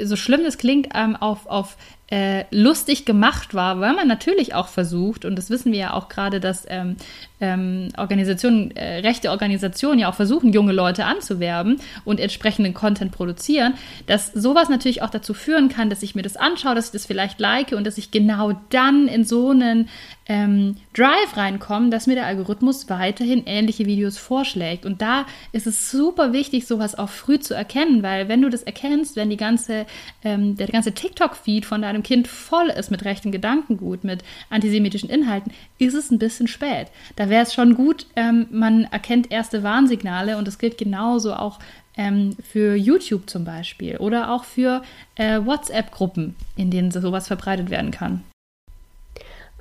so 0.00 0.14
schlimm 0.14 0.42
es 0.42 0.58
klingt, 0.58 0.90
ähm, 0.94 1.16
auf, 1.16 1.46
auf 1.46 1.76
äh, 2.14 2.44
lustig 2.50 3.06
gemacht 3.06 3.54
war, 3.54 3.80
weil 3.80 3.94
man 3.94 4.06
natürlich 4.06 4.54
auch 4.54 4.68
versucht, 4.68 5.24
und 5.24 5.36
das 5.36 5.50
wissen 5.50 5.72
wir 5.72 5.78
ja 5.78 5.92
auch 5.94 6.08
gerade, 6.08 6.38
dass 6.38 6.64
ähm, 6.68 6.96
ähm, 7.40 7.88
Organisationen, 7.96 8.70
äh, 8.76 8.98
rechte 8.98 9.30
Organisationen 9.30 9.98
ja 9.98 10.10
auch 10.10 10.14
versuchen, 10.14 10.52
junge 10.52 10.72
Leute 10.72 11.06
anzuwerben 11.06 11.80
und 12.04 12.20
entsprechenden 12.20 12.74
Content 12.74 13.10
produzieren, 13.10 13.74
dass 14.06 14.32
sowas 14.32 14.68
natürlich 14.68 15.02
auch 15.02 15.10
dazu 15.10 15.34
führen 15.34 15.70
kann, 15.70 15.90
dass 15.90 16.02
ich 16.02 16.14
mir 16.14 16.22
das 16.22 16.36
anschaue, 16.36 16.74
dass 16.74 16.86
ich 16.86 16.92
das 16.92 17.06
vielleicht 17.06 17.40
like 17.40 17.72
und 17.72 17.84
dass 17.84 17.98
ich 17.98 18.10
genau 18.10 18.52
dann 18.68 19.08
in 19.08 19.24
so 19.24 19.50
einen 19.50 19.88
ähm, 20.26 20.76
Drive 20.94 21.36
reinkomme, 21.36 21.90
dass 21.90 22.06
mir 22.06 22.14
der 22.14 22.26
Algorithmus 22.26 22.83
weiterhin 22.88 23.44
ähnliche 23.46 23.86
Videos 23.86 24.18
vorschlägt. 24.18 24.86
Und 24.86 25.02
da 25.02 25.26
ist 25.52 25.66
es 25.66 25.90
super 25.90 26.32
wichtig, 26.32 26.66
sowas 26.66 26.94
auch 26.94 27.08
früh 27.08 27.38
zu 27.38 27.54
erkennen, 27.54 28.02
weil 28.02 28.28
wenn 28.28 28.42
du 28.42 28.50
das 28.50 28.62
erkennst, 28.62 29.16
wenn 29.16 29.30
die 29.30 29.36
ganze, 29.36 29.86
ähm, 30.22 30.56
der 30.56 30.68
ganze 30.68 30.92
TikTok-Feed 30.92 31.64
von 31.64 31.82
deinem 31.82 32.02
Kind 32.02 32.28
voll 32.28 32.68
ist 32.68 32.90
mit 32.90 33.04
rechten 33.04 33.32
Gedankengut, 33.32 34.04
mit 34.04 34.22
antisemitischen 34.50 35.08
Inhalten, 35.08 35.52
ist 35.78 35.94
es 35.94 36.10
ein 36.10 36.18
bisschen 36.18 36.48
spät. 36.48 36.88
Da 37.16 37.28
wäre 37.28 37.42
es 37.42 37.54
schon 37.54 37.74
gut, 37.74 38.06
ähm, 38.16 38.46
man 38.50 38.84
erkennt 38.84 39.30
erste 39.30 39.62
Warnsignale 39.62 40.36
und 40.36 40.46
das 40.46 40.58
gilt 40.58 40.78
genauso 40.78 41.34
auch 41.34 41.58
ähm, 41.96 42.36
für 42.42 42.74
YouTube 42.74 43.28
zum 43.30 43.44
Beispiel 43.44 43.96
oder 43.98 44.32
auch 44.32 44.44
für 44.44 44.82
äh, 45.16 45.40
WhatsApp-Gruppen, 45.44 46.34
in 46.56 46.70
denen 46.70 46.90
sowas 46.90 47.28
verbreitet 47.28 47.70
werden 47.70 47.90
kann. 47.90 48.24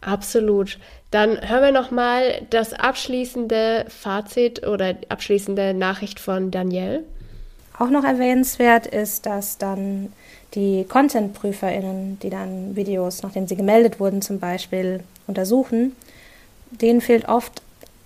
Absolut. 0.05 0.79
Dann 1.11 1.47
hören 1.47 1.63
wir 1.63 1.71
nochmal 1.71 2.41
das 2.49 2.73
abschließende 2.73 3.85
Fazit 3.87 4.67
oder 4.67 4.95
abschließende 5.09 5.73
Nachricht 5.73 6.19
von 6.19 6.51
Danielle. 6.51 7.03
Auch 7.77 7.89
noch 7.89 8.03
erwähnenswert 8.03 8.85
ist, 8.85 9.25
dass 9.25 9.57
dann 9.57 10.11
die 10.53 10.85
Content-PrüferInnen, 10.87 12.19
die 12.19 12.29
dann 12.29 12.75
Videos, 12.75 13.23
nachdem 13.23 13.47
sie 13.47 13.55
gemeldet 13.55 13.99
wurden, 13.99 14.21
zum 14.21 14.39
Beispiel 14.39 15.01
untersuchen, 15.25 15.95
denen 16.69 17.01
fehlt 17.01 17.27
oft 17.27 17.61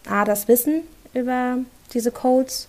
A, 0.08 0.24
das 0.24 0.48
Wissen 0.48 0.84
über 1.14 1.58
diese 1.94 2.12
Codes, 2.12 2.68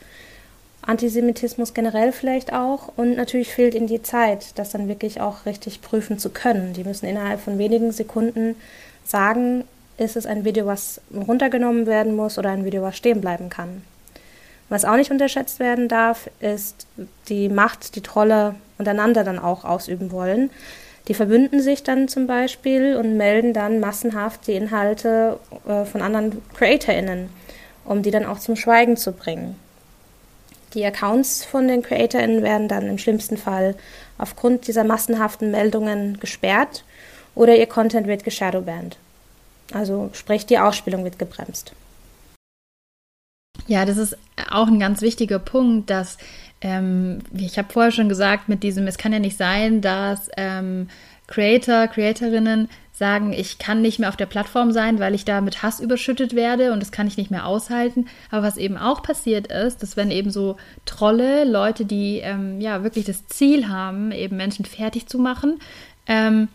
Antisemitismus 0.83 1.75
generell 1.75 2.13
vielleicht 2.13 2.53
auch 2.53 2.93
und 2.97 3.17
natürlich 3.17 3.53
fehlt 3.53 3.75
ihnen 3.75 3.89
die 3.89 4.03
Zeit, 4.03 4.59
das 4.59 4.71
dann 4.71 4.89
wirklich 4.89 5.21
auch 5.21 5.45
richtig 5.45 5.83
prüfen 5.83 6.19
zu 6.19 6.31
können. 6.31 6.73
Die 6.73 6.85
müssen 6.85 7.07
innerhalb 7.07 7.41
von 7.41 7.59
wenigen 7.59 7.93
Sekunden 7.93 8.57
sagen, 9.11 9.65
ist 9.97 10.17
es 10.17 10.27
ein 10.27 10.45
Video, 10.45 10.67
was 10.67 11.01
runtergenommen 11.13 11.87
werden 11.87 12.15
muss 12.15 12.39
oder 12.39 12.51
ein 12.51 12.65
Video, 12.65 12.83
was 12.83 12.97
stehen 12.97 13.21
bleiben 13.21 13.49
kann. 13.51 13.83
Was 14.69 14.85
auch 14.85 14.97
nicht 14.97 15.11
unterschätzt 15.11 15.61
werden 15.61 15.89
darf, 15.89 16.31
ist 16.41 16.87
die 17.29 17.49
Macht, 17.49 17.97
die 17.97 18.03
Trolle 18.03 18.55
untereinander 18.77 19.25
dann 19.25 19.39
auch 19.39 19.65
ausüben 19.65 20.13
wollen. 20.13 20.51
Die 21.09 21.15
verbünden 21.15 21.63
sich 21.63 21.83
dann 21.83 22.07
zum 22.07 22.27
Beispiel 22.27 22.97
und 22.97 23.17
melden 23.17 23.55
dann 23.55 23.81
massenhaft 23.81 24.47
die 24.47 24.53
Inhalte 24.53 25.39
äh, 25.67 25.87
von 25.87 26.03
anderen 26.03 26.43
CreatorInnen, 26.55 27.31
um 27.87 28.03
die 28.03 28.11
dann 28.11 28.27
auch 28.27 28.39
zum 28.39 28.57
Schweigen 28.57 28.99
zu 28.99 29.13
bringen. 29.13 29.57
Die 30.75 30.85
Accounts 30.85 31.47
von 31.47 31.67
den 31.67 31.83
CreatorInnen 31.83 32.43
werden 32.43 32.69
dann 32.69 32.87
im 32.89 32.99
schlimmsten 32.99 33.39
Fall 33.39 33.75
aufgrund 34.19 34.67
dieser 34.67 34.85
massenhaften 34.85 35.51
Meldungen 35.51 36.21
gesperrt 36.21 36.85
oder 37.35 37.57
ihr 37.57 37.67
Content 37.67 38.07
wird 38.07 38.25
geshadowbanned. 38.25 38.97
Also 39.73 40.11
sprich, 40.13 40.47
die 40.47 40.59
Ausspielung 40.59 41.05
wird 41.05 41.19
gebremst. 41.19 41.73
Ja, 43.67 43.85
das 43.85 43.99
ist 43.99 44.17
auch 44.51 44.69
ein 44.69 44.81
ganz 44.81 45.03
wichtiger 45.03 45.39
Punkt, 45.39 45.91
dass 45.91 46.17
ähm, 46.61 47.19
ich 47.37 47.59
habe 47.59 47.73
vorher 47.73 47.93
schon 47.93 48.09
gesagt, 48.09 48.49
mit 48.49 48.63
diesem, 48.63 48.87
es 48.87 48.99
kann 48.99 49.13
ja 49.13 49.19
nicht 49.19 49.37
sein, 49.37 49.81
dass 49.81 50.31
ähm, 50.37 50.89
Creator, 51.27 51.87
Creatorinnen 51.89 52.69
sagen, 52.93 53.33
ich 53.33 53.59
kann 53.59 53.81
nicht 53.81 54.01
mehr 54.01 54.09
auf 54.09 54.17
der 54.17 54.27
Plattform 54.27 54.73
sein, 54.73 54.99
weil 54.99 55.15
ich 55.15 55.25
da 55.25 55.41
mit 55.41 55.63
Hass 55.63 55.79
überschüttet 55.79 56.35
werde 56.35 56.73
und 56.73 56.81
das 56.81 56.91
kann 56.91 57.07
ich 57.07 57.17
nicht 57.17 57.31
mehr 57.31 57.47
aushalten. 57.47 58.07
Aber 58.31 58.43
was 58.43 58.57
eben 58.57 58.77
auch 58.77 59.03
passiert 59.03 59.47
ist, 59.49 59.83
dass 59.83 59.97
wenn 59.97 60.11
eben 60.11 60.31
so 60.31 60.57
Trolle, 60.85 61.45
Leute, 61.45 61.85
die 61.85 62.19
ähm, 62.19 62.61
ja 62.61 62.83
wirklich 62.83 63.05
das 63.05 63.27
Ziel 63.27 63.69
haben, 63.69 64.11
eben 64.11 64.37
Menschen 64.37 64.65
fertig 64.65 65.07
zu 65.07 65.19
machen, 65.19 65.61
ähm, 66.07 66.49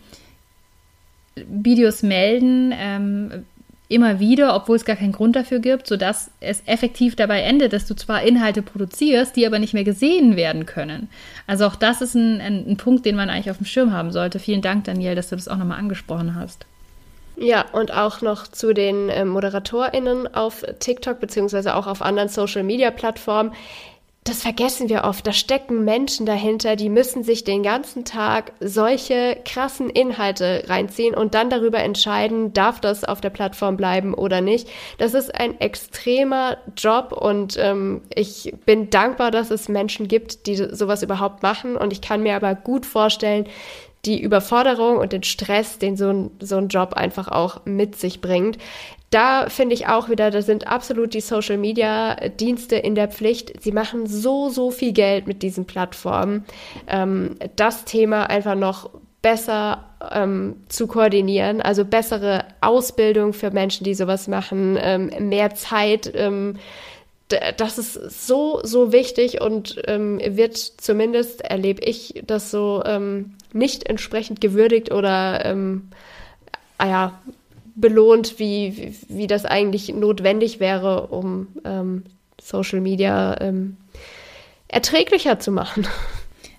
Videos 1.36 2.02
melden, 2.02 2.72
ähm, 2.76 3.44
immer 3.88 4.18
wieder, 4.18 4.56
obwohl 4.56 4.76
es 4.76 4.84
gar 4.84 4.96
keinen 4.96 5.12
Grund 5.12 5.36
dafür 5.36 5.58
gibt, 5.58 5.86
sodass 5.86 6.30
es 6.40 6.62
effektiv 6.66 7.16
dabei 7.16 7.42
endet, 7.42 7.72
dass 7.72 7.86
du 7.86 7.94
zwar 7.94 8.22
Inhalte 8.22 8.62
produzierst, 8.62 9.36
die 9.36 9.46
aber 9.46 9.58
nicht 9.58 9.74
mehr 9.74 9.84
gesehen 9.84 10.36
werden 10.36 10.64
können. 10.64 11.08
Also 11.46 11.66
auch 11.66 11.76
das 11.76 12.00
ist 12.00 12.14
ein, 12.14 12.40
ein, 12.40 12.64
ein 12.66 12.76
Punkt, 12.76 13.04
den 13.04 13.14
man 13.16 13.28
eigentlich 13.28 13.50
auf 13.50 13.58
dem 13.58 13.66
Schirm 13.66 13.92
haben 13.92 14.10
sollte. 14.10 14.38
Vielen 14.38 14.62
Dank, 14.62 14.84
Daniel, 14.84 15.14
dass 15.14 15.28
du 15.28 15.36
das 15.36 15.48
auch 15.48 15.58
nochmal 15.58 15.78
angesprochen 15.78 16.34
hast. 16.34 16.66
Ja, 17.36 17.64
und 17.72 17.92
auch 17.92 18.22
noch 18.22 18.46
zu 18.46 18.72
den 18.72 19.08
äh, 19.08 19.24
ModeratorInnen 19.24 20.32
auf 20.34 20.64
TikTok 20.78 21.20
beziehungsweise 21.20 21.74
auch 21.74 21.86
auf 21.86 22.00
anderen 22.00 22.28
Social-Media-Plattformen 22.28 23.52
das 24.24 24.40
vergessen 24.40 24.88
wir 24.88 25.04
oft. 25.04 25.26
Da 25.26 25.32
stecken 25.32 25.84
Menschen 25.84 26.24
dahinter, 26.24 26.76
die 26.76 26.88
müssen 26.88 27.22
sich 27.22 27.44
den 27.44 27.62
ganzen 27.62 28.06
Tag 28.06 28.52
solche 28.58 29.36
krassen 29.44 29.90
Inhalte 29.90 30.64
reinziehen 30.66 31.14
und 31.14 31.34
dann 31.34 31.50
darüber 31.50 31.80
entscheiden, 31.80 32.54
darf 32.54 32.80
das 32.80 33.04
auf 33.04 33.20
der 33.20 33.28
Plattform 33.28 33.76
bleiben 33.76 34.14
oder 34.14 34.40
nicht. 34.40 34.66
Das 34.96 35.12
ist 35.12 35.34
ein 35.34 35.60
extremer 35.60 36.56
Job 36.74 37.12
und 37.12 37.58
ähm, 37.58 38.00
ich 38.14 38.54
bin 38.64 38.88
dankbar, 38.88 39.30
dass 39.30 39.50
es 39.50 39.68
Menschen 39.68 40.08
gibt, 40.08 40.46
die 40.46 40.56
sowas 40.56 41.02
überhaupt 41.02 41.42
machen. 41.42 41.76
Und 41.76 41.92
ich 41.92 42.00
kann 42.00 42.22
mir 42.22 42.34
aber 42.34 42.54
gut 42.54 42.86
vorstellen, 42.86 43.46
die 44.06 44.20
Überforderung 44.20 44.98
und 44.98 45.12
den 45.12 45.22
Stress, 45.22 45.78
den 45.78 45.96
so 45.96 46.08
ein, 46.08 46.30
so 46.40 46.56
ein 46.56 46.68
Job 46.68 46.94
einfach 46.94 47.28
auch 47.28 47.64
mit 47.66 47.96
sich 47.96 48.22
bringt 48.22 48.58
da 49.10 49.48
finde 49.48 49.74
ich 49.74 49.86
auch 49.86 50.08
wieder, 50.08 50.30
da 50.30 50.42
sind 50.42 50.66
absolut 50.66 51.14
die 51.14 51.20
Social 51.20 51.56
Media 51.56 52.16
Dienste 52.28 52.76
in 52.76 52.96
der 52.96 53.08
Pflicht. 53.08 53.62
Sie 53.62 53.70
machen 53.70 54.06
so, 54.06 54.48
so 54.48 54.70
viel 54.72 54.92
Geld 54.92 55.28
mit 55.28 55.42
diesen 55.42 55.66
Plattformen. 55.66 56.44
Ähm, 56.88 57.36
das 57.54 57.84
Thema 57.84 58.28
einfach 58.28 58.56
noch 58.56 58.90
besser 59.22 59.84
ähm, 60.12 60.56
zu 60.68 60.86
koordinieren, 60.86 61.62
also 61.62 61.84
bessere 61.84 62.44
Ausbildung 62.60 63.32
für 63.32 63.50
Menschen, 63.50 63.84
die 63.84 63.94
sowas 63.94 64.28
machen, 64.28 64.76
ähm, 64.80 65.10
mehr 65.28 65.54
Zeit. 65.54 66.12
Ähm, 66.14 66.56
das 67.56 67.78
ist 67.78 68.26
so, 68.26 68.60
so 68.64 68.92
wichtig 68.92 69.40
und 69.40 69.80
ähm, 69.86 70.20
wird 70.22 70.56
zumindest, 70.56 71.40
erlebe 71.40 71.82
ich 71.82 72.22
das 72.26 72.50
so, 72.50 72.82
ähm, 72.84 73.34
nicht 73.52 73.88
entsprechend 73.88 74.40
gewürdigt 74.40 74.92
oder, 74.92 75.56
ah 76.78 76.86
ja, 76.86 77.18
belohnt, 77.74 78.38
wie, 78.38 78.76
wie, 78.76 79.16
wie, 79.16 79.26
das 79.26 79.44
eigentlich 79.44 79.88
notwendig 79.88 80.60
wäre, 80.60 81.08
um 81.08 81.48
ähm, 81.64 82.04
Social 82.40 82.80
Media 82.80 83.40
ähm, 83.40 83.76
erträglicher 84.68 85.38
zu 85.38 85.50
machen. 85.50 85.86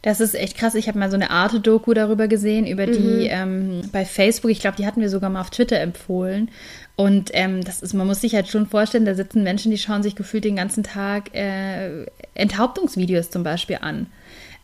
Das 0.05 0.20
ist 0.20 0.36
echt 0.36 0.55
krass. 0.55 0.76
Ich 0.76 0.88
habe 0.88 0.99
mal 0.99 1.09
so 1.09 1.16
eine 1.16 1.32
Art-Doku 1.32 1.95
darüber 1.95 2.28
gesehen, 2.28 2.68
über 2.68 2.86
die 2.86 2.99
mhm. 2.99 3.28
ähm, 3.28 3.82
bei 3.91 4.05
Facebook, 4.05 4.51
ich 4.51 4.59
glaube, 4.59 4.78
die 4.78 4.86
hatten 4.86 5.01
wir 5.01 5.09
sogar 5.09 5.32
mal 5.32 5.41
auf 5.41 5.49
Twitter 5.49 5.80
empfohlen. 5.80 6.51
Und 6.95 7.32
ähm, 7.34 7.63
das 7.63 7.82
ist, 7.82 7.95
man 7.95 8.05
muss 8.05 8.22
sich 8.22 8.36
halt 8.36 8.47
schon 8.47 8.68
vorstellen, 8.68 9.05
da 9.05 9.16
sitzen 9.16 9.41
Menschen, 9.41 9.72
die 9.72 9.80
schauen 9.80 10.03
sich 10.03 10.16
gefühlt 10.16 10.45
den 10.45 10.57
ganzen 10.57 10.84
Tag 10.84 11.34
äh, 11.34 12.05
Enthauptungsvideos 12.36 13.32
zum 13.32 13.41
Beispiel 13.41 13.80
an. 13.82 14.05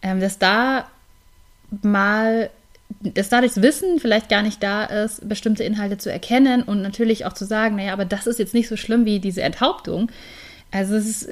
Ähm, 0.04 0.20
dass 0.20 0.38
da 0.38 0.88
mal, 1.82 2.52
dass 3.04 3.30
da 3.30 3.42
das 3.42 3.62
Wissen 3.62 4.00
vielleicht 4.00 4.30
gar 4.30 4.42
nicht 4.42 4.62
da 4.62 4.84
ist, 4.86 5.28
bestimmte 5.28 5.64
Inhalte 5.64 5.98
zu 5.98 6.12
erkennen 6.12 6.64
und 6.64 6.82
natürlich 6.82 7.26
auch 7.26 7.34
zu 7.34 7.46
sagen, 7.46 7.76
naja, 7.76 7.94
aber 7.94 8.06
das 8.06 8.28
ist 8.28 8.40
jetzt 8.40 8.54
nicht 8.54 8.68
so 8.68 8.78
schlimm 8.78 9.06
wie 9.06 9.20
diese 9.20 9.42
Enthauptung. 9.42 10.12
Also 10.72 10.96
es 10.96 11.06
ist 11.06 11.30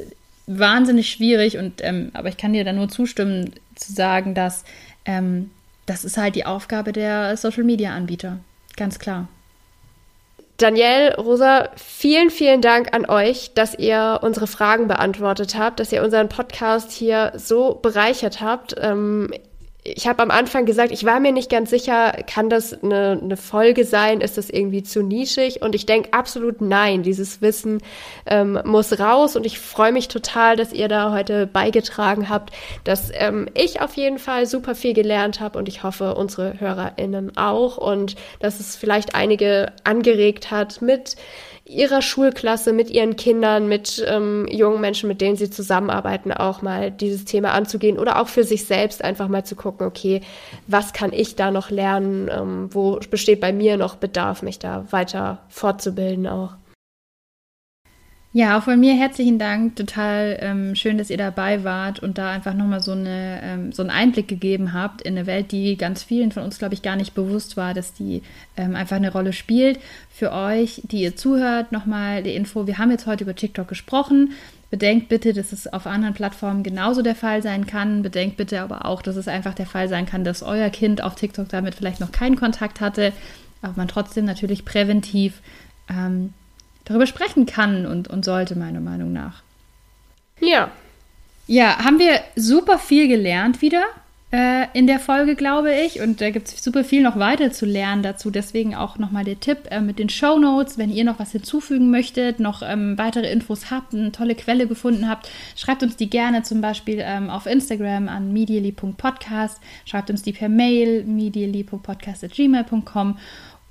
wahnsinnig 0.48 1.10
schwierig 1.10 1.58
und 1.58 1.82
ähm, 1.84 2.10
aber 2.14 2.30
ich 2.30 2.38
kann 2.38 2.54
dir 2.54 2.66
da 2.66 2.74
nur 2.74 2.90
zustimmen, 2.90 3.52
zu 3.76 3.94
sagen, 3.94 4.34
dass 4.34 4.64
ähm, 5.06 5.52
das 5.86 6.04
ist 6.06 6.18
halt 6.18 6.36
die 6.36 6.46
Aufgabe 6.46 6.92
der 6.92 7.38
Social 7.38 7.64
Media 7.64 7.92
Anbieter. 7.92 8.40
Ganz 8.76 9.00
klar. 9.00 9.28
Danielle, 10.58 11.16
Rosa, 11.16 11.70
vielen, 11.78 12.30
vielen 12.30 12.62
Dank 12.62 12.94
an 12.94 13.06
euch, 13.06 13.54
dass 13.54 13.76
ihr 13.76 14.20
unsere 14.22 14.46
Fragen 14.46 14.90
beantwortet 14.90 15.58
habt, 15.58 15.80
dass 15.80 15.94
ihr 15.94 16.04
unseren 16.04 16.28
Podcast 16.28 16.92
hier 16.92 17.32
so 17.36 17.76
bereichert 17.76 18.42
habt. 18.42 18.76
Ähm, 18.78 19.32
ich 19.84 20.08
habe 20.08 20.22
am 20.22 20.30
Anfang 20.30 20.66
gesagt, 20.66 20.92
ich 20.92 21.06
war 21.06 21.20
mir 21.22 21.32
nicht 21.32 21.50
ganz 21.50 21.70
sicher, 21.70 22.12
kann 22.28 22.50
das 22.50 22.84
eine, 22.84 23.20
eine 23.22 23.38
Folge 23.38 23.86
sein? 23.86 24.20
Ist 24.20 24.38
das 24.38 24.50
irgendwie 24.50 24.84
zu 24.84 25.02
nischig? 25.02 25.62
Und 25.62 25.74
ich 25.74 25.86
denke 25.86 26.14
absolut 26.14 26.60
nein. 26.60 27.02
Dieses 27.02 27.42
Wissen 27.42 27.82
ähm, 28.26 28.60
muss 28.66 29.00
raus 29.00 29.38
und 29.38 29.46
ich 29.46 29.58
freue 29.58 29.94
mich 29.94 30.10
total, 30.10 30.58
dass 30.58 30.74
ihr 30.74 30.90
da 30.90 31.14
heute 31.14 31.48
beigetragen 31.48 32.28
habt, 32.28 32.54
dass 32.84 33.10
ähm, 33.14 33.48
ich 33.54 33.80
auf 33.80 33.96
jeden 33.96 34.20
Fall 34.20 34.46
super 34.48 34.76
viel 34.76 34.94
gelernt 34.94 35.40
habe 35.40 35.58
und 35.58 35.70
ich 35.70 35.82
hoffe, 35.82 36.16
unsere 36.16 36.60
HörerInnen 36.60 37.38
auch 37.38 37.78
und 37.78 38.16
dass 38.40 38.60
es 38.60 38.76
vielleicht 38.76 39.16
einige 39.16 39.72
angeregt 39.86 40.52
hat 40.52 40.82
mit 40.82 41.16
ihrer 41.70 42.02
Schulklasse, 42.02 42.74
mit 42.74 42.90
ihren 42.90 43.16
Kindern, 43.16 43.68
mit 43.68 44.04
ähm, 44.08 44.48
jungen 44.50 44.82
Menschen, 44.82 45.08
mit 45.08 45.22
denen 45.22 45.36
sie 45.36 45.52
zusammenarbeiten, 45.52 46.32
auch 46.32 46.64
mal 46.64 46.90
dieses 46.90 47.26
Thema 47.26 47.52
anzugehen 47.54 48.00
oder 48.00 48.20
auch 48.20 48.28
für 48.28 48.44
sich 48.44 48.66
selbst 48.66 49.04
einfach 49.04 49.28
mal 49.28 49.46
zu 49.46 49.56
gucken, 49.56 49.86
okay, 49.86 50.22
was 50.66 50.94
kann 50.94 51.14
ich 51.14 51.36
da 51.36 51.52
noch 51.52 51.70
lernen, 51.70 52.30
ähm, 52.32 52.70
wo 52.74 53.00
besteht 53.12 53.40
bei 53.40 53.54
mir 53.54 53.78
noch 53.78 53.96
Bedarf, 53.96 54.42
mich 54.42 54.58
da 54.58 54.86
weiter 54.90 55.40
fortzubilden 55.50 56.26
auch. 56.28 56.59
Ja, 58.32 58.60
auch 58.60 58.64
von 58.64 58.80
mir 58.80 58.94
herzlichen 58.94 59.40
Dank. 59.40 59.76
Total 59.76 60.38
ähm, 60.40 60.76
schön, 60.76 61.00
dass 61.00 61.10
ihr 61.10 61.18
dabei 61.18 61.64
wart 61.64 62.00
und 62.00 62.20
da 62.20 62.30
einfach 62.30 62.54
nochmal 62.54 62.80
so, 62.80 62.92
eine, 62.92 63.40
ähm, 63.42 63.72
so 63.72 63.82
einen 63.82 63.90
Einblick 63.90 64.28
gegeben 64.28 64.72
habt 64.72 65.02
in 65.02 65.18
eine 65.18 65.26
Welt, 65.26 65.52
die 65.52 65.76
ganz 65.78 66.04
vielen 66.04 66.32
von 66.32 66.44
uns, 66.44 66.60
glaube 66.60 66.76
ich, 66.76 66.84
gar 66.84 66.96
nicht 66.96 67.16
bewusst 67.16 67.58
war, 67.58 67.74
dass 67.74 67.94
die 67.94 68.22
ähm, 68.56 68.76
einfach 68.76 68.98
eine 68.98 69.12
Rolle 69.12 69.34
spielt. 69.34 69.80
Für 70.12 70.32
euch, 70.32 70.84
die 70.84 71.02
ihr 71.02 71.16
zuhört, 71.16 71.72
nochmal 71.72 72.22
die 72.22 72.36
Info. 72.36 72.68
Wir 72.68 72.78
haben 72.78 72.92
jetzt 72.92 73.08
heute 73.08 73.24
über 73.24 73.34
TikTok 73.34 73.68
gesprochen. 73.68 74.34
Bedenkt 74.70 75.10
bitte, 75.10 75.34
dass 75.34 75.52
es 75.52 75.66
auf 75.66 75.88
anderen 75.88 76.14
Plattformen 76.14 76.62
genauso 76.62 77.02
der 77.02 77.16
Fall 77.16 77.42
sein 77.42 77.66
kann. 77.66 78.04
Bedenkt 78.04 78.38
bitte 78.38 78.62
aber 78.62 78.86
auch, 78.86 79.02
dass 79.02 79.16
es 79.16 79.28
einfach 79.28 79.56
der 79.56 79.66
Fall 79.66 79.90
sein 79.90 80.06
kann, 80.06 80.24
dass 80.24 80.44
euer 80.44 80.70
Kind 80.70 81.04
auf 81.04 81.16
TikTok 81.16 81.50
damit 81.50 81.74
vielleicht 81.74 82.00
noch 82.00 82.12
keinen 82.12 82.36
Kontakt 82.36 82.80
hatte, 82.80 83.12
aber 83.64 83.74
man 83.76 83.88
trotzdem 83.88 84.26
natürlich 84.26 84.66
präventiv 84.66 85.42
ähm, 85.90 86.36
darüber 86.90 87.08
sprechen 87.08 87.46
kann 87.46 87.86
und, 87.86 88.10
und 88.10 88.26
sollte, 88.26 88.58
meiner 88.58 88.82
Meinung 88.82 89.14
nach. 89.14 89.44
Ja. 90.42 90.72
Ja, 91.48 91.84
haben 91.84 92.00
wir 92.00 92.20
super 92.36 92.78
viel 92.78 93.08
gelernt 93.08 93.62
wieder 93.62 93.86
äh, 94.32 94.68
in 94.74 94.86
der 94.86 95.00
Folge, 95.00 95.36
glaube 95.36 95.74
ich. 95.74 96.02
Und 96.02 96.22
da 96.22 96.30
gibt 96.30 96.48
es 96.48 96.64
super 96.64 96.84
viel 96.84 97.02
noch 97.02 97.18
weiter 97.18 97.52
zu 97.52 97.66
lernen 97.66 98.04
dazu. 98.04 98.30
Deswegen 98.30 98.76
auch 98.76 99.00
nochmal 99.00 99.24
der 99.24 99.40
Tipp 99.40 99.58
äh, 99.72 99.82
mit 99.82 99.98
den 100.00 100.10
Show 100.10 100.38
Notes. 100.38 100.78
Wenn 100.78 100.92
ihr 100.92 101.04
noch 101.04 101.18
was 101.20 101.32
hinzufügen 101.32 101.90
möchtet, 101.90 102.40
noch 102.40 102.62
ähm, 102.62 102.98
weitere 102.98 103.32
Infos 103.32 103.72
habt, 103.72 103.94
eine 103.94 104.12
tolle 104.12 104.36
Quelle 104.36 104.68
gefunden 104.68 105.10
habt, 105.10 105.30
schreibt 105.56 105.84
uns 105.84 105.96
die 105.96 106.10
gerne 106.10 106.44
zum 106.44 106.62
Beispiel 106.62 107.00
ähm, 107.02 107.30
auf 107.30 107.46
Instagram 107.46 108.08
an 108.08 108.34
medially.podcast. 108.34 109.60
Schreibt 109.86 110.10
uns 110.10 110.22
die 110.22 110.34
per 110.34 110.50
Mail 110.50 111.04
medially.podcast.gmail.com 111.06 113.18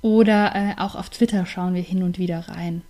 oder 0.01 0.55
äh, 0.55 0.75
auch 0.77 0.95
auf 0.95 1.09
Twitter 1.09 1.45
schauen 1.45 1.73
wir 1.73 1.81
hin 1.81 2.03
und 2.03 2.19
wieder 2.19 2.47
rein. 2.49 2.81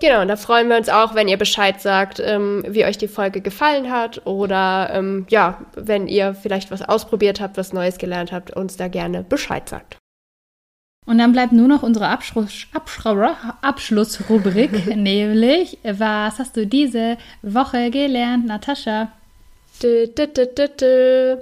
Genau, 0.00 0.22
und 0.22 0.28
da 0.28 0.36
freuen 0.36 0.68
wir 0.68 0.76
uns 0.76 0.88
auch, 0.88 1.14
wenn 1.16 1.26
ihr 1.26 1.38
Bescheid 1.38 1.80
sagt, 1.80 2.20
ähm, 2.20 2.62
wie 2.68 2.84
euch 2.84 2.98
die 2.98 3.08
Folge 3.08 3.40
gefallen 3.40 3.90
hat 3.90 4.24
oder 4.26 4.90
ähm, 4.92 5.26
ja, 5.28 5.60
wenn 5.74 6.06
ihr 6.06 6.34
vielleicht 6.34 6.70
was 6.70 6.82
ausprobiert 6.82 7.40
habt, 7.40 7.56
was 7.56 7.72
Neues 7.72 7.98
gelernt 7.98 8.30
habt, 8.30 8.52
uns 8.52 8.76
da 8.76 8.86
gerne 8.86 9.24
Bescheid 9.24 9.68
sagt. 9.68 9.96
Und 11.04 11.18
dann 11.18 11.32
bleibt 11.32 11.52
nur 11.52 11.66
noch 11.68 11.82
unsere 11.82 12.08
Abschluss, 12.08 12.66
Abschlussrubrik, 13.62 14.86
nämlich, 14.96 15.78
was 15.82 16.38
hast 16.38 16.56
du 16.56 16.66
diese 16.66 17.16
Woche 17.42 17.90
gelernt, 17.90 18.46
Natascha? 18.46 19.10
Dö, 19.82 20.06
dö, 20.06 20.26
dö, 20.26 21.38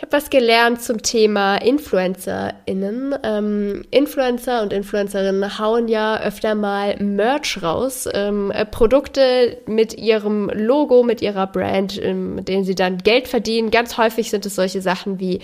ich 0.00 0.02
habe 0.02 0.16
was 0.16 0.30
gelernt 0.30 0.80
zum 0.80 1.02
Thema 1.02 1.56
InfluencerInnen. 1.56 3.16
Ähm, 3.22 3.84
Influencer 3.90 4.62
und 4.62 4.72
Influencerinnen 4.72 5.58
hauen 5.58 5.88
ja 5.88 6.18
öfter 6.22 6.54
mal 6.54 6.96
Merch 6.96 7.62
raus. 7.62 8.08
Ähm, 8.14 8.50
äh, 8.50 8.64
Produkte 8.64 9.58
mit 9.66 9.92
ihrem 9.92 10.48
Logo, 10.54 11.02
mit 11.02 11.20
ihrer 11.20 11.46
Brand, 11.46 12.02
ähm, 12.02 12.36
mit 12.36 12.48
denen 12.48 12.64
sie 12.64 12.74
dann 12.74 12.96
Geld 12.96 13.28
verdienen. 13.28 13.70
Ganz 13.70 13.98
häufig 13.98 14.30
sind 14.30 14.46
es 14.46 14.54
solche 14.54 14.80
Sachen 14.80 15.20
wie 15.20 15.40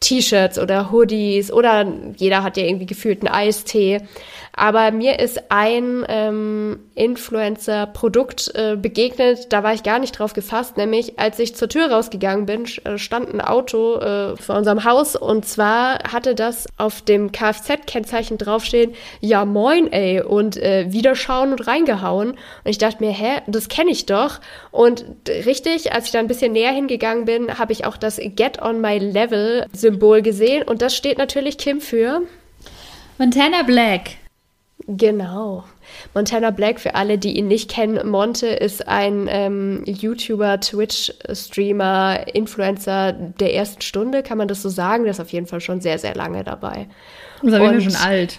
T-Shirts 0.00 0.58
oder 0.58 0.90
Hoodies 0.90 1.52
oder 1.52 1.86
jeder 2.16 2.42
hat 2.42 2.56
ja 2.56 2.64
irgendwie 2.64 2.86
gefühlt 2.86 3.20
einen 3.20 3.34
Eistee. 3.34 4.00
Aber 4.58 4.90
mir 4.90 5.20
ist 5.20 5.52
ein 5.52 6.04
ähm, 6.08 6.80
Influencer-Produkt 6.96 8.50
äh, 8.56 8.74
begegnet, 8.74 9.52
da 9.52 9.62
war 9.62 9.72
ich 9.72 9.84
gar 9.84 10.00
nicht 10.00 10.18
drauf 10.18 10.32
gefasst, 10.32 10.76
nämlich 10.76 11.16
als 11.16 11.38
ich 11.38 11.54
zur 11.54 11.68
Tür 11.68 11.92
rausgegangen 11.92 12.44
bin, 12.44 12.64
äh, 12.82 12.98
stand 12.98 13.32
ein 13.32 13.40
Auto 13.40 14.00
äh, 14.00 14.36
vor 14.36 14.56
unserem 14.56 14.82
Haus 14.82 15.14
und 15.14 15.46
zwar 15.46 16.00
hatte 16.12 16.34
das 16.34 16.66
auf 16.76 17.02
dem 17.02 17.30
Kfz-Kennzeichen 17.30 18.36
draufstehen, 18.36 18.94
ja 19.20 19.44
moin 19.44 19.92
ey 19.92 20.22
und 20.22 20.56
äh, 20.56 20.86
wiederschauen 20.90 21.52
und 21.52 21.68
reingehauen. 21.68 22.30
Und 22.30 22.38
ich 22.64 22.78
dachte 22.78 23.04
mir, 23.04 23.12
hä, 23.12 23.42
das 23.46 23.68
kenne 23.68 23.92
ich 23.92 24.06
doch. 24.06 24.40
Und 24.72 25.04
richtig, 25.28 25.92
als 25.92 26.06
ich 26.06 26.10
da 26.10 26.18
ein 26.18 26.26
bisschen 26.26 26.50
näher 26.50 26.72
hingegangen 26.72 27.26
bin, 27.26 27.60
habe 27.60 27.72
ich 27.72 27.86
auch 27.86 27.96
das 27.96 28.16
Get 28.16 28.60
on 28.60 28.80
my 28.80 28.98
Level 28.98 29.66
Symbol 29.72 30.20
gesehen 30.20 30.64
und 30.64 30.82
das 30.82 30.96
steht 30.96 31.16
natürlich 31.16 31.58
Kim 31.58 31.80
für 31.80 32.22
Montana 33.18 33.62
Black. 33.62 34.16
Genau. 34.90 35.64
Montana 36.14 36.50
Black, 36.50 36.80
für 36.80 36.94
alle, 36.94 37.18
die 37.18 37.36
ihn 37.36 37.46
nicht 37.46 37.70
kennen, 37.70 38.08
Monte 38.08 38.46
ist 38.46 38.88
ein 38.88 39.28
ähm, 39.30 39.82
YouTuber, 39.84 40.60
Twitch-Streamer, 40.60 42.24
Influencer 42.32 43.12
der 43.12 43.54
ersten 43.54 43.82
Stunde, 43.82 44.22
kann 44.22 44.38
man 44.38 44.48
das 44.48 44.62
so 44.62 44.70
sagen? 44.70 45.04
Der 45.04 45.10
ist 45.10 45.20
auf 45.20 45.30
jeden 45.30 45.46
Fall 45.46 45.60
schon 45.60 45.82
sehr, 45.82 45.98
sehr 45.98 46.14
lange 46.14 46.42
dabei. 46.42 46.88
Das 47.42 47.52
ist 47.52 47.58
aber 47.60 47.80
schon 47.82 47.96
alt. 47.96 48.38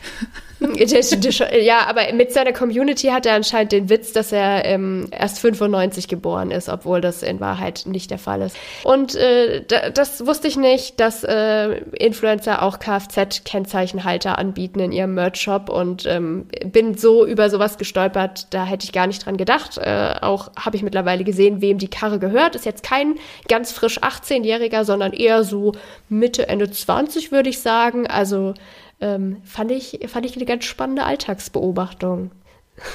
ja, 1.62 1.88
aber 1.88 2.12
mit 2.14 2.34
seiner 2.34 2.51
Community 2.51 3.07
hat 3.07 3.26
er 3.26 3.36
anscheinend 3.36 3.72
den 3.72 3.89
Witz, 3.89 4.12
dass 4.12 4.32
er 4.32 4.66
ähm, 4.66 5.07
erst 5.12 5.39
95 5.39 6.07
geboren 6.07 6.51
ist, 6.51 6.70
obwohl 6.70 7.01
das 7.01 7.24
in 7.24 7.39
Wahrheit 7.39 7.84
nicht 7.86 8.12
der 8.12 8.20
Fall 8.20 8.41
ist. 8.41 8.57
Und 8.84 9.16
äh, 9.16 9.64
das 9.93 10.26
wusste 10.26 10.47
ich 10.47 10.57
nicht, 10.57 10.99
dass 10.99 11.24
äh, 11.24 11.78
Influencer 11.97 12.62
auch 12.62 12.80
Kfz-Kennzeichenhalter 12.80 14.38
anbieten 14.38 14.80
in 14.80 14.91
ihrem 14.91 15.14
Merch-Shop 15.14 15.70
und 15.70 16.05
ähm, 16.05 16.47
bin 16.66 16.97
so 16.97 17.26
über 17.26 17.49
sowas 17.49 17.78
gestolpert, 17.78 18.47
da 18.53 18.66
hätte 18.66 18.84
ich 18.86 18.91
gar 18.91 19.07
nicht 19.07 19.26
dran 19.26 19.38
gedacht. 19.38 19.78
Äh, 19.78 20.16
auch 20.22 20.51
habe 20.57 20.76
ich 20.76 20.84
mittlerweile 20.84 21.24
gesehen, 21.24 21.62
wem 21.62 21.78
die 21.78 21.89
Karre 21.89 22.20
gehört. 22.20 22.55
Ist 22.55 22.66
jetzt 22.66 22.84
kein 22.84 23.16
ganz 23.47 23.72
frisch 23.72 24.01
18-Jähriger, 24.01 24.84
sondern 24.84 25.14
eher 25.14 25.43
so 25.43 25.74
Mitte, 26.10 26.47
Ende 26.49 26.70
20, 26.70 27.32
würde 27.32 27.49
ich 27.49 27.60
sagen. 27.60 28.07
Also 28.07 28.53
ähm, 29.02 29.38
fand, 29.43 29.72
ich, 29.72 30.00
fand 30.08 30.26
ich 30.26 30.36
eine 30.36 30.45
ganz 30.45 30.66
spannende 30.66 31.04
Alltagsbeobachtung. 31.04 32.32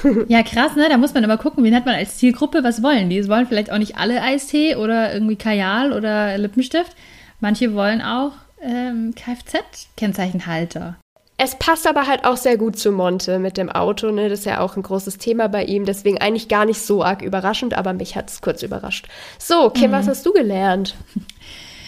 ja, 0.27 0.43
krass, 0.43 0.75
ne? 0.75 0.87
Da 0.89 0.97
muss 0.97 1.13
man 1.13 1.23
immer 1.23 1.37
gucken, 1.37 1.63
wen 1.63 1.75
hat 1.75 1.85
man 1.85 1.95
als 1.95 2.17
Zielgruppe, 2.17 2.63
was 2.63 2.81
wollen 2.81 3.09
die? 3.09 3.17
Es 3.17 3.29
wollen 3.29 3.47
vielleicht 3.47 3.71
auch 3.71 3.77
nicht 3.77 3.97
alle 3.97 4.21
Eistee 4.21 4.75
oder 4.75 5.13
irgendwie 5.13 5.35
Kajal 5.35 5.93
oder 5.93 6.37
Lippenstift. 6.37 6.95
Manche 7.39 7.73
wollen 7.73 8.01
auch 8.01 8.31
ähm, 8.61 9.13
Kfz-Kennzeichenhalter. 9.15 10.97
Es 11.37 11.55
passt 11.55 11.85
aber 11.85 12.07
halt 12.07 12.23
auch 12.23 12.37
sehr 12.37 12.57
gut 12.57 12.79
zu 12.79 12.93
Monte 12.93 13.39
mit 13.39 13.57
dem 13.57 13.69
Auto, 13.69 14.09
ne? 14.11 14.29
Das 14.29 14.39
ist 14.39 14.45
ja 14.45 14.61
auch 14.61 14.77
ein 14.77 14.83
großes 14.83 15.17
Thema 15.17 15.49
bei 15.49 15.65
ihm, 15.65 15.85
deswegen 15.85 16.19
eigentlich 16.19 16.47
gar 16.47 16.65
nicht 16.65 16.79
so 16.79 17.03
arg 17.03 17.21
überraschend, 17.21 17.73
aber 17.73 17.91
mich 17.91 18.15
hat 18.15 18.29
es 18.29 18.41
kurz 18.41 18.63
überrascht. 18.63 19.07
So, 19.37 19.69
Kim, 19.69 19.91
mhm. 19.91 19.95
was 19.95 20.07
hast 20.07 20.25
du 20.25 20.33
gelernt? 20.33 20.95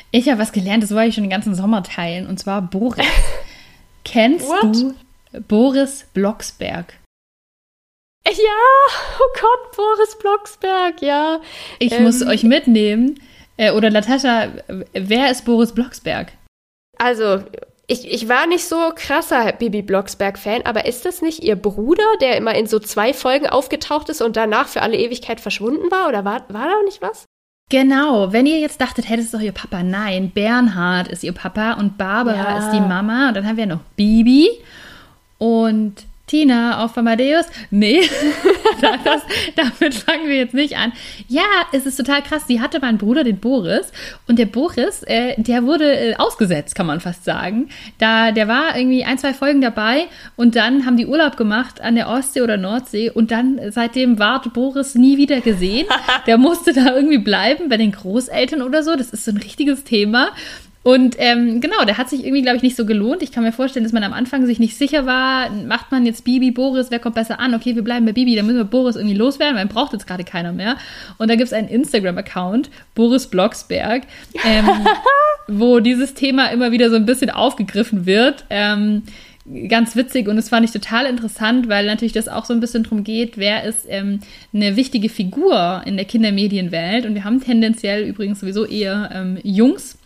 Ich 0.10 0.30
habe 0.30 0.40
was 0.40 0.54
gelernt, 0.54 0.82
das 0.84 0.92
wollte 0.92 1.10
ich 1.10 1.16
schon 1.16 1.26
den 1.26 1.30
ganzen 1.30 1.54
Sommer 1.54 1.84
teilen, 1.84 2.28
und 2.28 2.40
zwar 2.40 2.62
Boris. 2.62 3.06
Kennst 4.08 4.48
What? 4.48 4.64
du 4.64 4.96
Boris 5.48 6.06
Blocksberg. 6.14 6.94
Ja, 8.26 8.34
oh 9.20 9.40
Gott, 9.40 9.76
Boris 9.76 10.18
Blocksberg, 10.18 11.02
ja. 11.02 11.42
Ich 11.80 11.92
ähm, 11.94 12.04
muss 12.04 12.26
euch 12.26 12.44
mitnehmen. 12.44 13.20
Äh, 13.58 13.72
oder 13.72 13.90
Natascha, 13.90 14.50
wer 14.94 15.32
ist 15.32 15.46
Boris 15.46 15.74
Blocksberg? 15.74 16.32
Also, 16.98 17.44
ich, 17.88 18.10
ich 18.12 18.28
war 18.30 18.48
nicht 18.48 18.66
so 18.66 18.92
krasser 18.96 19.52
Bibi 19.54 19.82
Blocksberg-Fan, 19.82 20.64
aber 20.64 20.86
ist 20.86 21.06
das 21.06 21.22
nicht 21.22 21.44
ihr 21.44 21.56
Bruder, 21.56 22.06
der 22.22 22.38
immer 22.38 22.56
in 22.56 22.68
so 22.68 22.80
zwei 22.80 23.14
Folgen 23.14 23.48
aufgetaucht 23.48 24.10
ist 24.10 24.22
und 24.22 24.36
danach 24.36 24.68
für 24.68 24.82
alle 24.82 24.98
Ewigkeit 24.98 25.42
verschwunden 25.42 25.90
war? 25.92 26.08
Oder 26.08 26.24
war, 26.24 26.46
war 26.50 26.68
da 26.68 26.84
nicht 26.86 27.02
was? 27.02 27.26
Genau, 27.70 28.32
wenn 28.32 28.46
ihr 28.46 28.60
jetzt 28.60 28.80
dachtet, 28.80 29.10
hätte 29.10 29.22
es 29.22 29.32
doch 29.32 29.42
ihr 29.42 29.52
Papa, 29.52 29.84
nein, 29.84 30.32
Bernhard 30.32 31.10
ist 31.10 31.24
ihr 31.24 31.34
Papa 31.34 31.74
und 31.74 31.98
Barbara 31.98 32.58
ja. 32.58 32.58
ist 32.60 32.72
die 32.72 32.80
Mama. 32.80 33.28
Und 33.28 33.34
dann 33.36 33.46
haben 33.46 33.58
wir 33.58 33.66
noch 33.66 33.82
Bibi. 33.98 34.50
Und 35.38 36.06
Tina 36.28 36.84
auf 36.84 36.98
Amadeus? 36.98 37.46
Nee, 37.72 38.02
das, 38.82 39.22
damit 39.56 39.96
fangen 39.96 40.28
wir 40.28 40.36
jetzt 40.36 40.54
nicht 40.54 40.78
an. 40.78 40.94
Ja, 41.28 41.44
es 41.72 41.86
ist 41.86 41.96
total 41.96 42.22
krass. 42.22 42.44
Sie 42.48 42.62
hatte 42.62 42.80
mal 42.80 42.88
einen 42.88 42.98
Bruder, 42.98 43.24
den 43.24 43.40
Boris. 43.40 43.92
Und 44.28 44.38
der 44.38 44.46
Boris, 44.46 45.04
äh, 45.04 45.36
der 45.38 45.64
wurde 45.64 45.92
äh, 45.92 46.16
ausgesetzt, 46.16 46.76
kann 46.76 46.86
man 46.86 47.00
fast 47.00 47.24
sagen. 47.24 47.70
Da, 47.98 48.32
der 48.32 48.48
war 48.48 48.78
irgendwie 48.78 49.04
ein, 49.04 49.18
zwei 49.18 49.34
Folgen 49.34 49.62
dabei 49.62 50.06
und 50.36 50.56
dann 50.56 50.86
haben 50.86 50.98
die 50.98 51.08
Urlaub 51.08 51.38
gemacht 51.38 51.82
an 51.82 51.96
der 51.96 52.10
Ostsee 52.10 52.42
oder 52.42 52.58
Nordsee 52.58 53.10
und 53.10 53.32
dann 53.32 53.60
seitdem 53.72 54.20
war 54.20 54.42
Boris 54.42 54.96
nie 54.96 55.18
wieder 55.18 55.42
gesehen. 55.42 55.88
Der 56.28 56.38
musste 56.38 56.74
da 56.74 56.96
irgendwie 56.96 57.18
bleiben 57.18 57.70
bei 57.70 57.78
den 57.78 57.92
Großeltern 57.92 58.62
oder 58.62 58.84
so. 58.84 58.96
Das 58.96 59.12
ist 59.12 59.26
so 59.26 59.32
ein 59.32 59.38
richtiges 59.38 59.84
Thema. 59.84 60.32
Und 60.88 61.18
ähm, 61.20 61.60
genau, 61.60 61.84
der 61.84 61.98
hat 61.98 62.10
sich 62.10 62.24
irgendwie, 62.24 62.44
glaube 62.44 62.56
ich, 62.56 62.64
nicht 62.64 62.78
so 62.78 62.86
gelohnt. 62.86 63.22
Ich 63.22 63.34
kann 63.34 63.44
mir 63.44 63.52
vorstellen, 63.52 63.84
dass 63.84 63.92
man 63.92 64.06
am 64.06 64.14
Anfang 64.14 64.46
sich 64.46 64.58
nicht 64.58 64.78
sicher 64.78 65.06
war, 65.06 65.50
macht 65.50 65.92
man 65.92 66.06
jetzt 66.06 66.24
Bibi, 66.24 66.52
Boris, 66.52 66.92
wer 66.92 67.00
kommt 67.00 67.16
besser 67.16 67.42
an? 67.42 67.54
Okay, 67.54 67.76
wir 67.76 67.84
bleiben 67.84 68.06
bei 68.06 68.14
Bibi, 68.14 68.38
dann 68.38 68.46
müssen 68.46 68.60
wir 68.60 68.64
Boris 68.64 68.96
irgendwie 68.96 69.18
loswerden, 69.18 69.58
weil 69.58 69.66
man 69.66 69.74
braucht 69.74 69.92
jetzt 69.92 70.08
gerade 70.08 70.24
keiner 70.24 70.54
mehr. 70.54 70.78
Und 71.18 71.30
da 71.30 71.36
gibt 71.36 71.48
es 71.48 71.52
einen 71.52 71.68
Instagram-Account, 71.68 72.70
Boris 72.96 73.28
Blocksberg, 73.28 74.04
ähm, 74.46 74.70
wo 75.50 75.82
dieses 75.82 76.14
Thema 76.14 76.52
immer 76.52 76.72
wieder 76.72 76.90
so 76.90 76.96
ein 76.96 77.06
bisschen 77.06 77.32
aufgegriffen 77.32 78.06
wird. 78.06 78.46
Ähm, 78.50 79.04
ganz 79.68 79.98
witzig 79.98 80.30
und 80.30 80.38
es 80.38 80.48
fand 80.48 80.64
ich 80.64 80.72
total 80.72 81.06
interessant, 81.06 81.68
weil 81.68 81.86
natürlich 81.86 82.14
das 82.14 82.30
auch 82.30 82.46
so 82.46 82.54
ein 82.54 82.62
bisschen 82.62 82.84
darum 82.84 83.04
geht, 83.04 83.38
wer 83.38 83.66
ist 83.66 83.86
ähm, 83.90 84.22
eine 84.54 84.78
wichtige 84.78 85.10
Figur 85.10 85.82
in 85.86 85.98
der 85.98 86.06
Kindermedienwelt. 86.06 87.06
Und 87.06 87.14
wir 87.14 87.26
haben 87.26 87.42
tendenziell 87.42 88.04
übrigens 88.04 88.40
sowieso 88.40 88.66
eher 88.66 89.10
ähm, 89.14 89.38
Jungs 89.44 89.98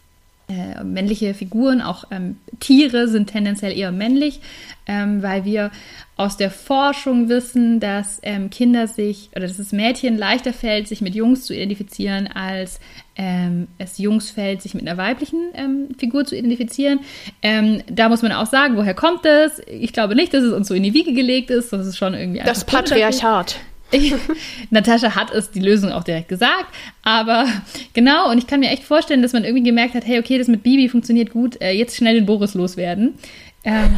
äh, 0.51 0.83
männliche 0.83 1.33
Figuren, 1.33 1.81
auch 1.81 2.05
ähm, 2.11 2.37
Tiere 2.59 3.07
sind 3.07 3.27
tendenziell 3.27 3.77
eher 3.77 3.91
männlich, 3.91 4.41
ähm, 4.85 5.23
weil 5.23 5.45
wir 5.45 5.71
aus 6.17 6.37
der 6.37 6.51
Forschung 6.51 7.29
wissen, 7.29 7.79
dass 7.79 8.19
ähm, 8.23 8.49
Kinder 8.49 8.87
sich 8.87 9.29
oder 9.35 9.47
dass 9.47 9.59
es 9.59 9.71
Mädchen 9.71 10.17
leichter 10.17 10.53
fällt, 10.53 10.87
sich 10.87 11.01
mit 11.01 11.15
Jungs 11.15 11.45
zu 11.45 11.53
identifizieren, 11.53 12.27
als 12.27 12.79
ähm, 13.15 13.67
es 13.77 13.97
Jungs 13.97 14.29
fällt, 14.29 14.61
sich 14.61 14.73
mit 14.73 14.87
einer 14.87 14.97
weiblichen 14.97 15.39
ähm, 15.55 15.89
Figur 15.97 16.25
zu 16.25 16.35
identifizieren. 16.35 16.99
Ähm, 17.41 17.81
da 17.87 18.09
muss 18.09 18.21
man 18.21 18.31
auch 18.33 18.45
sagen, 18.45 18.75
woher 18.77 18.93
kommt 18.93 19.25
das? 19.25 19.61
Ich 19.67 19.93
glaube 19.93 20.15
nicht, 20.15 20.33
dass 20.33 20.43
es 20.43 20.53
uns 20.53 20.67
so 20.67 20.73
in 20.73 20.83
die 20.83 20.93
Wiege 20.93 21.13
gelegt 21.13 21.49
ist. 21.49 21.71
Das 21.71 21.87
ist 21.87 21.97
schon 21.97 22.13
irgendwie 22.13 22.41
das 22.43 22.65
Patriarchat. 22.65 23.57
Natascha 24.69 25.15
hat 25.15 25.31
es 25.31 25.51
die 25.51 25.59
Lösung 25.59 25.91
auch 25.91 26.03
direkt 26.03 26.29
gesagt, 26.29 26.67
aber 27.03 27.47
genau, 27.93 28.29
und 28.29 28.37
ich 28.37 28.47
kann 28.47 28.59
mir 28.59 28.69
echt 28.69 28.83
vorstellen, 28.83 29.21
dass 29.21 29.33
man 29.33 29.43
irgendwie 29.43 29.63
gemerkt 29.63 29.95
hat, 29.95 30.05
hey, 30.05 30.19
okay, 30.19 30.37
das 30.37 30.47
mit 30.47 30.63
Bibi 30.63 30.89
funktioniert 30.89 31.31
gut, 31.31 31.61
äh, 31.61 31.71
jetzt 31.71 31.95
schnell 31.95 32.15
den 32.15 32.25
Boris 32.25 32.53
loswerden. 32.53 33.15
Ähm, 33.63 33.97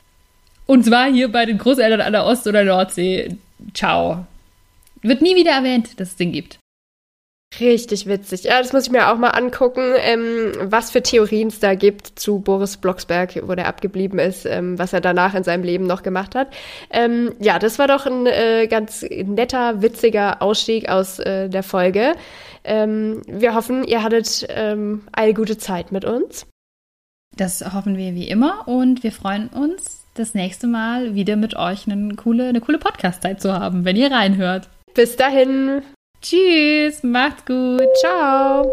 und 0.66 0.84
zwar 0.84 1.10
hier 1.10 1.30
bei 1.30 1.46
den 1.46 1.58
Großeltern 1.58 2.00
an 2.00 2.12
der 2.12 2.24
Ost- 2.24 2.46
oder 2.46 2.64
Nordsee. 2.64 3.36
Ciao. 3.74 4.26
Wird 5.02 5.22
nie 5.22 5.36
wieder 5.36 5.52
erwähnt, 5.52 6.00
dass 6.00 6.10
es 6.10 6.16
den 6.16 6.32
gibt. 6.32 6.58
Richtig 7.60 8.06
witzig. 8.06 8.44
Ja, 8.44 8.60
das 8.60 8.72
muss 8.72 8.86
ich 8.86 8.90
mir 8.90 9.10
auch 9.10 9.16
mal 9.16 9.30
angucken, 9.30 9.94
ähm, 9.98 10.52
was 10.60 10.90
für 10.90 11.02
Theorien 11.02 11.48
es 11.48 11.58
da 11.58 11.74
gibt 11.74 12.18
zu 12.18 12.40
Boris 12.40 12.76
Blocksberg, 12.76 13.40
wo 13.46 13.54
der 13.54 13.68
abgeblieben 13.68 14.18
ist, 14.18 14.44
ähm, 14.44 14.78
was 14.78 14.92
er 14.92 15.00
danach 15.00 15.34
in 15.34 15.44
seinem 15.44 15.62
Leben 15.62 15.86
noch 15.86 16.02
gemacht 16.02 16.34
hat. 16.34 16.48
Ähm, 16.90 17.34
ja, 17.38 17.58
das 17.58 17.78
war 17.78 17.88
doch 17.88 18.04
ein 18.04 18.26
äh, 18.26 18.66
ganz 18.66 19.02
netter, 19.10 19.80
witziger 19.80 20.42
Ausstieg 20.42 20.88
aus 20.90 21.18
äh, 21.18 21.48
der 21.48 21.62
Folge. 21.62 22.14
Ähm, 22.64 23.22
wir 23.26 23.54
hoffen, 23.54 23.84
ihr 23.84 24.02
hattet 24.02 24.46
ähm, 24.50 25.02
eine 25.12 25.32
gute 25.32 25.56
Zeit 25.56 25.92
mit 25.92 26.04
uns. 26.04 26.46
Das 27.36 27.72
hoffen 27.72 27.96
wir 27.96 28.14
wie 28.14 28.28
immer 28.28 28.66
und 28.66 29.02
wir 29.02 29.12
freuen 29.12 29.48
uns, 29.48 30.04
das 30.14 30.34
nächste 30.34 30.66
Mal 30.66 31.14
wieder 31.14 31.36
mit 31.36 31.56
euch 31.56 31.86
eine 31.86 32.14
coole, 32.16 32.48
eine 32.48 32.60
coole 32.60 32.78
Podcast-Zeit 32.78 33.40
zu 33.40 33.52
haben, 33.52 33.84
wenn 33.84 33.96
ihr 33.96 34.10
reinhört. 34.10 34.68
Bis 34.94 35.16
dahin. 35.16 35.82
Tschüss, 36.20 37.02
macht's 37.02 37.44
gut. 37.44 37.86
Ciao. 38.00 38.72